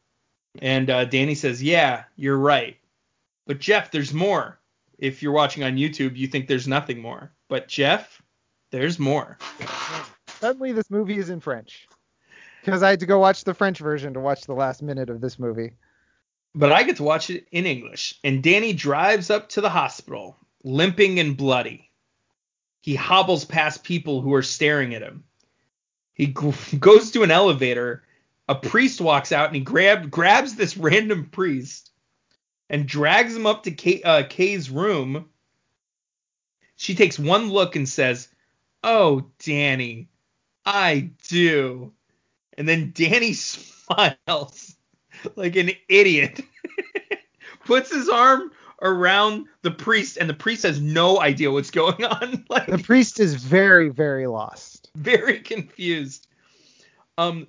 [0.61, 2.77] and uh, Danny says, "Yeah, you're right."
[3.47, 4.59] But Jeff, there's more.
[4.99, 7.33] If you're watching on YouTube, you think there's nothing more.
[7.49, 8.23] But Jeff,
[8.71, 9.39] there's more.
[10.29, 11.89] Suddenly, this movie is in French.
[12.63, 15.21] Because I had to go watch the French version to watch the last minute of
[15.23, 15.73] this movie.
[16.55, 18.19] but I get to watch it in English.
[18.23, 21.91] And Danny drives up to the hospital, limping and bloody.
[22.83, 25.25] He hobbles past people who are staring at him.
[26.21, 28.03] He goes to an elevator.
[28.47, 31.91] A priest walks out and he grab, grabs this random priest
[32.69, 35.31] and drags him up to Kay, uh, Kay's room.
[36.77, 38.29] She takes one look and says,
[38.85, 40.09] Oh, Danny,
[40.67, 41.93] I do.
[42.59, 44.77] And then Danny smiles
[45.37, 46.41] like an idiot,
[47.65, 48.51] puts his arm
[48.83, 52.45] around the priest, and the priest has no idea what's going on.
[52.51, 54.80] like The priest is very, very lost.
[54.97, 56.27] very confused.
[57.19, 57.47] Um,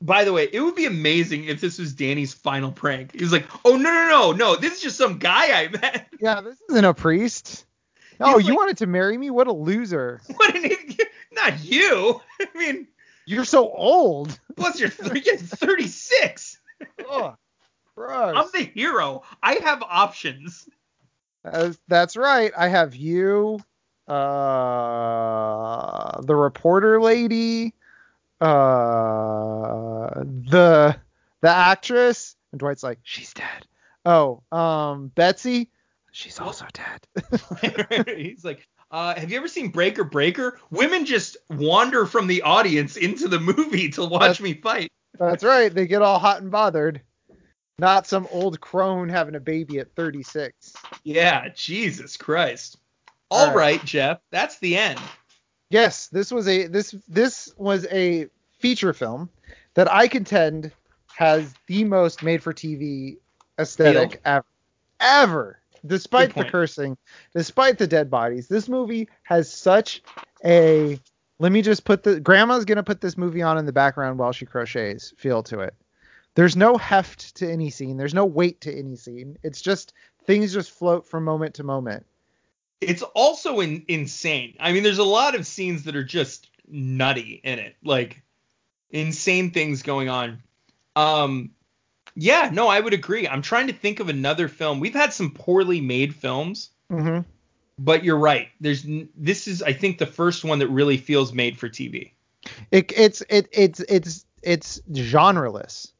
[0.00, 3.12] by the way, it would be amazing if this was Danny's final prank.
[3.14, 4.56] He was like, "Oh no, no, no, no!
[4.56, 7.64] This is just some guy I met." Yeah, this isn't a priest.
[8.20, 9.30] Oh, He's you like- wanted to marry me?
[9.30, 10.20] What a loser.
[10.36, 11.08] What an idiot!
[11.32, 12.20] Not you.
[12.40, 12.86] I mean,
[13.26, 14.38] You're so old.
[14.56, 16.58] plus you're, you're 36.
[17.10, 17.34] Ugh,
[17.96, 18.34] gross.
[18.36, 19.22] I'm the hero.
[19.42, 20.68] I have options.
[21.88, 22.52] That's right.
[22.56, 23.58] I have you,
[24.06, 24.14] uh,
[26.22, 27.72] the reporter lady,
[28.40, 28.46] uh,
[30.24, 30.96] the
[31.40, 33.66] the actress, and Dwight's like, she's dead.
[34.06, 35.70] Oh, um, Betsy,
[36.12, 38.06] she's also dead.
[38.16, 40.58] He's like, uh, have you ever seen Breaker Breaker?
[40.70, 44.90] Women just wander from the audience into the movie to watch That's- me fight.
[45.18, 45.72] that's right.
[45.74, 47.00] They get all hot and bothered.
[47.78, 50.74] Not some old crone having a baby at 36.
[51.02, 52.78] Yeah, Jesus Christ.
[53.30, 53.56] All All right.
[53.56, 55.00] right, Jeff, that's the end.
[55.70, 58.28] Yes, this was a this this was a
[58.60, 59.28] feature film
[59.74, 60.72] that I contend
[61.16, 63.16] has the most made for TV
[63.58, 64.20] aesthetic Feel.
[64.24, 64.46] ever.
[65.00, 65.58] Ever.
[65.86, 66.96] Despite the cursing,
[67.34, 70.02] despite the dead bodies, this movie has such
[70.44, 70.98] a
[71.38, 74.32] let me just put the grandma's gonna put this movie on in the background while
[74.32, 75.74] she crochets feel to it.
[76.36, 77.96] There's no heft to any scene.
[77.96, 79.38] There's no weight to any scene.
[79.42, 79.92] It's just
[80.26, 82.06] things just float from moment to moment.
[82.80, 84.56] It's also in, insane.
[84.60, 88.22] I mean, there's a lot of scenes that are just nutty in it, like
[88.90, 90.42] insane things going on.
[90.96, 91.50] Um,
[92.14, 93.26] yeah, no, I would agree.
[93.26, 94.80] I'm trying to think of another film.
[94.80, 97.28] We've had some poorly made films, Mm-hmm.
[97.78, 98.48] but you're right.
[98.60, 98.84] There's
[99.16, 102.12] this is I think the first one that really feels made for TV.
[102.70, 105.90] It, it's it it's it's it's genreless.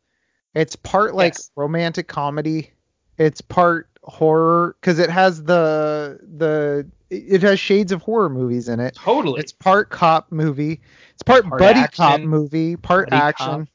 [0.55, 1.51] It's part like Yes.
[1.57, 2.71] romantic comedy.
[3.19, 8.81] It's part horror because it has the the it has shades of horror movies in
[8.81, 8.95] it.
[8.95, 9.41] Totally.
[9.41, 10.81] It's part cop movie.
[11.13, 12.77] It's part, Part buddy cop movie.
[12.77, 13.69] Part action.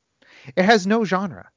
[0.56, 1.50] It has no genre.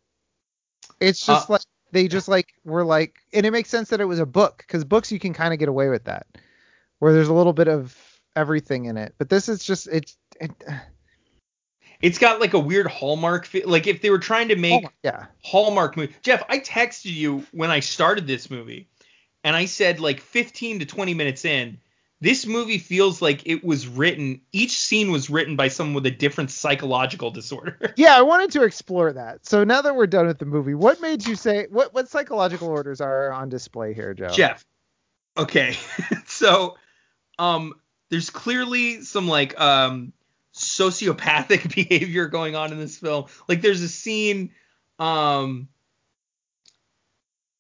[1.01, 4.07] It's just Uh, like they just like were like, and it makes sense that it
[4.07, 6.27] was a book because books you can kind of get away with that,
[6.99, 7.97] where there's a little bit of
[8.37, 9.15] everything in it.
[9.19, 10.51] But this is just it's it,
[12.03, 13.69] it's got like a weird Hallmark feel.
[13.69, 15.27] Like if they were trying to make oh, yeah.
[15.43, 16.15] Hallmark movie.
[16.23, 18.89] Jeff, I texted you when I started this movie,
[19.45, 21.79] and I said like 15 to 20 minutes in,
[22.21, 24.41] this movie feels like it was written.
[24.53, 27.79] Each scene was written by someone with a different psychological disorder.
[27.97, 29.45] Yeah, I wanted to explore that.
[29.47, 32.69] So now that we're done with the movie, what made you say what what psychological
[32.69, 34.29] orders are on display here, Joe?
[34.29, 34.65] Jeff,
[35.37, 35.77] okay,
[36.27, 36.77] so
[37.39, 37.75] um,
[38.11, 40.13] there's clearly some like um
[40.55, 43.27] sociopathic behavior going on in this film.
[43.49, 44.53] Like there's a scene
[44.99, 45.69] um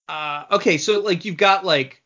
[0.09, 2.03] uh okay, so like you've got like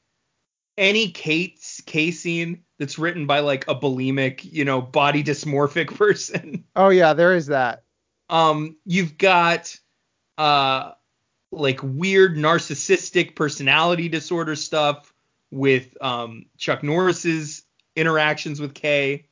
[0.78, 6.64] any Kate's K scene that's written by like a bulimic, you know, body dysmorphic person.
[6.74, 7.84] Oh yeah, there is that.
[8.28, 9.76] Um you've got
[10.38, 10.92] uh
[11.50, 15.12] like weird narcissistic personality disorder stuff
[15.50, 17.62] with um Chuck Norris's
[17.96, 19.26] interactions with Kay.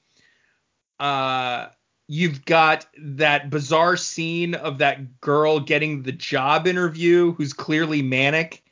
[0.98, 1.68] Uh
[2.06, 8.62] you've got that bizarre scene of that girl getting the job interview who's clearly manic.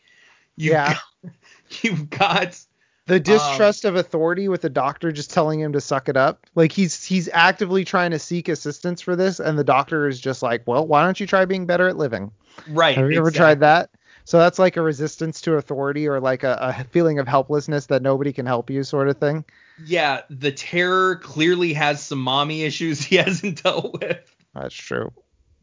[0.57, 0.95] You've Yeah.
[1.25, 1.33] got,
[1.83, 2.61] you've got
[3.07, 6.47] The Um, distrust of authority with the doctor just telling him to suck it up.
[6.55, 10.43] Like he's he's actively trying to seek assistance for this, and the doctor is just
[10.43, 12.31] like, well, why don't you try being better at living?
[12.67, 12.97] right.
[12.97, 13.91] Have you ever tried that?
[14.25, 18.03] So that's like a resistance to authority or like a, a feeling of helplessness that
[18.03, 19.45] nobody can help you sort of thing.
[19.85, 24.35] Yeah, the terror clearly has some mommy issues he hasn't dealt with.
[24.55, 25.13] That's true.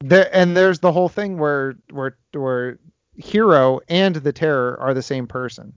[0.02, 2.80] There and there's the whole thing where where where
[3.16, 5.74] hero and the terror are the same person.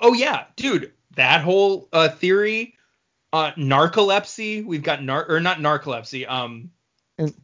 [0.00, 2.74] Oh yeah, dude, that whole uh, theory,
[3.32, 4.64] uh, narcolepsy.
[4.64, 6.70] We've got nar or not narcolepsy, um,
[7.18, 7.34] In-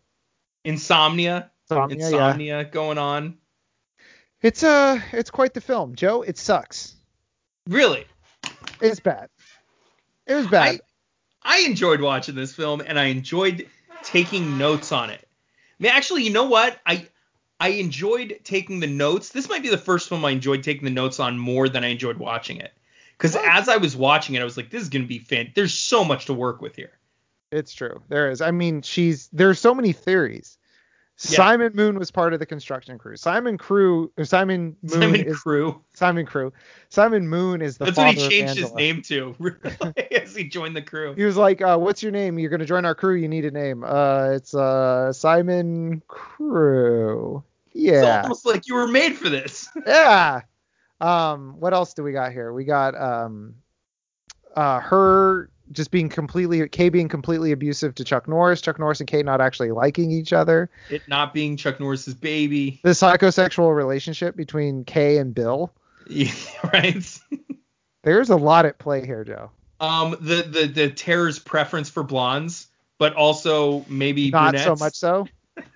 [0.65, 2.07] insomnia, Insomnia, yeah.
[2.07, 3.39] insomnia going on.
[4.43, 6.23] It's uh it's quite the film, Joe.
[6.23, 6.95] It sucks.
[7.67, 8.07] Really,
[8.81, 9.29] It's bad.
[10.27, 10.81] It was bad.
[11.43, 13.69] I enjoyed watching this film and I enjoyed
[14.03, 15.21] taking notes on it.
[15.23, 16.79] I mean, actually, you know what?
[16.85, 17.09] I
[17.61, 19.31] I enjoyed taking the notes.
[19.31, 21.89] This might be the first film I enjoyed taking the notes on more than I
[21.89, 22.73] enjoyed watching it.
[23.17, 25.53] Because as I was watching it, I was like, this is gonna be fan.
[25.55, 26.93] There's so much to work with here.
[27.53, 28.03] It's true.
[28.09, 28.41] There is.
[28.41, 30.59] I mean, she's there's so many theories.
[31.25, 31.37] Yeah.
[31.37, 33.17] Simon Moon was part of the construction crew.
[33.17, 35.81] Simon Crew or Simon Moon Simon is Crew.
[35.95, 36.53] Simon Crew.
[36.91, 39.35] Simon Moon is the That's what he changed his name to
[40.13, 41.15] as he joined the crew.
[41.15, 42.39] He was like, uh, "What's your name?
[42.39, 43.15] You're gonna join our crew.
[43.15, 43.83] You need a name.
[43.83, 47.43] Uh, it's uh Simon Crew.
[47.73, 49.69] It's Yeah, almost like you were made for this.
[49.87, 50.43] yeah.
[51.01, 52.53] Um, what else do we got here?
[52.53, 53.55] We got um,
[54.55, 58.61] uh, her just being completely Kay being completely abusive to Chuck Norris.
[58.61, 60.71] Chuck Norris and Kay not actually liking each other.
[60.91, 62.81] It not being Chuck Norris's baby.
[62.83, 65.73] The psychosexual relationship between Kay and Bill.
[66.09, 66.31] Yeah,
[66.73, 67.19] right.
[68.05, 69.51] There's a lot at play here, Joe.
[69.81, 72.69] Um, the the the terror's preference for blondes,
[72.99, 74.65] but also maybe Not brunettes.
[74.65, 75.27] so much so.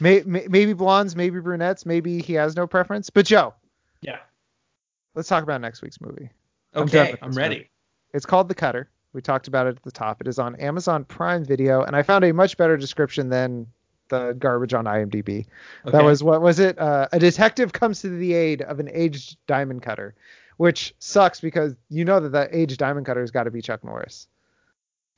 [0.00, 3.10] May, may, maybe blondes, maybe brunettes, maybe he has no preference.
[3.10, 3.54] But Joe,
[4.02, 4.18] Yeah.
[5.14, 6.30] let's talk about next week's movie.
[6.74, 7.54] I'm Okay, I'm, ready.
[7.56, 7.70] movie.
[8.14, 8.88] It's called The Cutter.
[9.12, 10.20] We talked about it at the top.
[10.20, 13.66] It is on Amazon Prime Video, and I found a much better description than
[14.08, 15.46] the garbage on IMDb.
[15.84, 16.78] That was what was it?
[16.78, 20.14] Uh, a detective comes to the aid of an aged diamond cutter,
[20.56, 23.84] which sucks because you know that that aged diamond cutter has got to be Chuck
[23.84, 24.26] Norris.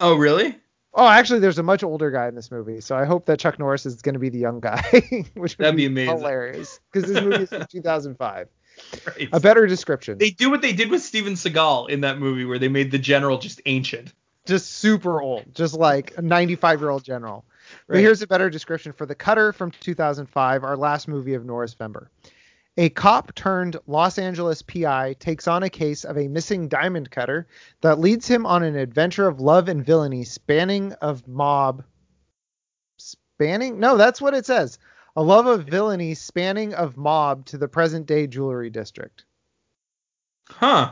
[0.00, 0.58] Oh, really?
[0.94, 3.58] Oh, actually, there's a much older guy in this movie, so I hope that Chuck
[3.58, 4.82] Norris is going to be the young guy,
[5.34, 6.16] which would That'd be amazing.
[6.16, 8.48] hilarious because this movie is from 2005.
[9.06, 9.28] Right.
[9.32, 12.58] A better description, They do what they did with Steven Seagal in that movie, where
[12.58, 14.12] they made the general just ancient.
[14.46, 17.44] just super old, just like a 95 year old general.
[17.88, 22.06] But here's a better description for The Cutter from 2005, our last movie of Norrisvember.
[22.76, 27.46] A cop turned Los Angeles PI takes on a case of a missing diamond cutter
[27.80, 31.82] that leads him on an adventure of love and villainy spanning of mob.
[32.98, 33.80] Spanning?
[33.80, 34.78] No, that's what it says.
[35.16, 39.24] A love of villainy spanning of mob to the present day jewelry district.
[40.48, 40.90] Huh.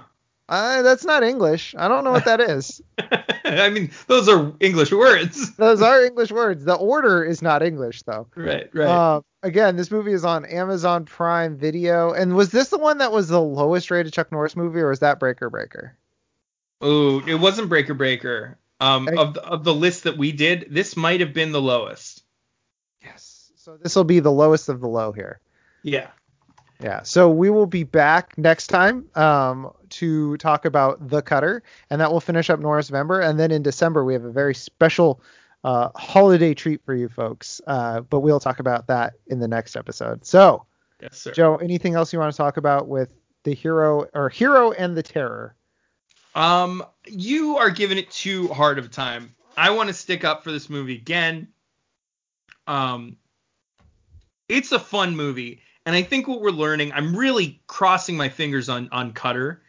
[0.49, 1.75] Uh, that's not English.
[1.79, 2.83] I don't know what that is.
[3.45, 5.55] I mean, those are English words.
[5.57, 6.65] Those are English words.
[6.65, 8.27] The order is not English though.
[8.35, 8.87] Right, right.
[8.87, 12.13] Uh, again, this movie is on Amazon Prime Video.
[12.13, 15.01] And was this the one that was the lowest rated Chuck Norris movie, or was
[15.01, 15.97] that Breaker Breaker?
[16.81, 18.59] oh, it wasn't Breaker Breaker.
[18.81, 19.17] Um, Hey.
[19.17, 22.24] of the, of the list that we did, this might have been the lowest.
[23.65, 25.41] So this will be the lowest of the low here.
[25.82, 26.09] Yeah.
[26.82, 27.03] Yeah.
[27.03, 32.12] So we will be back next time um, to talk about The Cutter, and that
[32.12, 33.20] will finish up Norris November.
[33.20, 35.23] And then in December, we have a very special
[35.65, 37.62] uh, holiday treat for you folks.
[37.66, 40.27] Uh, but we'll talk about that in the next episode.
[40.27, 40.66] So,
[41.01, 41.32] Yes, sir.
[41.32, 43.15] Joe, anything else you want to talk about with
[43.45, 45.55] the hero or hero and the terror?
[46.35, 49.35] Um, you are giving it too hard of a time.
[49.57, 51.49] I want to stick up for this movie again.
[52.66, 53.16] Um,
[54.49, 58.69] it's a fun movie, and I think what we're learning, I'm really crossing my fingers
[58.69, 59.62] on on Cutter.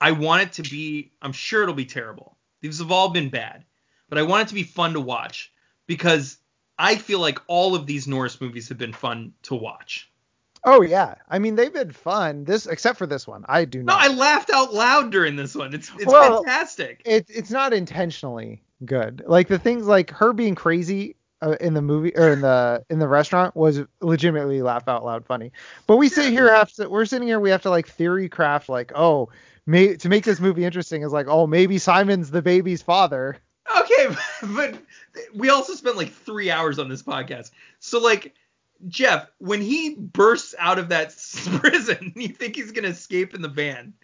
[0.00, 1.12] I want it to be.
[1.22, 2.36] I'm sure it'll be terrible.
[2.60, 3.64] These have all been bad,
[4.08, 5.52] but I want it to be fun to watch
[5.86, 6.38] because
[6.78, 10.10] I feel like all of these Norris movies have been fun to watch.
[10.64, 12.44] Oh yeah, I mean they've been fun.
[12.44, 14.00] This except for this one, I do not.
[14.00, 14.10] No.
[14.10, 15.72] I laughed out loud during this one.
[15.72, 17.02] It's it's Well, fantastic.
[17.04, 19.22] it, it's not intentionally good.
[19.26, 22.98] Like the things like her being crazy uh, in the movie or in the in
[22.98, 25.52] the restaurant was legitimately laugh out loud funny.
[25.86, 28.68] But we sit here have to we're sitting here we have to like theory craft
[28.68, 29.28] like oh
[29.66, 33.36] may, to make this movie interesting is like oh maybe Simon's the baby's father.
[33.78, 34.14] Okay,
[34.54, 34.78] but
[35.34, 37.50] we also spent like three hours on this podcast.
[37.80, 38.34] So like
[38.88, 41.10] Jeff, when he bursts out of that
[41.60, 43.94] prison, you think he's gonna escape in the van,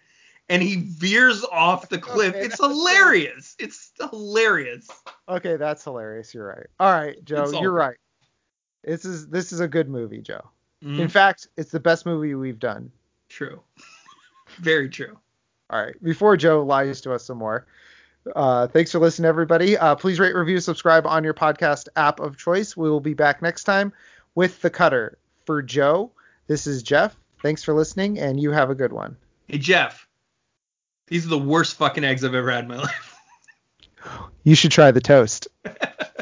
[0.53, 2.35] and he veers off the cliff.
[2.35, 3.57] Okay, it's hilarious.
[3.59, 4.87] It's hilarious.
[5.29, 6.33] Okay, that's hilarious.
[6.35, 6.67] You're right.
[6.79, 7.77] All right, Joe, all you're good.
[7.77, 7.97] right.
[8.85, 10.43] This is this is a good movie, Joe.
[10.85, 12.91] Mm, In fact, it's the best movie we've done.
[13.29, 13.61] true.
[14.59, 15.19] Very true.
[15.71, 15.95] All right.
[16.03, 17.67] Before Joe lies to us some more,
[18.37, 19.79] uh, thanks for listening, everybody.
[19.79, 22.77] Uh, please rate, review, subscribe on your podcast app of choice.
[22.77, 23.93] We will be back next time
[24.35, 25.17] with the cutter.
[25.47, 26.13] For Joe,
[26.47, 27.17] this is Jeff.
[27.43, 29.17] Thanks for listening, and you have a good one.
[29.49, 30.07] Hey Jeff,
[31.07, 33.17] these are the worst fucking eggs I've ever had in my life.
[34.45, 35.49] You should try the toast.